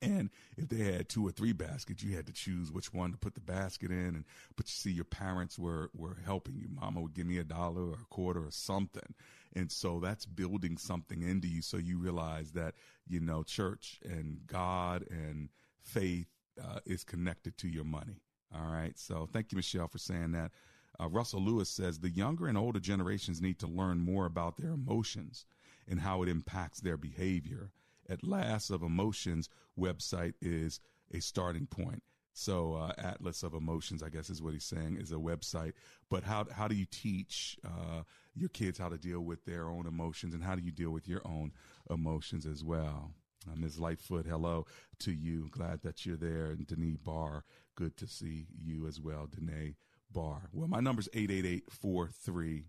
And 0.00 0.30
if 0.56 0.68
they 0.68 0.92
had 0.92 1.08
two 1.08 1.26
or 1.26 1.32
three 1.32 1.52
baskets, 1.52 2.02
you 2.02 2.14
had 2.14 2.26
to 2.28 2.32
choose 2.32 2.70
which 2.70 2.92
one 2.92 3.10
to 3.10 3.18
put 3.18 3.34
the 3.34 3.40
basket 3.40 3.90
in. 3.90 4.14
And 4.14 4.24
but 4.56 4.66
you 4.66 4.72
see, 4.72 4.92
your 4.92 5.04
parents 5.04 5.58
were 5.58 5.90
were 5.94 6.18
helping 6.24 6.56
you. 6.56 6.68
Mama 6.70 7.00
would 7.00 7.14
give 7.14 7.26
me 7.26 7.38
a 7.38 7.44
dollar 7.44 7.88
or 7.88 7.94
a 7.94 8.06
quarter 8.08 8.40
or 8.40 8.52
something, 8.52 9.14
and 9.54 9.70
so 9.70 9.98
that's 9.98 10.26
building 10.26 10.76
something 10.76 11.22
into 11.22 11.48
you. 11.48 11.60
So 11.60 11.76
you 11.76 11.98
realize 11.98 12.52
that 12.52 12.74
you 13.08 13.18
know 13.18 13.42
church 13.42 13.98
and 14.04 14.46
God 14.46 15.04
and 15.10 15.48
faith 15.82 16.28
uh, 16.62 16.78
is 16.86 17.02
connected 17.02 17.58
to 17.58 17.68
your 17.68 17.84
money. 17.84 18.22
All 18.54 18.72
right. 18.72 18.98
So 18.98 19.28
thank 19.32 19.52
you, 19.52 19.56
Michelle, 19.56 19.88
for 19.88 19.98
saying 19.98 20.32
that. 20.32 20.52
Uh, 21.00 21.08
Russell 21.08 21.40
Lewis 21.40 21.70
says 21.70 21.98
the 21.98 22.10
younger 22.10 22.46
and 22.46 22.58
older 22.58 22.80
generations 22.80 23.40
need 23.40 23.58
to 23.60 23.66
learn 23.66 24.00
more 24.00 24.26
about 24.26 24.56
their 24.56 24.72
emotions 24.72 25.46
and 25.88 26.00
how 26.00 26.22
it 26.22 26.28
impacts 26.28 26.80
their 26.80 26.96
behavior 26.96 27.70
Atlas 28.10 28.70
of 28.70 28.82
Emotions 28.82 29.48
website 29.78 30.34
is 30.40 30.80
a 31.14 31.20
starting 31.20 31.66
point. 31.66 32.02
So 32.32 32.74
uh, 32.74 32.92
Atlas 32.98 33.42
of 33.42 33.54
Emotions, 33.54 34.02
I 34.02 34.08
guess, 34.08 34.30
is 34.30 34.42
what 34.42 34.52
he's 34.52 34.64
saying, 34.64 34.96
is 34.96 35.12
a 35.12 35.16
website. 35.16 35.72
But 36.08 36.24
how 36.24 36.46
how 36.52 36.68
do 36.68 36.74
you 36.74 36.86
teach 36.86 37.58
uh, 37.64 38.02
your 38.34 38.48
kids 38.48 38.78
how 38.78 38.88
to 38.88 38.98
deal 38.98 39.20
with 39.20 39.44
their 39.44 39.68
own 39.68 39.86
emotions, 39.86 40.34
and 40.34 40.42
how 40.42 40.54
do 40.54 40.62
you 40.62 40.72
deal 40.72 40.90
with 40.90 41.08
your 41.08 41.22
own 41.24 41.52
emotions 41.88 42.46
as 42.46 42.64
well? 42.64 43.12
Uh, 43.50 43.56
Ms. 43.56 43.80
Lightfoot, 43.80 44.26
hello 44.26 44.66
to 45.00 45.12
you. 45.12 45.48
Glad 45.50 45.82
that 45.82 46.04
you're 46.04 46.16
there. 46.16 46.46
And 46.46 46.66
Danae 46.66 46.96
Barr, 47.02 47.44
good 47.74 47.96
to 47.96 48.06
see 48.06 48.46
you 48.62 48.86
as 48.86 49.00
well, 49.00 49.26
Danae 49.26 49.76
Barr. 50.12 50.48
Well, 50.52 50.68
my 50.68 50.80
number 50.80 51.00
is 51.00 51.08
888 51.12 52.64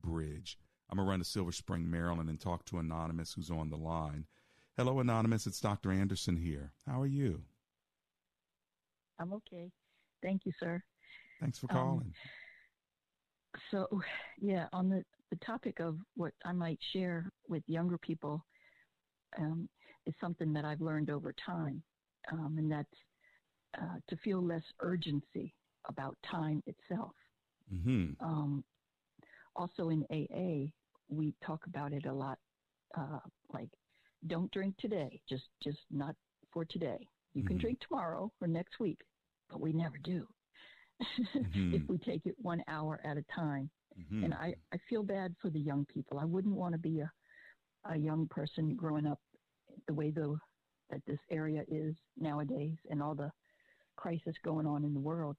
Bridge. 0.00 0.58
I'm 0.90 0.96
going 0.96 1.06
to 1.06 1.10
run 1.10 1.18
to 1.18 1.24
Silver 1.24 1.52
Spring, 1.52 1.90
Maryland, 1.90 2.30
and 2.30 2.40
talk 2.40 2.64
to 2.66 2.78
Anonymous, 2.78 3.34
who's 3.34 3.50
on 3.50 3.70
the 3.70 3.76
line. 3.76 4.24
Hello, 4.76 5.00
Anonymous. 5.00 5.46
It's 5.46 5.60
Dr. 5.60 5.92
Anderson 5.92 6.36
here. 6.36 6.72
How 6.86 7.00
are 7.00 7.06
you? 7.06 7.42
I'm 9.18 9.32
okay. 9.34 9.70
Thank 10.22 10.46
you, 10.46 10.52
sir. 10.58 10.82
Thanks 11.40 11.58
for 11.58 11.66
calling. 11.66 12.12
Um, 13.54 13.60
so, 13.70 14.00
yeah, 14.40 14.66
on 14.72 14.88
the, 14.88 15.04
the 15.30 15.36
topic 15.44 15.80
of 15.80 15.98
what 16.14 16.32
I 16.44 16.52
might 16.52 16.78
share 16.92 17.30
with 17.48 17.62
younger 17.66 17.98
people 17.98 18.44
um, 19.38 19.68
is 20.06 20.14
something 20.20 20.52
that 20.54 20.64
I've 20.64 20.80
learned 20.80 21.10
over 21.10 21.34
time, 21.44 21.82
um, 22.32 22.54
and 22.56 22.70
that's 22.70 22.88
uh, 23.76 23.96
to 24.08 24.16
feel 24.16 24.42
less 24.42 24.62
urgency 24.80 25.54
about 25.88 26.16
time 26.30 26.62
itself. 26.66 27.12
Mm-hmm. 27.72 28.24
Um, 28.24 28.64
also 29.56 29.90
in 29.90 30.04
AA, 30.10 30.70
we 31.08 31.34
talk 31.44 31.60
about 31.66 31.92
it 31.92 32.06
a 32.06 32.12
lot, 32.12 32.38
uh, 32.96 33.20
like 33.52 33.68
don't 34.26 34.50
drink 34.52 34.74
today. 34.78 35.20
Just 35.28 35.48
just 35.62 35.78
not 35.90 36.14
for 36.52 36.64
today. 36.64 37.06
You 37.34 37.42
mm-hmm. 37.42 37.48
can 37.48 37.58
drink 37.58 37.78
tomorrow 37.80 38.32
or 38.40 38.48
next 38.48 38.80
week, 38.80 39.00
but 39.50 39.60
we 39.60 39.72
never 39.72 39.96
do. 40.02 40.26
mm-hmm. 41.36 41.74
if 41.74 41.82
we 41.88 41.98
take 41.98 42.26
it 42.26 42.34
one 42.38 42.62
hour 42.68 43.00
at 43.04 43.16
a 43.16 43.24
time. 43.34 43.70
Mm-hmm. 43.98 44.24
And 44.24 44.34
I, 44.34 44.54
I 44.72 44.78
feel 44.88 45.02
bad 45.02 45.34
for 45.40 45.50
the 45.50 45.60
young 45.60 45.86
people. 45.86 46.18
I 46.18 46.24
wouldn't 46.24 46.54
want 46.54 46.74
to 46.74 46.78
be 46.78 47.00
a, 47.00 47.10
a 47.92 47.96
young 47.96 48.26
person 48.28 48.74
growing 48.76 49.06
up 49.06 49.20
the 49.86 49.94
way 49.94 50.10
the, 50.10 50.36
that 50.90 51.00
this 51.06 51.18
area 51.30 51.62
is 51.68 51.94
nowadays 52.18 52.76
and 52.90 53.02
all 53.02 53.14
the 53.14 53.30
crisis 53.96 54.34
going 54.44 54.66
on 54.66 54.84
in 54.84 54.94
the 54.94 55.00
world. 55.00 55.36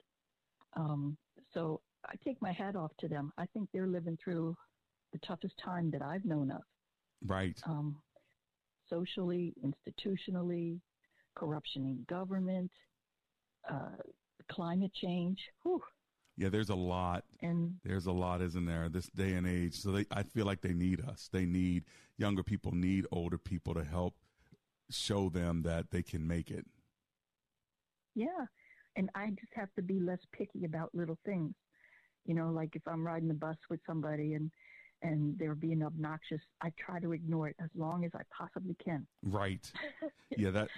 Um, 0.76 1.18
so 1.54 1.82
I 2.06 2.16
take 2.24 2.42
my 2.42 2.52
hat 2.52 2.76
off 2.76 2.92
to 3.00 3.08
them. 3.08 3.32
I 3.38 3.46
think 3.48 3.70
they're 3.74 3.88
living 3.88 4.18
through 4.24 4.56
the 5.12 5.20
toughest 5.20 5.56
time 5.64 5.92
that 5.92 6.02
I've 6.02 6.26
known 6.26 6.52
of. 6.52 6.62
Right. 7.26 7.60
Um, 7.66 7.98
socially, 8.90 9.54
institutionally, 9.64 10.80
corruption 11.36 11.86
in 11.86 12.06
government, 12.08 12.72
uh, 13.70 13.98
climate 14.52 14.94
change. 14.94 15.40
Whew. 15.64 15.82
Yeah, 16.38 16.50
there's 16.50 16.70
a 16.70 16.76
lot. 16.76 17.26
And 17.42 17.76
there's 17.84 18.06
a 18.06 18.12
lot, 18.12 18.42
isn't 18.42 18.66
there? 18.66 18.88
This 18.88 19.08
day 19.08 19.34
and 19.34 19.46
age. 19.46 19.76
So 19.76 19.92
they, 19.92 20.06
I 20.12 20.24
feel 20.24 20.46
like 20.46 20.62
they 20.62 20.74
need 20.74 21.02
us. 21.02 21.30
They 21.32 21.46
need 21.46 21.84
younger 22.18 22.44
people, 22.44 22.72
need 22.72 23.06
older 23.12 23.38
people 23.38 23.74
to 23.74 23.84
help 23.84 24.16
show 24.90 25.30
them 25.30 25.64
that 25.64 25.92
they 25.92 26.02
can 26.02 26.28
make 26.28 26.50
it. 26.50 26.66
Yeah, 28.16 28.46
and 28.96 29.10
I 29.16 29.28
just 29.30 29.54
have 29.56 29.70
to 29.76 29.82
be 29.82 30.00
less 30.00 30.20
picky 30.32 30.66
about 30.66 30.90
little 30.94 31.18
things. 31.26 31.54
You 32.26 32.36
know, 32.36 32.50
like 32.50 32.76
if 32.76 32.82
I'm 32.88 33.06
riding 33.06 33.28
the 33.28 33.34
bus 33.34 33.58
with 33.70 33.80
somebody 33.86 34.34
and 34.34 34.52
and 35.02 35.38
they're 35.38 35.56
being 35.56 35.82
obnoxious, 35.82 36.42
I 36.62 36.74
try 36.78 37.00
to 37.00 37.14
ignore 37.14 37.48
it 37.48 37.56
as 37.64 37.70
long 37.74 38.04
as 38.04 38.12
I 38.14 38.22
possibly 38.36 38.76
can. 38.84 39.06
Right. 39.24 39.72
Yeah, 40.38 40.52
that 40.52 40.70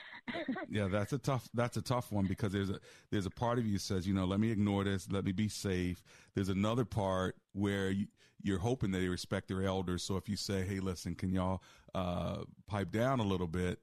yeah, 0.70 0.88
that's 0.88 1.12
a 1.12 1.18
tough 1.18 1.50
that's 1.54 1.76
a 1.76 1.82
tough 1.82 2.12
one 2.12 2.26
because 2.26 2.54
there's 2.54 2.70
a 2.70 2.80
there's 3.12 3.26
a 3.26 3.30
part 3.30 3.60
of 3.60 3.66
you 3.66 3.78
says, 3.78 4.08
you 4.08 4.14
know, 4.14 4.24
let 4.24 4.40
me 4.40 4.50
ignore 4.50 4.86
this, 4.86 5.08
let 5.12 5.26
me 5.26 5.34
be 5.34 5.50
safe. 5.50 6.02
There's 6.34 6.48
another 6.48 6.86
part 6.86 7.36
where 7.52 7.92
you, 7.92 8.08
you're 8.42 8.60
hoping 8.60 8.92
that 8.92 9.00
they 9.00 9.10
respect 9.10 9.50
their 9.50 9.64
elders. 9.64 10.04
So 10.04 10.16
if 10.16 10.30
you 10.30 10.38
say, 10.38 10.64
"Hey, 10.64 10.80
listen, 10.80 11.16
can 11.16 11.32
y'all 11.32 11.62
uh, 11.94 12.38
pipe 12.66 12.92
down 12.92 13.20
a 13.20 13.26
little 13.26 13.46
bit?" 13.46 13.80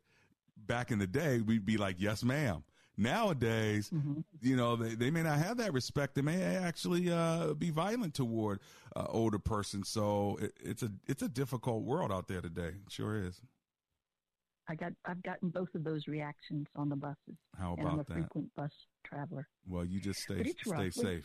Back 0.57 0.91
in 0.91 0.99
the 0.99 1.07
day, 1.07 1.43
we'd 1.43 1.67
be 1.67 1.77
like, 1.77 1.97
"Yes, 1.99 2.25
ma'am." 2.25 2.65
Nowadays, 3.01 3.91
mm-hmm. 3.95 4.21
you 4.43 4.57
know, 4.57 4.75
they, 4.75 4.97
they 4.97 5.11
may 5.13 5.23
not 5.23 5.39
have 5.39 5.59
that 5.59 5.73
respect. 5.73 6.17
They 6.17 6.21
may 6.21 6.43
actually 6.57 7.11
uh, 7.13 7.55
be 7.55 7.71
violent 7.71 8.15
toward 8.15 8.59
uh, 8.97 9.07
older 9.09 9.39
person. 9.39 9.85
So 9.85 10.37
it, 10.43 10.53
it's 10.61 10.83
a 10.83 10.91
it's 11.07 11.23
a 11.23 11.29
difficult 11.29 11.85
world 11.85 12.11
out 12.11 12.27
there 12.27 12.41
today. 12.41 12.73
It 12.85 12.91
sure 12.91 13.17
is. 13.17 13.41
I 14.69 14.75
got 14.75 14.93
I've 15.07 15.23
gotten 15.23 15.51
both 15.51 15.69
of 15.77 15.85
those 15.85 16.09
reactions 16.09 16.67
on 16.75 16.89
the 16.89 16.97
buses. 16.97 17.39
How 17.57 17.75
about 17.75 17.79
and 17.79 17.89
I'm 17.89 18.01
a 18.01 18.05
that? 18.05 18.13
frequent 18.15 18.55
bus 18.57 18.73
traveler. 19.05 19.47
Well, 19.69 19.85
you 19.85 20.01
just 20.01 20.19
stay 20.21 20.53
stay 20.65 20.91
safe. 20.91 21.25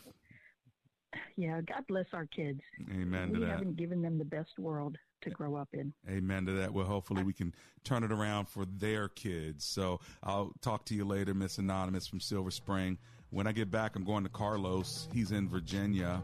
Yeah, 1.37 1.61
God 1.61 1.85
bless 1.87 2.05
our 2.13 2.25
kids. 2.27 2.61
Amen 2.91 3.29
we 3.29 3.39
to 3.39 3.45
that. 3.45 3.49
haven't 3.49 3.77
given 3.77 4.01
them 4.01 4.17
the 4.17 4.25
best 4.25 4.57
world 4.59 4.97
to 5.23 5.29
grow 5.29 5.55
up 5.55 5.69
in. 5.73 5.93
Amen 6.09 6.45
to 6.45 6.51
that. 6.53 6.73
Well, 6.73 6.85
hopefully 6.85 7.23
we 7.23 7.33
can 7.33 7.53
turn 7.83 8.03
it 8.03 8.11
around 8.11 8.47
for 8.47 8.65
their 8.65 9.09
kids. 9.09 9.65
So 9.65 9.99
I'll 10.23 10.53
talk 10.61 10.85
to 10.85 10.95
you 10.95 11.05
later, 11.05 11.33
Miss 11.33 11.57
Anonymous 11.57 12.07
from 12.07 12.19
Silver 12.19 12.51
Spring. 12.51 12.97
When 13.29 13.47
I 13.47 13.51
get 13.51 13.71
back, 13.71 13.95
I'm 13.95 14.03
going 14.03 14.23
to 14.23 14.29
Carlos. 14.29 15.07
He's 15.11 15.31
in 15.31 15.49
Virginia. 15.49 16.21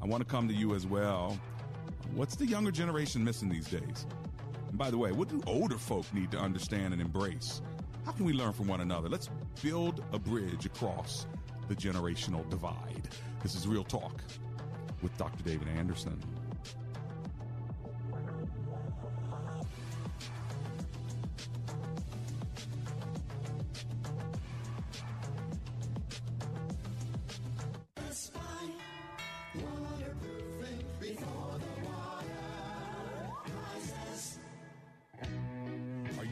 I 0.00 0.06
want 0.06 0.22
to 0.22 0.28
come 0.28 0.48
to 0.48 0.54
you 0.54 0.74
as 0.74 0.86
well. 0.86 1.38
What's 2.14 2.36
the 2.36 2.46
younger 2.46 2.70
generation 2.70 3.22
missing 3.22 3.48
these 3.48 3.68
days? 3.68 4.06
And 4.68 4.78
by 4.78 4.90
the 4.90 4.98
way, 4.98 5.12
what 5.12 5.28
do 5.28 5.42
older 5.46 5.76
folk 5.76 6.12
need 6.14 6.30
to 6.30 6.38
understand 6.38 6.92
and 6.92 7.02
embrace? 7.02 7.60
How 8.04 8.12
can 8.12 8.24
we 8.24 8.32
learn 8.32 8.52
from 8.52 8.68
one 8.68 8.80
another? 8.80 9.08
Let's 9.08 9.28
build 9.62 10.02
a 10.12 10.18
bridge 10.18 10.64
across 10.64 11.26
the 11.68 11.74
generational 11.74 12.48
divide. 12.48 13.08
This 13.42 13.54
is 13.54 13.66
Real 13.66 13.84
Talk 13.84 14.22
with 15.02 15.16
Dr. 15.18 15.42
David 15.42 15.68
Anderson. 15.68 16.22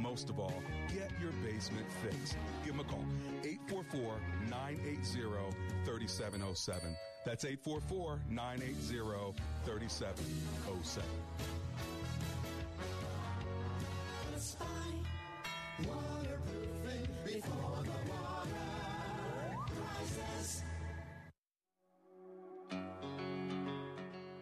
Most 0.00 0.30
of 0.30 0.40
all, 0.40 0.62
get 0.88 1.10
your 1.20 1.32
basement 1.44 1.86
fixed. 2.02 2.36
Give 2.64 2.76
them 2.76 2.80
a 2.80 2.84
call. 2.88 3.04
844 3.44 4.18
980 4.48 5.54
3707. 5.84 6.96
That's 7.26 7.44
844 7.44 8.20
980 8.30 9.34
3707. 9.64 11.04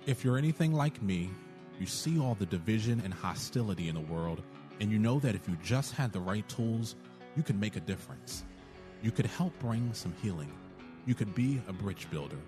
If 0.07 0.25
you're 0.25 0.39
anything 0.39 0.73
like 0.73 1.03
me, 1.03 1.31
you 1.79 1.87
see 1.87 2.19
all 2.19 2.35
the 2.35 2.47
division 2.47 3.03
and 3.05 3.13
hostility 3.13 3.89
in 3.89 3.95
the 3.95 4.01
world, 4.01 4.43
and 4.81 4.91
you 4.91 4.99
know 4.99 5.19
that 5.21 5.35
if 5.35 5.49
you 5.49 5.57
just 5.63 5.95
had 5.95 6.13
the 6.13 6.21
right 6.21 6.49
tools, 6.49 6.95
you 7.37 7.43
could 7.43 7.61
make 7.61 7.77
a 7.77 7.81
difference. 7.81 8.45
You 9.03 9.11
could 9.11 9.27
help 9.27 9.57
bring 9.59 9.93
some 9.93 10.15
healing. 10.23 10.53
You 11.07 11.15
could 11.15 11.35
be 11.35 11.61
a 11.69 11.73
bridge 11.73 12.09
builder. 12.11 12.39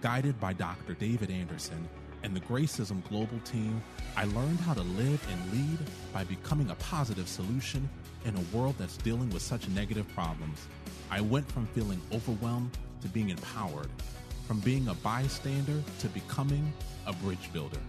Guided 0.00 0.38
by 0.40 0.52
Dr. 0.52 0.94
David 0.94 1.30
Anderson 1.30 1.88
and 2.22 2.34
the 2.34 2.40
Gracism 2.40 3.06
Global 3.08 3.38
team, 3.44 3.82
I 4.16 4.24
learned 4.24 4.60
how 4.60 4.74
to 4.74 4.82
live 4.82 5.26
and 5.30 5.52
lead 5.52 5.78
by 6.12 6.24
becoming 6.24 6.70
a 6.70 6.74
positive 6.76 7.28
solution 7.28 7.88
in 8.24 8.36
a 8.36 8.56
world 8.56 8.74
that's 8.78 8.96
dealing 8.96 9.30
with 9.30 9.42
such 9.42 9.68
negative 9.68 10.08
problems. 10.14 10.66
I 11.10 11.20
went 11.20 11.50
from 11.50 11.66
feeling 11.68 12.00
overwhelmed 12.12 12.76
to 13.02 13.08
being 13.08 13.30
empowered, 13.30 13.90
from 14.46 14.60
being 14.60 14.88
a 14.88 14.94
bystander 14.94 15.82
to 16.00 16.08
becoming 16.08 16.72
a 17.06 17.12
bridge 17.12 17.52
builder. 17.52 17.80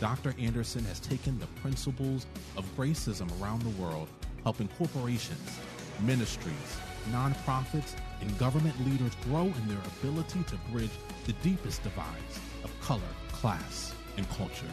Dr. 0.00 0.34
Anderson 0.38 0.82
has 0.86 0.98
taken 0.98 1.38
the 1.38 1.46
principles 1.60 2.24
of 2.56 2.64
gracism 2.74 3.30
around 3.40 3.60
the 3.60 3.82
world, 3.82 4.08
helping 4.44 4.66
corporations, 4.78 5.60
ministries, 6.00 6.78
nonprofits, 7.10 7.94
and 8.22 8.38
government 8.38 8.74
leaders 8.86 9.14
grow 9.24 9.44
in 9.44 9.68
their 9.68 9.82
ability 10.00 10.42
to 10.44 10.56
bridge 10.72 10.90
the 11.26 11.34
deepest 11.42 11.82
divides 11.82 12.40
of 12.64 12.80
color, 12.80 13.02
class, 13.30 13.94
and 14.16 14.26
culture. 14.30 14.72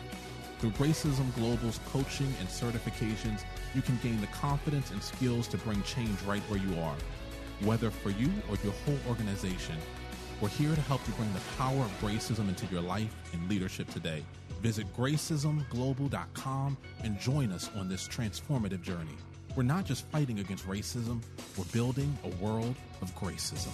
Through 0.59 0.71
Gracism 0.71 1.35
Global's 1.35 1.81
coaching 1.91 2.33
and 2.39 2.47
certifications, 2.47 3.43
you 3.75 3.81
can 3.81 3.99
gain 4.01 4.21
the 4.21 4.27
confidence 4.27 4.91
and 4.91 5.03
skills 5.03 5.47
to 5.49 5.57
bring 5.57 5.83
change 5.83 6.21
right 6.21 6.41
where 6.43 6.59
you 6.59 6.79
are. 6.79 6.95
Whether 7.65 7.91
for 7.91 8.11
you 8.11 8.31
or 8.49 8.55
your 8.63 8.73
whole 8.85 8.99
organization, 9.09 9.75
we're 10.41 10.49
here 10.49 10.73
to 10.73 10.81
help 10.81 11.01
you 11.07 11.13
bring 11.13 11.33
the 11.33 11.41
power 11.57 11.79
of 11.79 11.91
gracism 12.01 12.47
into 12.49 12.65
your 12.67 12.81
life 12.81 13.13
and 13.33 13.49
leadership 13.49 13.89
today. 13.89 14.23
Visit 14.61 14.85
gracismglobal.com 14.95 16.77
and 17.03 17.19
join 17.19 17.51
us 17.51 17.69
on 17.75 17.87
this 17.87 18.07
transformative 18.07 18.81
journey. 18.81 19.15
We're 19.55 19.63
not 19.63 19.85
just 19.85 20.05
fighting 20.07 20.39
against 20.39 20.67
racism, 20.67 21.21
we're 21.57 21.65
building 21.65 22.15
a 22.23 22.29
world 22.43 22.75
of 23.01 23.15
gracism. 23.15 23.71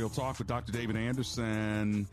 Real 0.00 0.08
Talk 0.08 0.38
with 0.38 0.46
Dr. 0.46 0.72
David 0.72 0.96
Anderson. 0.96 2.08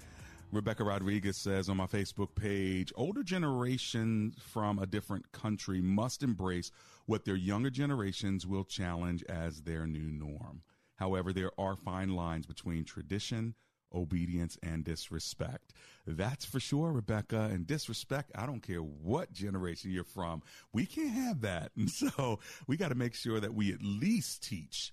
Rebecca 0.51 0.83
Rodriguez 0.83 1.37
says 1.37 1.69
on 1.69 1.77
my 1.77 1.87
Facebook 1.87 2.35
page, 2.35 2.91
older 2.97 3.23
generations 3.23 4.35
from 4.41 4.77
a 4.77 4.85
different 4.85 5.31
country 5.31 5.79
must 5.79 6.21
embrace 6.21 6.69
what 7.05 7.23
their 7.23 7.37
younger 7.37 7.69
generations 7.69 8.45
will 8.45 8.65
challenge 8.65 9.23
as 9.29 9.61
their 9.61 9.87
new 9.87 10.11
norm. 10.11 10.63
However, 10.97 11.31
there 11.31 11.51
are 11.57 11.77
fine 11.77 12.09
lines 12.09 12.45
between 12.45 12.83
tradition, 12.83 13.55
obedience, 13.95 14.57
and 14.61 14.83
disrespect. 14.83 15.71
That's 16.05 16.43
for 16.43 16.59
sure, 16.59 16.91
Rebecca. 16.91 17.49
And 17.49 17.65
disrespect, 17.65 18.33
I 18.35 18.45
don't 18.45 18.59
care 18.59 18.81
what 18.81 19.31
generation 19.31 19.91
you're 19.91 20.03
from. 20.03 20.41
We 20.73 20.85
can't 20.85 21.11
have 21.11 21.39
that. 21.39 21.71
And 21.77 21.89
so 21.89 22.39
we 22.67 22.75
got 22.75 22.89
to 22.89 22.95
make 22.95 23.13
sure 23.13 23.39
that 23.39 23.53
we 23.53 23.71
at 23.71 23.81
least 23.81 24.43
teach 24.43 24.91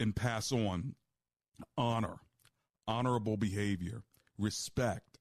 and 0.00 0.16
pass 0.16 0.50
on 0.50 0.96
honor, 1.76 2.16
honorable 2.86 3.36
behavior, 3.36 4.02
respect, 4.38 5.18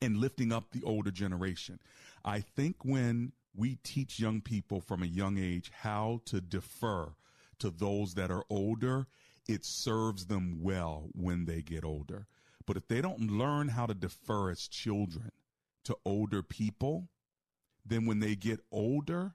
and 0.00 0.18
lifting 0.18 0.52
up 0.52 0.70
the 0.70 0.82
older 0.82 1.10
generation. 1.10 1.78
I 2.24 2.40
think 2.40 2.84
when 2.84 3.32
we 3.54 3.76
teach 3.76 4.18
young 4.18 4.40
people 4.40 4.80
from 4.80 5.02
a 5.02 5.06
young 5.06 5.38
age 5.38 5.70
how 5.80 6.20
to 6.26 6.40
defer 6.40 7.14
to 7.58 7.70
those 7.70 8.14
that 8.14 8.30
are 8.30 8.44
older, 8.50 9.06
it 9.48 9.64
serves 9.64 10.26
them 10.26 10.62
well 10.62 11.08
when 11.12 11.44
they 11.44 11.62
get 11.62 11.84
older. 11.84 12.26
But 12.66 12.76
if 12.76 12.88
they 12.88 13.00
don't 13.00 13.30
learn 13.30 13.68
how 13.68 13.86
to 13.86 13.94
defer 13.94 14.50
as 14.50 14.68
children 14.68 15.32
to 15.84 15.96
older 16.04 16.42
people, 16.42 17.08
then 17.84 18.06
when 18.06 18.20
they 18.20 18.36
get 18.36 18.60
older, 18.70 19.34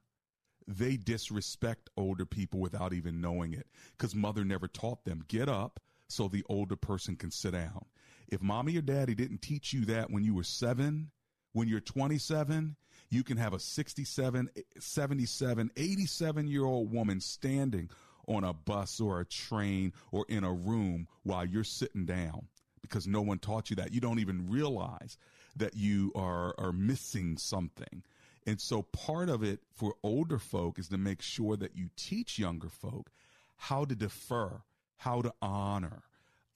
they 0.68 0.98
disrespect 0.98 1.90
older 1.96 2.26
people 2.26 2.60
without 2.60 2.94
even 2.94 3.22
knowing 3.22 3.54
it 3.54 3.68
because 3.92 4.16
mother 4.16 4.44
never 4.44 4.68
taught 4.68 5.06
them 5.06 5.24
get 5.28 5.48
up 5.48 5.80
so 6.10 6.28
the 6.28 6.44
older 6.50 6.76
person 6.76 7.16
can 7.16 7.32
sit 7.32 7.52
down. 7.52 7.86
If 8.28 8.42
mommy 8.42 8.78
or 8.78 8.82
daddy 8.82 9.16
didn't 9.16 9.42
teach 9.42 9.74
you 9.74 9.86
that 9.86 10.12
when 10.12 10.24
you 10.24 10.34
were 10.34 10.44
seven, 10.44 11.12
when 11.54 11.68
you're 11.68 11.80
27, 11.80 12.76
you 13.10 13.24
can 13.24 13.38
have 13.38 13.54
a 13.54 13.60
67, 13.60 14.50
77, 14.80 15.72
87 15.76 16.48
year 16.48 16.66
old 16.66 16.92
woman 16.92 17.22
standing 17.22 17.90
on 18.28 18.44
a 18.44 18.54
bus 18.54 19.00
or 19.00 19.22
a 19.22 19.26
train 19.26 19.94
or 20.12 20.26
in 20.28 20.44
a 20.44 20.52
room 20.52 21.08
while 21.24 21.46
you're 21.46 21.64
sitting 21.64 22.06
down 22.06 22.48
because 22.82 23.08
no 23.08 23.22
one 23.22 23.40
taught 23.40 23.70
you 23.70 23.76
that. 23.78 23.94
You 23.94 24.02
don't 24.02 24.20
even 24.20 24.50
realize 24.50 25.18
that 25.56 25.76
you 25.76 26.12
are, 26.16 26.54
are 26.58 26.72
missing 26.72 27.38
something. 27.38 28.04
And 28.46 28.62
so 28.62 28.82
part 28.82 29.30
of 29.30 29.44
it 29.44 29.60
for 29.74 29.96
older 30.04 30.40
folk 30.40 30.80
is 30.80 30.88
to 30.90 30.98
make 30.98 31.22
sure 31.22 31.58
that 31.58 31.76
you 31.76 31.90
teach 31.98 32.40
younger 32.40 32.70
folk 32.70 33.12
how 33.58 33.86
to 33.86 33.96
defer, 33.96 34.62
how 34.98 35.22
to 35.22 35.34
honor 35.42 36.04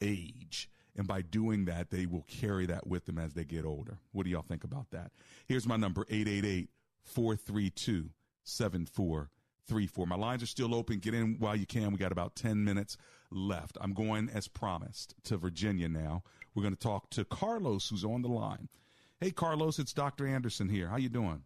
age. 0.01 0.69
And 0.95 1.07
by 1.07 1.21
doing 1.21 1.65
that, 1.65 1.89
they 1.89 2.05
will 2.05 2.25
carry 2.27 2.65
that 2.65 2.85
with 2.85 3.05
them 3.05 3.17
as 3.17 3.33
they 3.33 3.45
get 3.45 3.65
older. 3.65 3.99
What 4.11 4.25
do 4.25 4.29
y'all 4.29 4.41
think 4.41 4.63
about 4.63 4.91
that? 4.91 5.11
Here's 5.47 5.65
my 5.65 5.77
number 5.77 6.05
888 6.09 6.69
432 7.03 8.09
7434. 8.43 10.05
My 10.05 10.15
lines 10.15 10.43
are 10.43 10.47
still 10.47 10.75
open. 10.75 10.99
Get 10.99 11.13
in 11.13 11.35
while 11.39 11.55
you 11.55 11.65
can. 11.65 11.91
We 11.91 11.97
got 11.97 12.11
about 12.11 12.35
10 12.35 12.63
minutes 12.63 12.97
left. 13.29 13.77
I'm 13.79 13.93
going, 13.93 14.29
as 14.29 14.47
promised, 14.47 15.15
to 15.23 15.37
Virginia 15.37 15.87
now. 15.87 16.23
We're 16.53 16.63
going 16.63 16.75
to 16.75 16.79
talk 16.79 17.09
to 17.11 17.23
Carlos, 17.23 17.89
who's 17.89 18.03
on 18.03 18.21
the 18.21 18.27
line. 18.27 18.67
Hey, 19.19 19.31
Carlos, 19.31 19.79
it's 19.79 19.93
Dr. 19.93 20.27
Anderson 20.27 20.67
here. 20.67 20.89
How 20.89 20.97
you 20.97 21.09
doing? 21.09 21.43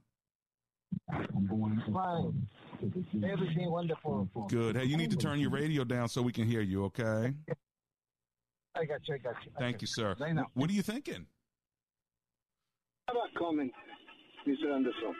I'm 1.10 1.48
going 1.48 1.82
Fine. 1.94 2.48
Everything 3.24 3.72
wonderful. 3.72 4.30
Good. 4.50 4.76
Hey, 4.76 4.86
you 4.86 4.98
need 4.98 5.12
to 5.12 5.18
turn 5.18 5.40
your 5.40 5.50
radio 5.50 5.84
down 5.84 6.10
so 6.10 6.22
we 6.22 6.32
can 6.32 6.46
hear 6.46 6.62
you, 6.62 6.86
okay? 6.86 7.34
I 8.76 8.86
got 8.86 9.08
you. 9.08 9.16
I 9.16 9.18
got 9.18 9.36
you. 9.46 9.52
Thank 9.58 9.82
you, 9.82 9.88
sir. 9.88 10.16
Right 10.20 10.36
now. 10.36 10.48
What 10.54 10.70
are 10.70 10.74
you 10.74 10.82
thinking? 10.82 11.26
How 13.08 13.14
about 13.14 13.34
comment, 13.38 13.72
Mr. 14.48 14.74
Anderson? 14.74 15.16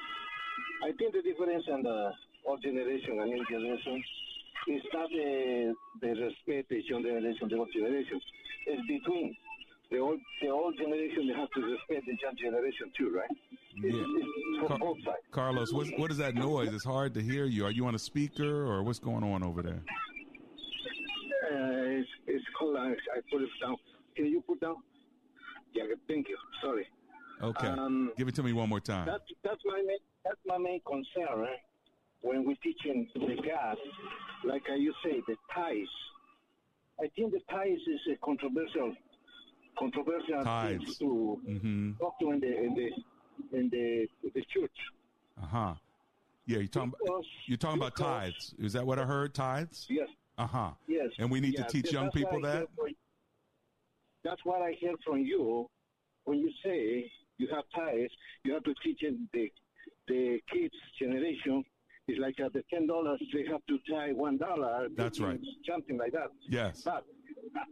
I 0.84 0.92
think 0.98 1.14
the 1.14 1.22
difference 1.22 1.64
in 1.68 1.84
the 1.84 2.12
old 2.48 2.62
generation 2.62 3.20
and 3.20 3.32
new 3.32 3.46
generation 3.50 4.04
is 4.68 4.82
not 4.94 5.10
the, 5.10 5.72
uh, 5.72 5.74
the 6.02 6.22
respect 6.22 6.70
the 6.70 6.82
young 6.90 7.04
generation, 7.04 7.48
the 7.50 7.58
old 7.58 7.70
generation. 7.74 8.20
It's 8.68 8.82
between 8.88 9.36
the 9.92 10.00
old 10.00 10.20
the 10.42 10.50
old 10.50 10.78
generation. 10.78 11.28
They 11.28 11.34
have 11.34 11.50
to 11.52 11.62
respect 11.62 12.06
the 12.06 12.18
young 12.22 12.36
generation 12.42 12.92
too, 12.98 13.16
right? 13.16 13.30
It's, 13.78 13.96
Yeah. 13.96 14.04
it's 14.62 14.68
Car- 14.68 14.80
both 14.80 14.98
sides. 15.06 15.18
Carlos, 15.32 15.74
what, 15.74 15.88
what 15.98 16.12
is 16.12 16.18
that 16.18 16.36
noise? 16.36 16.74
It's 16.74 16.84
hard 16.86 17.14
to 17.16 17.22
hear 17.22 17.46
you. 17.46 17.66
Are 17.66 17.72
you 17.72 17.86
on 17.88 17.96
a 17.96 18.00
speaker 18.00 18.66
or 18.66 18.84
what's 18.84 19.00
going 19.00 19.24
on 19.24 19.44
over 19.44 19.62
there? 19.62 19.82
Uh, 21.52 22.00
it's, 22.00 22.10
it's 22.28 22.46
called. 22.58 22.78
I, 22.78 22.90
I 22.92 23.22
put 23.32 23.42
it 23.42 23.50
down. 23.62 23.76
Can 24.16 24.26
you 24.28 24.42
put 24.42 24.62
down? 24.62 24.78
Yeah. 25.74 25.84
Thank 26.08 26.30
you. 26.30 26.38
Sorry. 26.62 26.88
Okay. 27.42 27.68
Um, 27.68 28.12
Give 28.18 28.28
it 28.28 28.36
to 28.36 28.44
me 28.44 28.54
one 28.54 28.70
more 28.70 28.80
time. 28.80 29.06
That's 29.06 29.24
that's 29.44 29.62
my 29.66 29.82
main 29.86 29.98
that's 30.24 30.40
my 30.46 30.58
main 30.58 30.80
concern 30.88 31.40
right? 31.40 31.60
when 32.22 32.46
we're 32.48 32.56
teaching 32.64 33.08
the 33.14 33.36
gas, 33.44 33.76
like 34.44 34.64
you 34.78 34.94
say, 35.04 35.22
the 35.28 35.36
ties. 35.54 35.86
I 37.00 37.08
think 37.16 37.34
the 37.34 37.42
ties 37.52 37.78
is 37.78 38.00
a 38.14 38.16
controversial 38.26 38.96
controversial 39.78 40.44
Tithes. 40.44 40.84
thing 40.98 41.08
to 41.10 41.42
Mm-hmm. 41.50 41.92
talk 42.00 42.20
to 42.20 42.32
in 42.32 42.40
the 42.40 42.58
in 42.64 42.74
the 42.76 43.58
in 43.58 43.70
the 43.70 44.08
the 44.34 44.42
church. 44.54 44.78
Uh 45.42 45.46
huh. 45.46 45.74
Yeah, 46.48 46.60
you're 46.60 46.68
talking 46.68 46.94
about 47.06 47.24
you're 47.48 47.58
talking 47.58 47.82
about 47.82 47.96
tithes. 47.96 48.54
Is 48.60 48.74
that 48.74 48.86
what 48.86 49.00
I 49.00 49.04
heard? 49.06 49.34
Tithes? 49.34 49.88
Yes. 49.90 50.08
Uh 50.38 50.46
huh. 50.48 50.72
Yes. 50.88 51.10
And 51.20 51.30
we 51.32 51.40
need 51.40 51.56
Yeah, 51.58 51.64
to 51.66 51.72
teach 51.72 51.92
young 51.92 52.12
people 52.12 52.40
that. 52.42 52.68
from- 52.76 52.94
That's 54.24 54.42
what 54.44 54.62
I 54.62 54.72
hear 54.80 54.94
from 55.06 55.20
you 55.20 55.70
when 56.26 56.40
you 56.40 56.52
say 56.64 57.12
you 57.38 57.48
have 57.54 57.64
tithes. 57.76 58.12
You 58.44 58.54
have 58.54 58.64
to 58.64 58.74
teach 58.84 59.02
in 59.04 59.28
the 59.34 59.52
the 60.08 60.40
kids 60.52 60.74
generation. 61.00 61.64
It's 62.08 62.20
like 62.20 62.40
at 62.40 62.54
the 62.54 62.64
ten 62.72 62.86
dollars 62.88 63.20
they 63.34 63.46
have 63.52 63.62
to 63.68 63.80
tie 63.90 64.14
one 64.14 64.38
dollar. 64.38 64.88
That's 64.96 65.20
right. 65.20 65.40
Something 65.68 65.98
like 65.98 66.12
that. 66.14 66.30
Yes. 66.48 66.82
But 66.86 67.04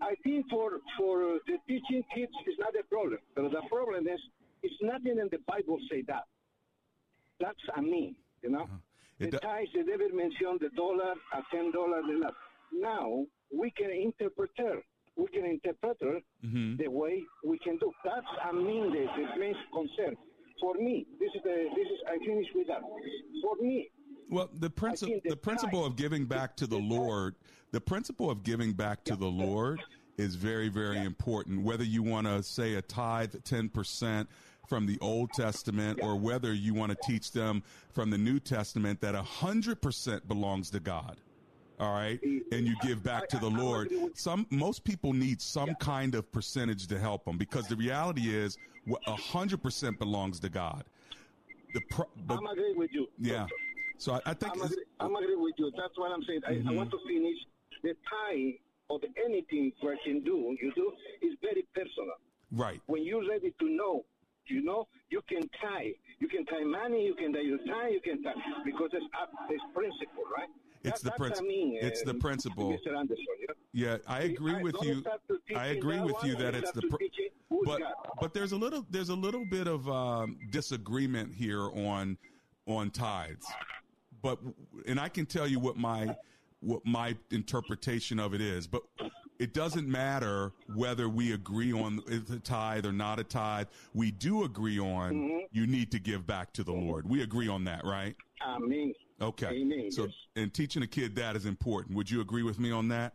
I 0.02 0.16
think 0.24 0.46
for 0.50 0.80
for 0.98 1.40
the 1.48 1.58
teaching 1.68 2.04
kids 2.16 2.32
is 2.48 2.56
not 2.60 2.74
a 2.80 2.84
problem. 2.90 3.20
But 3.36 3.52
the 3.52 3.62
problem 3.70 4.08
is 4.08 4.20
it's 4.62 4.76
nothing 4.82 5.18
in 5.20 5.28
the 5.32 5.40
Bible 5.48 5.78
say 5.90 6.04
that. 6.08 6.24
That's 7.40 7.58
a 7.76 7.82
me, 7.82 8.16
you 8.42 8.50
know. 8.52 8.64
Uh-huh. 8.64 8.78
The 9.20 9.32
do- 9.32 9.38
ties 9.40 9.68
they 9.74 9.84
never 9.84 10.10
mention 10.14 10.58
the 10.60 10.70
dollar 10.76 11.14
at 11.36 11.44
ten 11.52 11.72
dollars. 11.72 12.06
Now 12.72 13.26
we 13.56 13.72
can 13.72 13.92
interpret 13.92 14.52
her. 14.58 14.78
We 15.16 15.28
can 15.28 15.46
interpret 15.46 15.98
her 16.02 16.20
Mhm. 16.44 16.78
the 16.78 16.88
way 16.90 17.24
we 17.46 17.58
can 17.60 17.78
do. 17.78 17.92
That's 18.04 18.26
I 18.44 18.52
mean 18.52 18.92
the, 18.92 19.06
the 19.18 19.40
main 19.40 19.56
concern. 19.74 20.16
For 20.60 20.74
me, 20.76 21.06
this 21.20 21.30
is 21.36 21.42
the 21.44 21.70
this 21.76 21.88
is 21.88 22.00
I 22.08 22.18
finish 22.26 22.48
with 22.56 22.68
that. 22.68 22.82
For 23.42 23.56
me, 23.62 23.90
Well, 24.30 24.50
the 24.54 24.70
principle 24.70 25.20
the 25.24 25.36
principle 25.36 25.86
of 25.86 25.96
giving 25.96 26.26
back 26.26 26.56
to 26.58 26.68
the 26.68 26.78
Lord, 26.78 27.36
the 27.74 27.82
principle 27.82 28.30
of 28.30 28.44
giving 28.44 28.72
back 28.72 29.04
to 29.04 29.16
the 29.18 29.28
Lord 29.28 29.82
is 30.18 30.36
very 30.36 30.70
very 30.70 31.00
important. 31.04 31.64
Whether 31.64 31.84
you 31.84 32.04
want 32.04 32.28
to 32.28 32.42
say 32.42 32.76
a 32.76 32.82
tithe 32.82 33.36
ten 33.44 33.68
percent 33.68 34.30
from 34.70 34.86
the 34.86 34.98
Old 35.02 35.32
Testament 35.34 36.00
or 36.02 36.16
whether 36.16 36.54
you 36.54 36.74
want 36.74 36.92
to 36.92 36.98
teach 37.06 37.32
them 37.32 37.64
from 37.92 38.10
the 38.12 38.18
New 38.18 38.40
Testament 38.40 39.02
that 39.02 39.16
hundred 39.16 39.82
percent 39.82 40.26
belongs 40.28 40.70
to 40.70 40.80
God. 40.80 41.18
All 41.80 41.92
right, 41.92 42.22
and 42.24 42.68
you 42.68 42.76
give 42.84 43.04
back 43.04 43.28
to 43.30 43.40
the 43.40 43.50
Lord. 43.50 43.92
Some 44.14 44.46
most 44.52 44.84
people 44.84 45.12
need 45.12 45.42
some 45.42 45.74
kind 45.76 46.14
of 46.14 46.32
percentage 46.32 46.86
to 46.88 47.00
help 47.00 47.26
them 47.26 47.38
because 47.40 47.68
the 47.68 47.76
reality 47.76 48.34
is, 48.34 48.58
hundred 49.08 49.64
percent 49.64 49.98
belongs 49.98 50.40
to 50.42 50.50
God. 50.50 50.84
The, 51.74 51.82
pro, 51.90 52.06
the 52.28 52.36
I'm 52.36 52.46
agree 52.46 52.74
with 52.76 52.92
you. 52.94 53.08
yeah. 53.18 53.48
So 53.98 54.14
I, 54.14 54.22
I 54.28 54.34
think 54.36 54.54
I'm 54.54 54.62
agree, 54.62 54.84
I'm 55.00 55.16
agree 55.16 55.36
with 55.36 55.56
you. 55.58 55.72
That's 55.76 55.98
what 55.98 56.12
I'm 56.12 56.24
saying. 56.24 56.42
I, 56.48 56.52
I 56.52 56.54
mm-hmm. 56.56 56.76
want 56.76 56.92
to 56.92 57.00
finish 57.08 57.38
the 57.84 57.94
tie 58.10 58.56
of 58.90 59.02
anything 59.26 59.72
can 60.06 60.24
do. 60.24 60.56
You 60.62 60.72
do 60.76 60.92
is 61.22 61.34
very 61.42 61.66
personal. 61.76 62.16
right. 62.52 62.80
When 62.88 63.04
you're 63.04 63.28
ready 63.28 63.54
to 63.60 63.70
know, 63.70 64.06
you 64.48 64.64
know, 64.64 64.88
you 65.10 65.22
can 65.30 65.42
tie. 65.62 65.94
You 66.20 66.28
can 66.28 66.46
tie 66.46 66.64
money. 66.64 67.06
You 67.06 67.16
can 67.16 67.34
tie 67.34 67.40
your 67.42 67.58
tie. 67.60 67.90
You 67.90 68.02
can 68.02 68.22
tie 68.24 68.34
because 68.66 68.90
it's 68.94 69.06
up. 69.22 69.30
It's 69.50 69.64
principle, 69.74 70.24
right? 70.36 70.50
It's 70.84 71.02
the 71.02 71.12
That- 71.12 71.18
princi- 71.20 71.28
that's 71.30 71.42
what 71.42 71.46
I 71.46 71.48
mean, 71.48 71.78
it's 71.82 72.04
the 72.04 72.12
uh, 72.12 72.20
principle. 72.20 72.72
Mr. 72.74 72.98
Anderson. 72.98 73.26
Yeah? 73.40 73.54
Yeah, 73.76 73.98
I 74.08 74.22
agree 74.24 74.56
I 74.56 74.62
with 74.62 74.76
you. 74.84 75.00
start 75.02 75.22
to 75.30 75.40
teach 75.48 75.58
I 75.58 75.68
agree 75.68 76.00
with 76.02 76.16
you 76.24 76.36
that 76.36 76.54
it's 76.56 76.72
the 76.74 76.82
pr- 76.84 76.98
teach 76.98 77.16
it 77.18 77.34
who's 77.50 77.66
but 77.66 77.80
God. 77.80 77.94
but 78.20 78.34
there's 78.34 78.52
a 78.52 78.58
little 78.58 78.86
there's 78.90 79.10
a 79.10 79.16
little 79.16 79.46
bit 79.50 79.68
of 79.68 79.88
um, 79.90 80.38
disagreement 80.52 81.34
here 81.34 81.70
on 81.72 82.18
on 82.68 82.92
tithes. 82.92 83.48
But 84.22 84.40
and 84.86 85.00
I 85.00 85.08
can 85.10 85.26
tell 85.26 85.48
you 85.48 85.60
what 85.60 85.78
my 85.78 86.16
what 86.64 86.86
my 86.86 87.16
interpretation 87.32 88.20
of 88.20 88.34
it 88.34 88.42
is, 88.42 88.68
but 88.68 88.84
it 89.40 89.54
doesn't 89.54 89.88
matter 89.88 90.52
whether 90.76 91.10
we 91.10 91.34
agree 91.34 91.74
on 91.74 91.98
the 92.08 92.40
tithe 92.40 92.86
or 92.86 92.92
not 92.94 93.20
a 93.20 93.24
tithe. 93.24 93.68
We 93.94 94.12
do 94.12 94.44
agree 94.44 94.80
on 94.80 95.14
Mm-hmm. 95.14 95.38
you 95.52 95.68
need 95.68 95.92
to 95.92 96.00
give 96.00 96.26
back 96.26 96.54
to 96.54 96.64
the 96.64 96.72
Lord. 96.72 97.08
We 97.10 97.22
agree 97.24 97.48
on 97.48 97.64
that, 97.66 97.84
right? 97.84 98.16
Amen. 98.46 98.94
Okay. 99.22 99.48
Amen, 99.48 99.92
So, 99.92 100.08
and 100.36 100.54
teaching 100.54 100.84
a 100.84 100.88
kid 100.88 101.16
that 101.16 101.36
is 101.36 101.46
important. 101.46 101.96
Would 101.96 102.10
you 102.10 102.22
agree 102.22 102.44
with 102.44 102.60
me 102.60 102.72
on 102.72 102.88
that? 102.90 103.14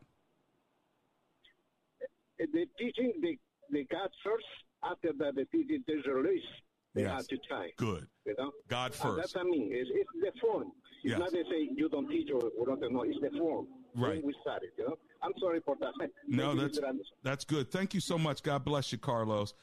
the 2.38 2.66
teaching 2.78 3.12
the 3.20 3.36
the 3.70 3.84
God 3.90 4.08
first. 4.24 4.46
after 4.84 5.10
that 5.18 5.34
the 5.34 5.44
teaching 5.46 5.82
is 5.88 6.06
released, 6.06 6.46
they 6.94 7.02
Yes. 7.02 7.10
have 7.12 7.28
to 7.28 7.36
tithe. 7.48 7.70
Good. 7.76 8.06
You 8.24 8.34
know? 8.38 8.52
God 8.68 8.92
And 8.92 8.94
first. 8.94 9.16
that's 9.16 9.34
what 9.34 9.46
I 9.46 9.50
mean. 9.50 9.70
It's, 9.72 9.90
it's 9.92 10.10
the 10.34 10.40
form. 10.40 10.72
It's 11.02 11.10
Yes. 11.12 11.18
not 11.18 11.32
they 11.32 11.44
say 11.44 11.68
you 11.74 11.88
don't 11.88 12.08
teach 12.08 12.30
or, 12.30 12.50
or 12.58 12.66
don't 12.66 12.92
know. 12.92 13.02
It's 13.02 13.18
the 13.20 13.30
form. 13.38 13.66
Right. 13.94 14.16
When 14.16 14.26
we 14.26 14.34
started, 14.42 14.70
you 14.76 14.84
know? 14.88 14.98
I'm 15.22 15.32
sorry 15.40 15.60
for 15.64 15.76
that. 15.80 15.92
No, 16.26 16.54
that's 16.54 16.78
that's 17.22 17.44
good. 17.44 17.70
Thank 17.70 17.94
you 17.94 18.00
so 18.00 18.18
much. 18.18 18.42
God 18.42 18.64
bless 18.64 18.92
you, 18.92 18.98
Carlos. 18.98 19.54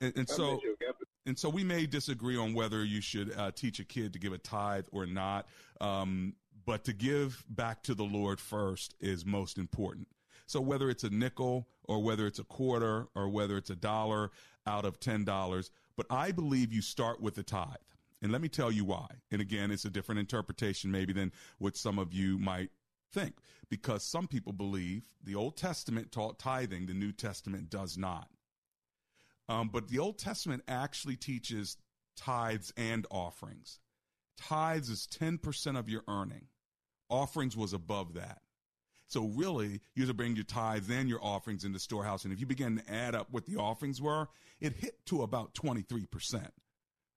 And, 0.00 0.12
and 0.16 0.28
so, 0.28 0.60
you. 0.62 0.76
And 1.26 1.38
so 1.38 1.48
we 1.48 1.62
may 1.62 1.86
disagree 1.86 2.36
on 2.36 2.54
whether 2.54 2.84
you 2.84 3.00
should 3.00 3.36
uh, 3.36 3.50
teach 3.52 3.78
a 3.78 3.84
kid 3.84 4.12
to 4.14 4.18
give 4.18 4.32
a 4.32 4.38
tithe 4.38 4.86
or 4.90 5.06
not. 5.06 5.46
Um, 5.80 6.34
but 6.66 6.84
to 6.84 6.92
give 6.92 7.44
back 7.48 7.82
to 7.84 7.94
the 7.94 8.04
Lord 8.04 8.40
first 8.40 8.94
is 9.00 9.24
most 9.24 9.58
important. 9.58 10.08
So 10.46 10.60
whether 10.60 10.90
it's 10.90 11.04
a 11.04 11.10
nickel 11.10 11.68
or 11.84 12.02
whether 12.02 12.26
it's 12.26 12.38
a 12.38 12.44
quarter 12.44 13.06
or 13.14 13.28
whether 13.28 13.56
it's 13.56 13.70
a 13.70 13.76
dollar 13.76 14.30
out 14.66 14.84
of 14.84 15.00
ten 15.00 15.24
dollars, 15.24 15.70
but 15.96 16.06
I 16.10 16.32
believe 16.32 16.72
you 16.72 16.82
start 16.82 17.20
with 17.20 17.34
the 17.34 17.42
tithe. 17.42 17.76
And 18.22 18.32
let 18.32 18.40
me 18.40 18.48
tell 18.48 18.70
you 18.70 18.84
why. 18.84 19.06
And 19.30 19.40
again, 19.40 19.70
it's 19.70 19.84
a 19.84 19.90
different 19.90 20.18
interpretation 20.18 20.90
maybe 20.90 21.12
than 21.12 21.32
what 21.58 21.76
some 21.76 21.98
of 21.98 22.12
you 22.12 22.38
might 22.38 22.70
think 23.12 23.34
because 23.68 24.02
some 24.02 24.26
people 24.26 24.52
believe 24.52 25.02
the 25.24 25.34
Old 25.34 25.56
Testament 25.56 26.12
taught 26.12 26.38
tithing, 26.38 26.86
the 26.86 26.94
New 26.94 27.12
Testament 27.12 27.70
does 27.70 27.96
not. 27.96 28.28
Um, 29.48 29.68
but 29.72 29.88
the 29.88 29.98
Old 29.98 30.18
Testament 30.18 30.62
actually 30.68 31.16
teaches 31.16 31.76
tithes 32.16 32.72
and 32.76 33.06
offerings. 33.10 33.78
Tithes 34.36 34.90
is 34.90 35.08
10% 35.18 35.78
of 35.78 35.88
your 35.88 36.02
earning. 36.08 36.46
Offerings 37.08 37.56
was 37.56 37.72
above 37.72 38.14
that. 38.14 38.42
So 39.06 39.24
really, 39.24 39.80
you 39.96 40.06
to 40.06 40.14
bring 40.14 40.36
your 40.36 40.44
tithes 40.44 40.88
and 40.88 41.08
your 41.08 41.22
offerings 41.22 41.64
in 41.64 41.72
the 41.72 41.80
storehouse. 41.80 42.24
And 42.24 42.32
if 42.32 42.38
you 42.38 42.46
begin 42.46 42.78
to 42.78 42.92
add 42.92 43.16
up 43.16 43.26
what 43.32 43.44
the 43.44 43.56
offerings 43.56 44.00
were, 44.00 44.28
it 44.60 44.74
hit 44.74 45.04
to 45.06 45.22
about 45.22 45.52
23%. 45.54 46.46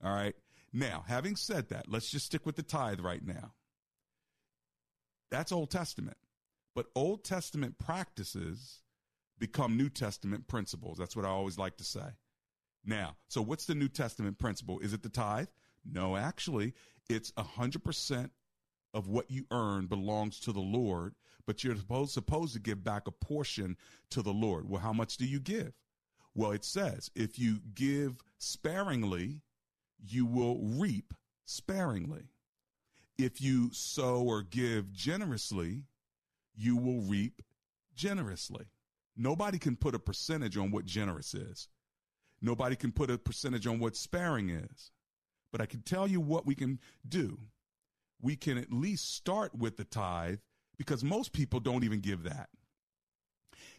All 0.03 0.13
right. 0.13 0.35
Now, 0.73 1.05
having 1.07 1.35
said 1.35 1.69
that, 1.69 1.85
let's 1.87 2.09
just 2.09 2.25
stick 2.25 2.45
with 2.45 2.55
the 2.55 2.63
tithe 2.63 2.99
right 2.99 3.23
now. 3.25 3.53
That's 5.29 5.51
Old 5.51 5.69
Testament. 5.69 6.17
But 6.75 6.87
Old 6.95 7.23
Testament 7.23 7.77
practices 7.77 8.81
become 9.37 9.77
New 9.77 9.89
Testament 9.89 10.47
principles. 10.47 10.97
That's 10.97 11.15
what 11.15 11.25
I 11.25 11.29
always 11.29 11.59
like 11.59 11.77
to 11.77 11.83
say. 11.83 12.17
Now, 12.83 13.15
so 13.27 13.41
what's 13.41 13.65
the 13.65 13.75
New 13.75 13.87
Testament 13.87 14.39
principle? 14.39 14.79
Is 14.79 14.93
it 14.93 15.03
the 15.03 15.09
tithe? 15.09 15.47
No, 15.85 16.15
actually, 16.17 16.73
it's 17.09 17.31
100% 17.33 18.29
of 18.93 19.07
what 19.07 19.29
you 19.29 19.45
earn 19.51 19.87
belongs 19.87 20.39
to 20.41 20.51
the 20.51 20.59
Lord, 20.59 21.15
but 21.45 21.63
you're 21.63 21.75
supposed, 21.75 22.11
supposed 22.11 22.53
to 22.53 22.59
give 22.59 22.83
back 22.83 23.07
a 23.07 23.11
portion 23.11 23.77
to 24.11 24.21
the 24.21 24.33
Lord. 24.33 24.69
Well, 24.69 24.81
how 24.81 24.93
much 24.93 25.17
do 25.17 25.25
you 25.25 25.39
give? 25.39 25.73
Well, 26.35 26.51
it 26.51 26.63
says 26.63 27.11
if 27.15 27.37
you 27.37 27.59
give 27.75 28.21
sparingly, 28.37 29.41
you 30.05 30.25
will 30.25 30.59
reap 30.59 31.13
sparingly. 31.45 32.29
If 33.17 33.41
you 33.41 33.69
sow 33.71 34.21
or 34.21 34.41
give 34.41 34.91
generously, 34.91 35.83
you 36.55 36.77
will 36.77 37.01
reap 37.01 37.41
generously. 37.95 38.65
Nobody 39.15 39.59
can 39.59 39.75
put 39.75 39.95
a 39.95 39.99
percentage 39.99 40.57
on 40.57 40.71
what 40.71 40.85
generous 40.85 41.33
is. 41.33 41.69
Nobody 42.41 42.75
can 42.75 42.91
put 42.91 43.11
a 43.11 43.17
percentage 43.17 43.67
on 43.67 43.79
what 43.79 43.95
sparing 43.95 44.49
is. 44.49 44.91
But 45.51 45.61
I 45.61 45.65
can 45.65 45.81
tell 45.81 46.07
you 46.07 46.19
what 46.19 46.45
we 46.45 46.55
can 46.55 46.79
do. 47.07 47.37
We 48.21 48.35
can 48.35 48.57
at 48.57 48.73
least 48.73 49.15
start 49.15 49.53
with 49.55 49.77
the 49.77 49.83
tithe 49.83 50.39
because 50.77 51.03
most 51.03 51.31
people 51.31 51.59
don't 51.59 51.83
even 51.83 51.99
give 51.99 52.23
that. 52.23 52.49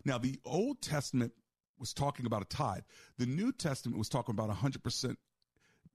Now, 0.05 0.19
the 0.19 0.39
Old 0.45 0.81
Testament 0.81 1.33
was 1.79 1.93
talking 1.93 2.27
about 2.27 2.43
a 2.43 2.47
tithe. 2.47 2.83
The 3.19 3.27
New 3.27 3.53
Testament 3.53 3.99
was 3.99 4.09
talking 4.09 4.33
about 4.33 4.51
100% 4.51 5.17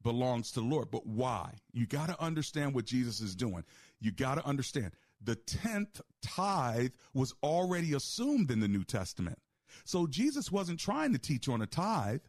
belongs 0.04 0.52
to 0.52 0.62
the 0.62 0.66
Lord. 0.66 0.92
But 0.92 1.06
why? 1.06 1.54
You 1.74 1.86
got 1.86 2.08
to 2.08 2.22
understand 2.22 2.74
what 2.74 2.86
Jesus 2.86 3.22
is 3.22 3.36
doing. 3.36 3.64
You 4.00 4.12
got 4.12 4.36
to 4.36 4.46
understand 4.46 4.92
the 5.22 5.36
10th 5.36 6.02
tithe 6.22 6.92
was 7.14 7.34
already 7.44 7.94
assumed 7.94 8.52
in 8.52 8.60
the 8.60 8.68
New 8.68 8.84
Testament. 8.84 9.38
So 9.84 10.08
Jesus 10.08 10.52
wasn't 10.52 10.80
trying 10.80 11.14
to 11.14 11.20
teach 11.20 11.50
on 11.50 11.62
a 11.62 11.68
tithe. 11.68 12.22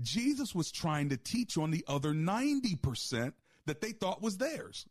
Jesus 0.00 0.54
was 0.54 0.72
trying 0.72 1.10
to 1.10 1.16
teach 1.16 1.56
on 1.56 1.70
the 1.70 1.84
other 1.86 2.12
90% 2.12 3.32
that 3.66 3.80
they 3.80 3.92
thought 3.92 4.22
was 4.22 4.38
theirs. 4.38 4.86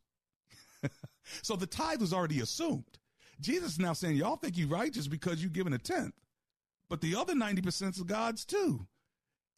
so 1.41 1.55
the 1.55 1.65
tithe 1.65 2.01
was 2.01 2.13
already 2.13 2.39
assumed. 2.39 2.99
Jesus 3.39 3.73
is 3.73 3.79
now 3.79 3.93
saying, 3.93 4.15
y'all 4.15 4.37
think 4.37 4.57
you 4.57 4.67
righteous 4.67 5.07
because 5.07 5.43
you 5.43 5.49
given 5.49 5.73
a 5.73 5.77
tenth, 5.77 6.15
but 6.89 7.01
the 7.01 7.15
other 7.15 7.33
90% 7.33 7.89
is 7.89 8.03
God's 8.03 8.45
too. 8.45 8.87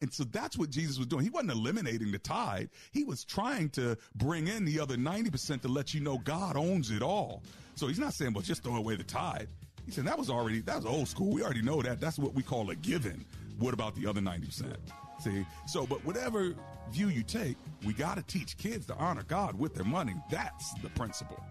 And 0.02 0.12
so 0.12 0.24
that's 0.24 0.56
what 0.56 0.70
Jesus 0.70 0.98
was 0.98 1.06
doing. 1.06 1.24
He 1.24 1.30
wasn't 1.30 1.52
eliminating 1.52 2.10
the 2.10 2.18
tithe. 2.18 2.68
He 2.90 3.04
was 3.04 3.24
trying 3.24 3.68
to 3.70 3.96
bring 4.14 4.48
in 4.48 4.64
the 4.64 4.80
other 4.80 4.96
90% 4.96 5.60
to 5.62 5.68
let 5.68 5.92
you 5.92 6.00
know 6.00 6.18
God 6.18 6.56
owns 6.56 6.90
it 6.90 7.02
all. 7.02 7.42
So 7.74 7.86
he's 7.86 7.98
not 7.98 8.14
saying, 8.14 8.32
well, 8.32 8.42
just 8.42 8.62
throw 8.62 8.76
away 8.76 8.96
the 8.96 9.04
tithe. 9.04 9.48
He 9.84 9.90
said 9.90 10.04
that 10.06 10.18
was 10.18 10.30
already, 10.30 10.60
that 10.62 10.76
was 10.76 10.86
old 10.86 11.08
school. 11.08 11.32
We 11.32 11.42
already 11.42 11.62
know 11.62 11.82
that. 11.82 12.00
That's 12.00 12.18
what 12.18 12.34
we 12.34 12.42
call 12.42 12.70
a 12.70 12.76
given. 12.76 13.24
What 13.58 13.74
about 13.74 13.94
the 13.94 14.06
other 14.06 14.20
90%? 14.20 14.74
See? 15.18 15.44
So, 15.66 15.86
but 15.86 16.04
whatever 16.04 16.54
view 16.90 17.08
you 17.08 17.22
take, 17.22 17.56
we 17.84 17.92
got 17.92 18.16
to 18.16 18.22
teach 18.22 18.56
kids 18.56 18.86
to 18.86 18.94
honor 18.94 19.22
God 19.28 19.58
with 19.58 19.74
their 19.74 19.84
money. 19.84 20.14
That's 20.30 20.72
the 20.82 20.88
principle. 20.90 21.42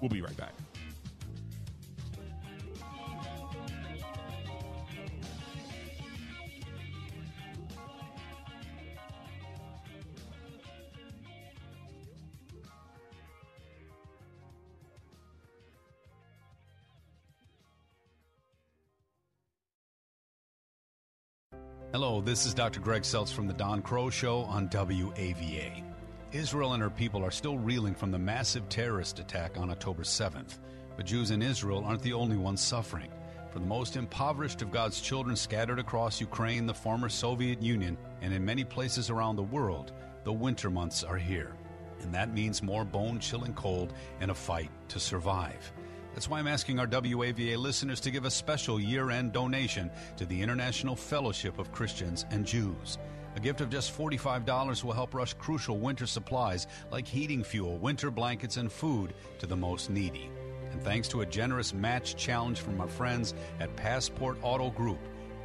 We'll 0.00 0.10
be 0.10 0.22
right 0.22 0.36
back. 0.36 0.54
Hello, 21.90 22.20
this 22.20 22.44
is 22.44 22.52
Dr. 22.52 22.80
Greg 22.80 23.00
Seltz 23.00 23.32
from 23.32 23.46
The 23.46 23.54
Don 23.54 23.80
Crow 23.80 24.10
Show 24.10 24.40
on 24.40 24.68
WAVA. 24.68 25.82
Israel 26.32 26.74
and 26.74 26.82
her 26.82 26.90
people 26.90 27.24
are 27.24 27.30
still 27.30 27.56
reeling 27.56 27.94
from 27.94 28.10
the 28.10 28.18
massive 28.18 28.68
terrorist 28.68 29.20
attack 29.20 29.56
on 29.56 29.70
October 29.70 30.02
7th. 30.02 30.58
But 30.98 31.06
Jews 31.06 31.30
in 31.30 31.40
Israel 31.40 31.82
aren't 31.86 32.02
the 32.02 32.12
only 32.12 32.36
ones 32.36 32.60
suffering. 32.60 33.10
For 33.50 33.58
the 33.58 33.64
most 33.64 33.96
impoverished 33.96 34.60
of 34.60 34.70
God's 34.70 35.00
children 35.00 35.34
scattered 35.34 35.78
across 35.78 36.20
Ukraine, 36.20 36.66
the 36.66 36.74
former 36.74 37.08
Soviet 37.08 37.62
Union, 37.62 37.96
and 38.20 38.34
in 38.34 38.44
many 38.44 38.64
places 38.64 39.08
around 39.08 39.36
the 39.36 39.42
world, 39.42 39.92
the 40.24 40.32
winter 40.32 40.68
months 40.68 41.02
are 41.02 41.16
here. 41.16 41.54
And 42.02 42.12
that 42.12 42.34
means 42.34 42.62
more 42.62 42.84
bone 42.84 43.18
chilling 43.18 43.54
cold 43.54 43.94
and 44.20 44.30
a 44.30 44.34
fight 44.34 44.70
to 44.88 45.00
survive. 45.00 45.72
That's 46.18 46.28
why 46.28 46.40
I'm 46.40 46.48
asking 46.48 46.80
our 46.80 46.86
WAVA 46.88 47.56
listeners 47.58 48.00
to 48.00 48.10
give 48.10 48.24
a 48.24 48.30
special 48.32 48.80
year 48.80 49.12
end 49.12 49.32
donation 49.32 49.88
to 50.16 50.26
the 50.26 50.42
International 50.42 50.96
Fellowship 50.96 51.60
of 51.60 51.70
Christians 51.70 52.26
and 52.32 52.44
Jews. 52.44 52.98
A 53.36 53.38
gift 53.38 53.60
of 53.60 53.70
just 53.70 53.96
$45 53.96 54.82
will 54.82 54.92
help 54.92 55.14
rush 55.14 55.34
crucial 55.34 55.78
winter 55.78 56.08
supplies 56.08 56.66
like 56.90 57.06
heating 57.06 57.44
fuel, 57.44 57.78
winter 57.78 58.10
blankets, 58.10 58.56
and 58.56 58.72
food 58.72 59.14
to 59.38 59.46
the 59.46 59.54
most 59.54 59.90
needy. 59.90 60.28
And 60.72 60.82
thanks 60.82 61.06
to 61.10 61.20
a 61.20 61.26
generous 61.26 61.72
match 61.72 62.16
challenge 62.16 62.58
from 62.62 62.80
our 62.80 62.88
friends 62.88 63.34
at 63.60 63.76
Passport 63.76 64.38
Auto 64.42 64.70
Group, 64.70 64.98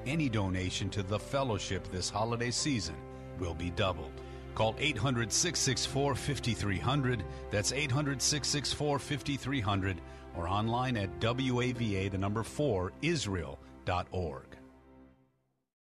any 0.08 0.28
donation 0.28 0.90
to 0.90 1.04
the 1.04 1.20
fellowship 1.20 1.88
this 1.92 2.10
holiday 2.10 2.50
season 2.50 2.96
will 3.38 3.54
be 3.54 3.70
doubled. 3.70 4.12
Call 4.56 4.76
800 4.80 5.32
664 5.32 6.16
5300. 6.16 7.24
That's 7.52 7.72
800 7.72 8.24
664 8.24 8.98
5300 8.98 10.02
or 10.36 10.48
online 10.48 10.98
at 10.98 11.10
WAVA, 11.20 12.12
the 12.12 12.18
number 12.18 12.44
4, 12.44 12.92
Israel.org. 13.02 14.53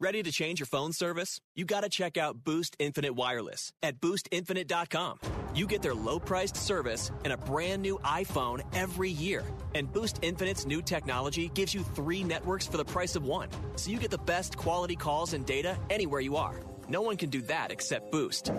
Ready 0.00 0.24
to 0.24 0.32
change 0.32 0.58
your 0.58 0.66
phone 0.66 0.92
service? 0.92 1.40
You 1.54 1.64
got 1.64 1.82
to 1.82 1.88
check 1.88 2.16
out 2.16 2.42
Boost 2.42 2.74
Infinite 2.80 3.14
Wireless 3.14 3.72
at 3.80 4.00
boostinfinite.com. 4.00 5.20
You 5.54 5.68
get 5.68 5.82
their 5.82 5.94
low 5.94 6.18
priced 6.18 6.56
service 6.56 7.12
and 7.22 7.32
a 7.32 7.36
brand 7.36 7.80
new 7.80 7.98
iPhone 7.98 8.62
every 8.74 9.10
year. 9.10 9.44
And 9.76 9.90
Boost 9.92 10.18
Infinite's 10.20 10.66
new 10.66 10.82
technology 10.82 11.48
gives 11.54 11.72
you 11.72 11.84
three 11.84 12.24
networks 12.24 12.66
for 12.66 12.76
the 12.76 12.84
price 12.84 13.14
of 13.14 13.24
one. 13.24 13.48
So 13.76 13.92
you 13.92 14.00
get 14.00 14.10
the 14.10 14.18
best 14.18 14.56
quality 14.56 14.96
calls 14.96 15.32
and 15.32 15.46
data 15.46 15.78
anywhere 15.90 16.20
you 16.20 16.36
are. 16.36 16.60
No 16.88 17.00
one 17.00 17.16
can 17.16 17.30
do 17.30 17.42
that 17.42 17.70
except 17.70 18.10
Boost. 18.10 18.50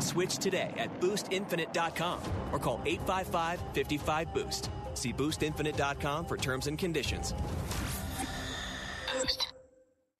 Switch 0.00 0.38
today 0.38 0.72
at 0.76 0.98
boostinfinite.com 0.98 2.20
or 2.50 2.58
call 2.58 2.82
855 2.84 3.62
55 3.72 4.34
Boost. 4.34 4.70
See 4.94 5.12
boostinfinite.com 5.12 6.26
for 6.26 6.36
terms 6.36 6.66
and 6.66 6.76
conditions. 6.76 7.32
Boost. 9.12 9.52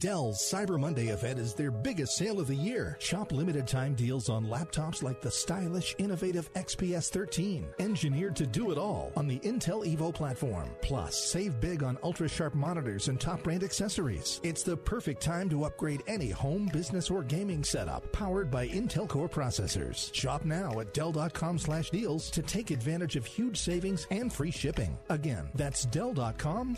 Dell's 0.03 0.41
Cyber 0.43 0.81
Monday 0.81 1.11
event 1.11 1.39
is 1.39 1.55
their 1.55 1.71
biggest 1.71 2.17
sale 2.17 2.41
of 2.41 2.49
the 2.49 2.57
year. 2.57 2.97
Shop 2.99 3.31
limited 3.31 3.69
time 3.69 3.95
deals 3.95 4.29
on 4.29 4.45
laptops 4.45 5.01
like 5.01 5.21
the 5.21 5.31
stylish, 5.31 5.95
innovative 5.97 6.53
XPS 6.55 7.09
13, 7.09 7.69
engineered 7.79 8.35
to 8.35 8.45
do 8.45 8.73
it 8.73 8.79
all 8.79 9.13
on 9.15 9.29
the 9.29 9.39
Intel 9.45 9.87
Evo 9.87 10.13
platform. 10.13 10.69
Plus, 10.81 11.17
save 11.17 11.61
big 11.61 11.85
on 11.85 11.97
ultra 12.03 12.29
sharp 12.29 12.53
monitors 12.53 13.07
and 13.07 13.21
top 13.21 13.45
brand 13.45 13.63
accessories. 13.63 14.41
It's 14.43 14.65
the 14.65 14.77
perfect 14.77 15.23
time 15.23 15.49
to 15.51 15.67
upgrade 15.67 16.03
any 16.09 16.31
home, 16.31 16.69
business, 16.73 17.09
or 17.09 17.23
gaming 17.23 17.63
setup 17.63 18.11
powered 18.11 18.51
by 18.51 18.67
Intel 18.67 19.09
Core 19.09 19.29
processors. 19.29 20.13
Shop 20.13 20.45
now 20.45 20.81
at 20.81 20.93
Dell.com 20.95 21.61
slash 21.61 21.91
deals 21.91 22.29
to 22.31 22.43
take 22.43 22.73
advantage 22.73 23.15
of 23.15 23.25
huge 23.25 23.57
savings 23.57 24.09
and 24.11 24.33
free 24.33 24.51
shipping. 24.51 24.99
Again, 25.11 25.49
that's 25.55 25.85
Dell.com 25.85 26.75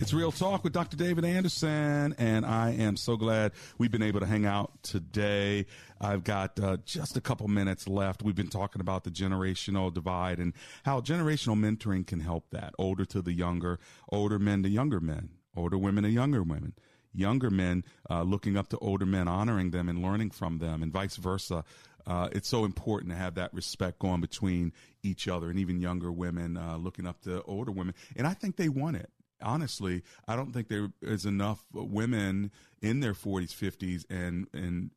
It's 0.00 0.14
Real 0.14 0.32
Talk 0.32 0.64
with 0.64 0.72
Dr. 0.72 0.96
David 0.96 1.26
Anderson, 1.26 2.14
and 2.16 2.46
I 2.46 2.70
am 2.70 2.96
so 2.96 3.18
glad 3.18 3.52
we've 3.76 3.90
been 3.90 4.02
able 4.02 4.20
to 4.20 4.26
hang 4.26 4.46
out 4.46 4.82
today. 4.82 5.66
I've 6.00 6.24
got 6.24 6.58
uh, 6.58 6.78
just 6.86 7.18
a 7.18 7.20
couple 7.20 7.46
minutes 7.48 7.86
left. 7.86 8.22
We've 8.22 8.34
been 8.34 8.48
talking 8.48 8.80
about 8.80 9.04
the 9.04 9.10
generational 9.10 9.92
divide 9.92 10.38
and 10.38 10.54
how 10.84 11.02
generational 11.02 11.58
mentoring 11.58 12.06
can 12.06 12.20
help 12.20 12.48
that. 12.50 12.72
Older 12.78 13.04
to 13.04 13.20
the 13.20 13.34
younger, 13.34 13.78
older 14.08 14.38
men 14.38 14.62
to 14.62 14.70
younger 14.70 15.00
men, 15.00 15.32
older 15.54 15.76
women 15.76 16.04
to 16.04 16.10
younger 16.10 16.42
women, 16.42 16.72
younger 17.12 17.50
men 17.50 17.84
uh, 18.08 18.22
looking 18.22 18.56
up 18.56 18.68
to 18.68 18.78
older 18.78 19.04
men, 19.04 19.28
honoring 19.28 19.70
them 19.70 19.90
and 19.90 20.00
learning 20.02 20.30
from 20.30 20.60
them, 20.60 20.82
and 20.82 20.94
vice 20.94 21.16
versa. 21.16 21.62
Uh, 22.06 22.30
it's 22.32 22.48
so 22.48 22.64
important 22.64 23.12
to 23.12 23.18
have 23.18 23.34
that 23.34 23.52
respect 23.52 23.98
going 23.98 24.22
between 24.22 24.72
each 25.02 25.28
other 25.28 25.50
and 25.50 25.58
even 25.58 25.78
younger 25.78 26.10
women 26.10 26.56
uh, 26.56 26.78
looking 26.78 27.06
up 27.06 27.20
to 27.20 27.42
older 27.42 27.70
women. 27.70 27.94
And 28.16 28.26
I 28.26 28.32
think 28.32 28.56
they 28.56 28.70
want 28.70 28.96
it 28.96 29.10
honestly, 29.42 30.02
I 30.26 30.36
don't 30.36 30.52
think 30.52 30.68
there 30.68 30.92
is 31.02 31.24
enough 31.26 31.64
women 31.72 32.50
in 32.82 33.00
their 33.00 33.14
40s, 33.14 33.54
50s, 33.54 34.04
and 34.10 34.46
and 34.52 34.90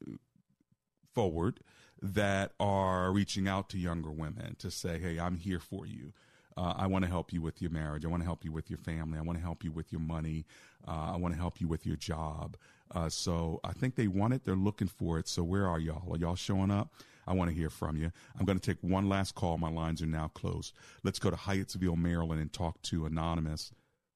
forward 1.14 1.60
that 2.02 2.52
are 2.60 3.12
reaching 3.12 3.48
out 3.48 3.70
to 3.70 3.78
younger 3.78 4.12
women 4.12 4.56
to 4.60 4.72
say, 4.72 5.00
"Hey, 5.00 5.20
I'm 5.20 5.38
here 5.38 5.60
for 5.60 5.86
you. 5.86 6.14
Uh, 6.56 6.74
I 6.78 6.88
want 6.88 7.04
to 7.04 7.10
help 7.10 7.34
you 7.34 7.42
with 7.42 7.62
your 7.62 7.72
marriage. 7.72 8.06
I 8.06 8.10
want 8.10 8.22
to 8.22 8.26
help 8.26 8.46
you 8.46 8.52
with 8.52 8.70
your 8.70 8.78
family. 8.78 9.18
I 9.18 9.22
want 9.22 9.38
to 9.38 9.44
help 9.44 9.64
you 9.64 9.72
with 9.72 9.92
your 9.92 10.02
money. 10.02 10.46
Uh, 10.88 11.14
I 11.14 11.18
want 11.18 11.34
to 11.34 11.40
help 11.40 11.62
you 11.62 11.68
with 11.68 11.86
your 11.86 11.96
job." 11.96 12.58
Uh, 12.94 13.10
so 13.10 13.60
I 13.64 13.74
think 13.74 13.96
they 13.96 14.08
want 14.08 14.34
it. 14.34 14.44
They're 14.44 14.56
looking 14.56 14.88
for 14.88 15.18
it. 15.18 15.28
So 15.28 15.44
where 15.44 15.68
are 15.68 15.80
y'all? 15.80 16.14
Are 16.14 16.18
y'all 16.18 16.36
showing 16.36 16.70
up? 16.70 16.94
I 17.26 17.34
want 17.34 17.50
to 17.50 17.56
hear 17.56 17.70
from 17.70 17.98
you. 17.98 18.12
I'm 18.38 18.46
going 18.46 18.60
to 18.60 18.74
take 18.74 18.82
one 18.82 19.08
last 19.08 19.36
call. 19.36 19.58
My 19.58 19.70
lines 19.70 20.02
are 20.02 20.08
now 20.08 20.28
closed. 20.28 20.74
Let's 21.04 21.20
go 21.20 21.30
to 21.30 21.38
Hyattsville, 21.38 21.98
Maryland, 21.98 22.42
and 22.42 22.52
talk 22.52 22.82
to 22.84 23.06
Anonymous 23.06 23.72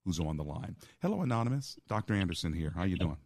who's 0.07 0.19
on 0.21 0.37
the 0.37 0.43
line. 0.43 0.75
Hello, 1.01 1.21
Anonymous. 1.21 1.77
Dr. 1.89 2.13
Anderson 2.13 2.53
here. 2.53 2.71
How 2.73 2.85
you 2.85 2.95
doing? 2.95 3.17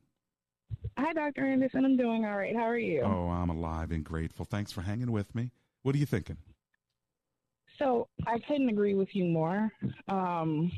Hi, 0.97 1.13
Dr. 1.13 1.45
Anderson. 1.45 1.85
I'm 1.85 1.95
doing 1.95 2.25
all 2.25 2.35
right. 2.35 2.55
How 2.55 2.63
are 2.63 2.77
you? 2.77 3.01
Oh, 3.01 3.29
I'm 3.29 3.49
alive 3.49 3.91
and 3.91 4.03
grateful. 4.03 4.45
Thanks 4.45 4.71
for 4.71 4.81
hanging 4.81 5.11
with 5.11 5.33
me. 5.35 5.51
What 5.83 5.93
are 5.93 5.99
you 5.99 6.07
thinking? 6.07 6.37
So 7.77 8.07
I 8.25 8.39
couldn't 8.47 8.69
agree 8.69 8.95
with 8.95 9.09
you 9.13 9.25
more. 9.25 9.71
Um, 10.07 10.71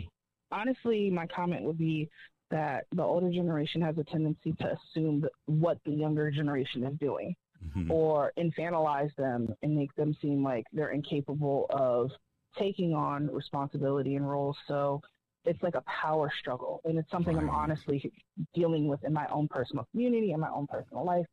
honestly, 0.51 1.09
my 1.09 1.25
comment 1.27 1.63
would 1.63 1.77
be 1.77 2.09
that 2.51 2.85
the 2.93 3.01
older 3.01 3.31
generation 3.31 3.81
has 3.81 3.97
a 3.97 4.03
tendency 4.03 4.53
to 4.59 4.73
assume 4.73 5.25
what 5.45 5.77
the 5.85 5.91
younger 5.91 6.29
generation 6.31 6.83
is 6.83 6.97
doing 6.99 7.33
mm-hmm. 7.77 7.89
or 7.89 8.33
infantilize 8.37 9.15
them 9.15 9.55
and 9.63 9.73
make 9.73 9.93
them 9.95 10.15
seem 10.21 10.43
like 10.43 10.65
they're 10.73 10.91
incapable 10.91 11.65
of 11.69 12.11
taking 12.59 12.93
on 12.93 13.27
responsibility 13.31 14.15
and 14.15 14.29
roles. 14.29 14.57
So 14.67 15.01
it's 15.45 15.61
like 15.61 15.75
a 15.75 15.81
power 15.81 16.31
struggle 16.39 16.81
and 16.85 16.97
it's 16.97 17.09
something 17.11 17.35
right. 17.35 17.43
i'm 17.43 17.49
honestly 17.49 18.11
dealing 18.53 18.87
with 18.87 19.03
in 19.03 19.13
my 19.13 19.27
own 19.27 19.47
personal 19.47 19.87
community 19.91 20.31
and 20.31 20.41
my 20.41 20.49
own 20.49 20.67
personal 20.67 21.05
life 21.05 21.25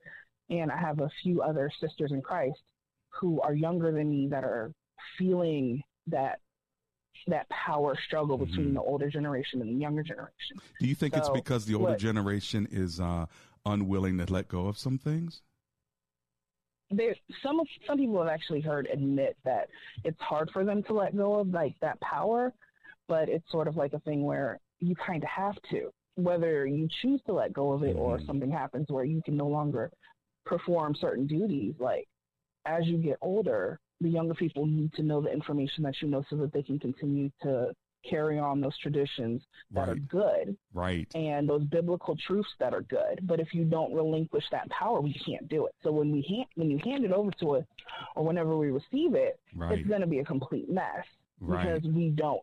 and 0.48 0.70
i 0.70 0.76
have 0.76 1.00
a 1.00 1.10
few 1.22 1.42
other 1.42 1.70
sisters 1.80 2.12
in 2.12 2.20
christ 2.20 2.60
who 3.08 3.40
are 3.40 3.54
younger 3.54 3.92
than 3.92 4.10
me 4.10 4.28
that 4.28 4.44
are 4.44 4.72
feeling 5.18 5.82
that 6.06 6.40
that 7.26 7.48
power 7.50 7.98
struggle 8.06 8.38
mm-hmm. 8.38 8.50
between 8.50 8.74
the 8.74 8.80
older 8.80 9.10
generation 9.10 9.60
and 9.60 9.70
the 9.70 9.80
younger 9.80 10.02
generation 10.02 10.56
do 10.80 10.86
you 10.86 10.94
think 10.94 11.14
so, 11.14 11.20
it's 11.20 11.30
because 11.30 11.66
the 11.66 11.74
older 11.74 11.90
what, 11.90 11.98
generation 11.98 12.66
is 12.70 13.00
uh, 13.00 13.26
unwilling 13.66 14.18
to 14.18 14.32
let 14.32 14.48
go 14.48 14.66
of 14.66 14.78
some 14.78 14.98
things 14.98 15.42
there 16.90 17.14
some 17.42 17.60
some 17.86 17.98
people 17.98 18.18
have 18.18 18.32
actually 18.32 18.60
heard 18.60 18.88
admit 18.92 19.36
that 19.44 19.68
it's 20.04 20.20
hard 20.20 20.50
for 20.52 20.64
them 20.64 20.82
to 20.82 20.92
let 20.92 21.16
go 21.16 21.34
of 21.40 21.48
like 21.48 21.74
that 21.80 22.00
power 22.00 22.52
but 23.10 23.28
it's 23.28 23.50
sort 23.50 23.66
of 23.66 23.76
like 23.76 23.92
a 23.92 23.98
thing 24.00 24.22
where 24.22 24.60
you 24.78 24.94
kind 24.94 25.22
of 25.22 25.28
have 25.28 25.56
to, 25.68 25.90
whether 26.14 26.64
you 26.64 26.88
choose 27.02 27.20
to 27.26 27.32
let 27.32 27.52
go 27.52 27.72
of 27.72 27.82
it 27.82 27.96
or 27.96 28.16
mm-hmm. 28.16 28.26
something 28.26 28.50
happens 28.50 28.86
where 28.88 29.04
you 29.04 29.20
can 29.24 29.36
no 29.36 29.48
longer 29.48 29.90
perform 30.46 30.94
certain 30.94 31.26
duties. 31.26 31.74
Like 31.80 32.06
as 32.66 32.86
you 32.86 32.98
get 32.98 33.18
older, 33.20 33.80
the 34.00 34.08
younger 34.08 34.34
people 34.34 34.64
need 34.64 34.92
to 34.94 35.02
know 35.02 35.20
the 35.20 35.30
information 35.30 35.82
that 35.82 36.00
you 36.00 36.08
know 36.08 36.24
so 36.30 36.36
that 36.36 36.52
they 36.52 36.62
can 36.62 36.78
continue 36.78 37.30
to 37.42 37.72
carry 38.08 38.38
on 38.38 38.60
those 38.60 38.78
traditions 38.78 39.42
that 39.72 39.80
right. 39.80 39.88
are 39.88 39.94
good. 39.96 40.56
Right. 40.72 41.08
And 41.16 41.48
those 41.48 41.64
biblical 41.64 42.16
truths 42.28 42.48
that 42.60 42.72
are 42.72 42.82
good. 42.82 43.20
But 43.24 43.40
if 43.40 43.52
you 43.52 43.64
don't 43.64 43.92
relinquish 43.92 44.44
that 44.52 44.70
power, 44.70 45.00
we 45.00 45.14
can't 45.26 45.48
do 45.48 45.66
it. 45.66 45.74
So 45.82 45.90
when 45.90 46.12
we 46.12 46.24
hand, 46.28 46.46
when 46.54 46.70
you 46.70 46.78
hand 46.84 47.04
it 47.04 47.10
over 47.10 47.32
to 47.40 47.56
us 47.56 47.64
or 48.14 48.24
whenever 48.24 48.56
we 48.56 48.70
receive 48.70 49.16
it, 49.16 49.40
right. 49.56 49.76
it's 49.76 49.88
going 49.88 50.00
to 50.00 50.06
be 50.06 50.20
a 50.20 50.24
complete 50.24 50.70
mess 50.70 51.04
right. 51.40 51.64
because 51.64 51.92
we 51.92 52.10
don't 52.10 52.40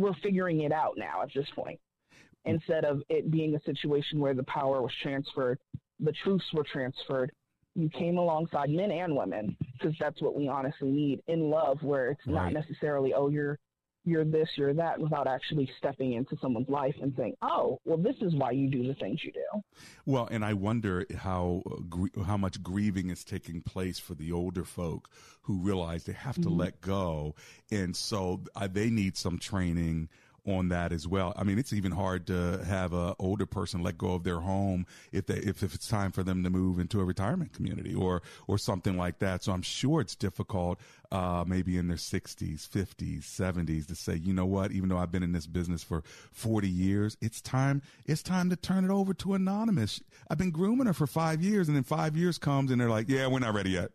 we're 0.00 0.14
figuring 0.22 0.62
it 0.62 0.72
out 0.72 0.94
now 0.96 1.22
at 1.22 1.28
this 1.34 1.46
point 1.54 1.78
mm. 1.78 2.18
instead 2.44 2.84
of 2.84 3.02
it 3.08 3.30
being 3.30 3.54
a 3.54 3.60
situation 3.62 4.18
where 4.20 4.34
the 4.34 4.44
power 4.44 4.82
was 4.82 4.92
transferred, 5.02 5.58
the 5.98 6.12
truths 6.24 6.44
were 6.52 6.64
transferred. 6.64 7.30
You 7.76 7.88
came 7.90 8.18
alongside 8.18 8.68
men 8.70 8.90
and 8.90 9.14
women 9.14 9.56
because 9.72 9.94
that's 10.00 10.20
what 10.20 10.34
we 10.34 10.48
honestly 10.48 10.90
need 10.90 11.22
in 11.28 11.50
love, 11.50 11.78
where 11.82 12.10
it's 12.10 12.26
right. 12.26 12.52
not 12.52 12.52
necessarily, 12.52 13.14
oh, 13.14 13.28
you're 13.28 13.58
you're 14.04 14.24
this, 14.24 14.48
you're 14.56 14.74
that, 14.74 14.98
without 14.98 15.26
actually 15.26 15.70
stepping 15.78 16.14
into 16.14 16.36
someone's 16.40 16.68
life 16.68 16.94
and 17.02 17.12
saying, 17.16 17.36
"Oh, 17.42 17.80
well, 17.84 17.98
this 17.98 18.16
is 18.20 18.34
why 18.34 18.52
you 18.52 18.68
do 18.68 18.86
the 18.86 18.94
things 18.94 19.22
you 19.22 19.32
do." 19.32 19.62
Well, 20.06 20.28
and 20.30 20.44
I 20.44 20.54
wonder 20.54 21.06
how 21.18 21.62
uh, 21.70 22.22
how 22.22 22.36
much 22.36 22.62
grieving 22.62 23.10
is 23.10 23.24
taking 23.24 23.60
place 23.60 23.98
for 23.98 24.14
the 24.14 24.32
older 24.32 24.64
folk 24.64 25.08
who 25.42 25.58
realize 25.58 26.04
they 26.04 26.12
have 26.12 26.36
to 26.36 26.42
mm-hmm. 26.42 26.58
let 26.58 26.80
go, 26.80 27.34
and 27.70 27.94
so 27.94 28.40
uh, 28.54 28.68
they 28.70 28.90
need 28.90 29.16
some 29.16 29.38
training 29.38 30.08
on 30.54 30.68
that 30.68 30.92
as 30.92 31.06
well. 31.06 31.32
I 31.36 31.44
mean, 31.44 31.58
it's 31.58 31.72
even 31.72 31.92
hard 31.92 32.26
to 32.28 32.64
have 32.66 32.92
a 32.92 33.14
older 33.18 33.46
person 33.46 33.82
let 33.82 33.98
go 33.98 34.14
of 34.14 34.24
their 34.24 34.40
home 34.40 34.86
if 35.12 35.26
they 35.26 35.36
if, 35.36 35.62
if 35.62 35.74
it's 35.74 35.88
time 35.88 36.12
for 36.12 36.22
them 36.22 36.42
to 36.44 36.50
move 36.50 36.78
into 36.78 37.00
a 37.00 37.04
retirement 37.04 37.52
community 37.52 37.94
or 37.94 38.22
or 38.46 38.58
something 38.58 38.96
like 38.96 39.18
that. 39.20 39.42
So 39.42 39.52
I'm 39.52 39.62
sure 39.62 40.00
it's 40.00 40.14
difficult, 40.14 40.78
uh, 41.12 41.44
maybe 41.46 41.76
in 41.76 41.88
their 41.88 41.96
60s, 41.96 42.68
50s, 42.68 43.22
70s, 43.22 43.86
to 43.88 43.94
say, 43.94 44.16
you 44.16 44.32
know 44.32 44.46
what? 44.46 44.72
Even 44.72 44.88
though 44.88 44.98
I've 44.98 45.12
been 45.12 45.22
in 45.22 45.32
this 45.32 45.46
business 45.46 45.82
for 45.82 46.02
40 46.32 46.68
years, 46.68 47.16
it's 47.20 47.40
time 47.40 47.82
it's 48.06 48.22
time 48.22 48.50
to 48.50 48.56
turn 48.56 48.84
it 48.84 48.90
over 48.90 49.14
to 49.14 49.34
anonymous. 49.34 50.00
I've 50.30 50.38
been 50.38 50.50
grooming 50.50 50.86
her 50.86 50.94
for 50.94 51.06
five 51.06 51.42
years, 51.42 51.68
and 51.68 51.76
then 51.76 51.84
five 51.84 52.16
years 52.16 52.38
comes, 52.38 52.70
and 52.70 52.80
they're 52.80 52.90
like, 52.90 53.08
yeah, 53.08 53.26
we're 53.26 53.40
not 53.40 53.54
ready 53.54 53.70
yet. 53.70 53.90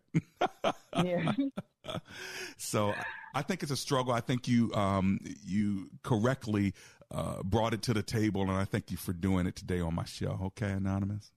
yeah. 1.04 1.32
so 2.56 2.94
I 3.36 3.42
think 3.42 3.62
it's 3.62 3.70
a 3.70 3.76
struggle. 3.76 4.14
I 4.14 4.20
think 4.20 4.48
you 4.48 4.72
um, 4.72 5.20
you 5.44 5.90
correctly 6.02 6.72
uh, 7.10 7.42
brought 7.42 7.74
it 7.74 7.82
to 7.82 7.92
the 7.92 8.02
table, 8.02 8.40
and 8.40 8.52
I 8.52 8.64
thank 8.64 8.90
you 8.90 8.96
for 8.96 9.12
doing 9.12 9.46
it 9.46 9.54
today 9.54 9.78
on 9.80 9.94
my 9.94 10.06
show. 10.06 10.40
Okay, 10.44 10.70
Anonymous. 10.70 11.32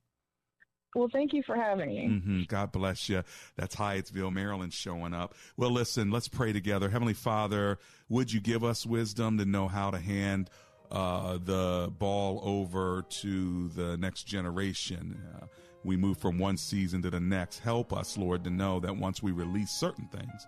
Well, 0.95 1.09
thank 1.11 1.33
you 1.33 1.43
for 1.43 1.57
having 1.57 1.89
me. 1.89 2.07
Mm-hmm. 2.07 2.41
God 2.47 2.71
bless 2.71 3.09
you. 3.09 3.23
That's 3.57 3.75
Hyattsville, 3.75 4.31
Maryland 4.31 4.73
showing 4.73 5.13
up. 5.13 5.35
Well, 5.57 5.71
listen, 5.71 6.09
let's 6.09 6.29
pray 6.29 6.53
together. 6.53 6.89
Heavenly 6.89 7.13
Father, 7.13 7.77
would 8.07 8.31
you 8.31 8.39
give 8.39 8.63
us 8.63 8.85
wisdom 8.85 9.37
to 9.37 9.45
know 9.45 9.67
how 9.67 9.91
to 9.91 9.99
hand 9.99 10.49
uh, 10.89 11.37
the 11.43 11.91
ball 11.99 12.39
over 12.43 13.03
to 13.09 13.67
the 13.69 13.97
next 13.97 14.23
generation? 14.23 15.21
Uh, 15.35 15.47
we 15.83 15.97
move 15.97 16.17
from 16.17 16.39
one 16.39 16.55
season 16.55 17.01
to 17.01 17.09
the 17.09 17.19
next. 17.19 17.59
Help 17.59 17.91
us, 17.91 18.17
Lord, 18.17 18.45
to 18.45 18.49
know 18.49 18.79
that 18.79 18.95
once 18.95 19.21
we 19.21 19.31
release 19.31 19.71
certain 19.71 20.07
things, 20.07 20.47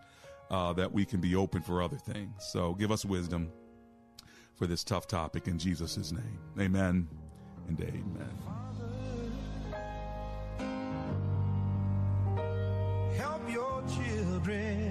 uh, 0.52 0.74
that 0.74 0.92
we 0.92 1.06
can 1.06 1.20
be 1.22 1.36
open 1.36 1.62
for 1.62 1.82
other 1.82 1.98
things. 1.98 2.34
So 2.52 2.74
give 2.74 2.92
us 2.92 3.04
wisdom 3.06 3.50
for 4.56 4.68
this 4.68 4.84
tough 4.84 5.08
topic 5.08 5.48
in 5.48 5.58
Jesus' 5.58 6.12
name. 6.12 6.40
Amen 6.60 7.08
and 7.68 7.82
amen. 7.82 8.30
help 13.18 13.42
your 13.52 13.84
children 13.88 14.91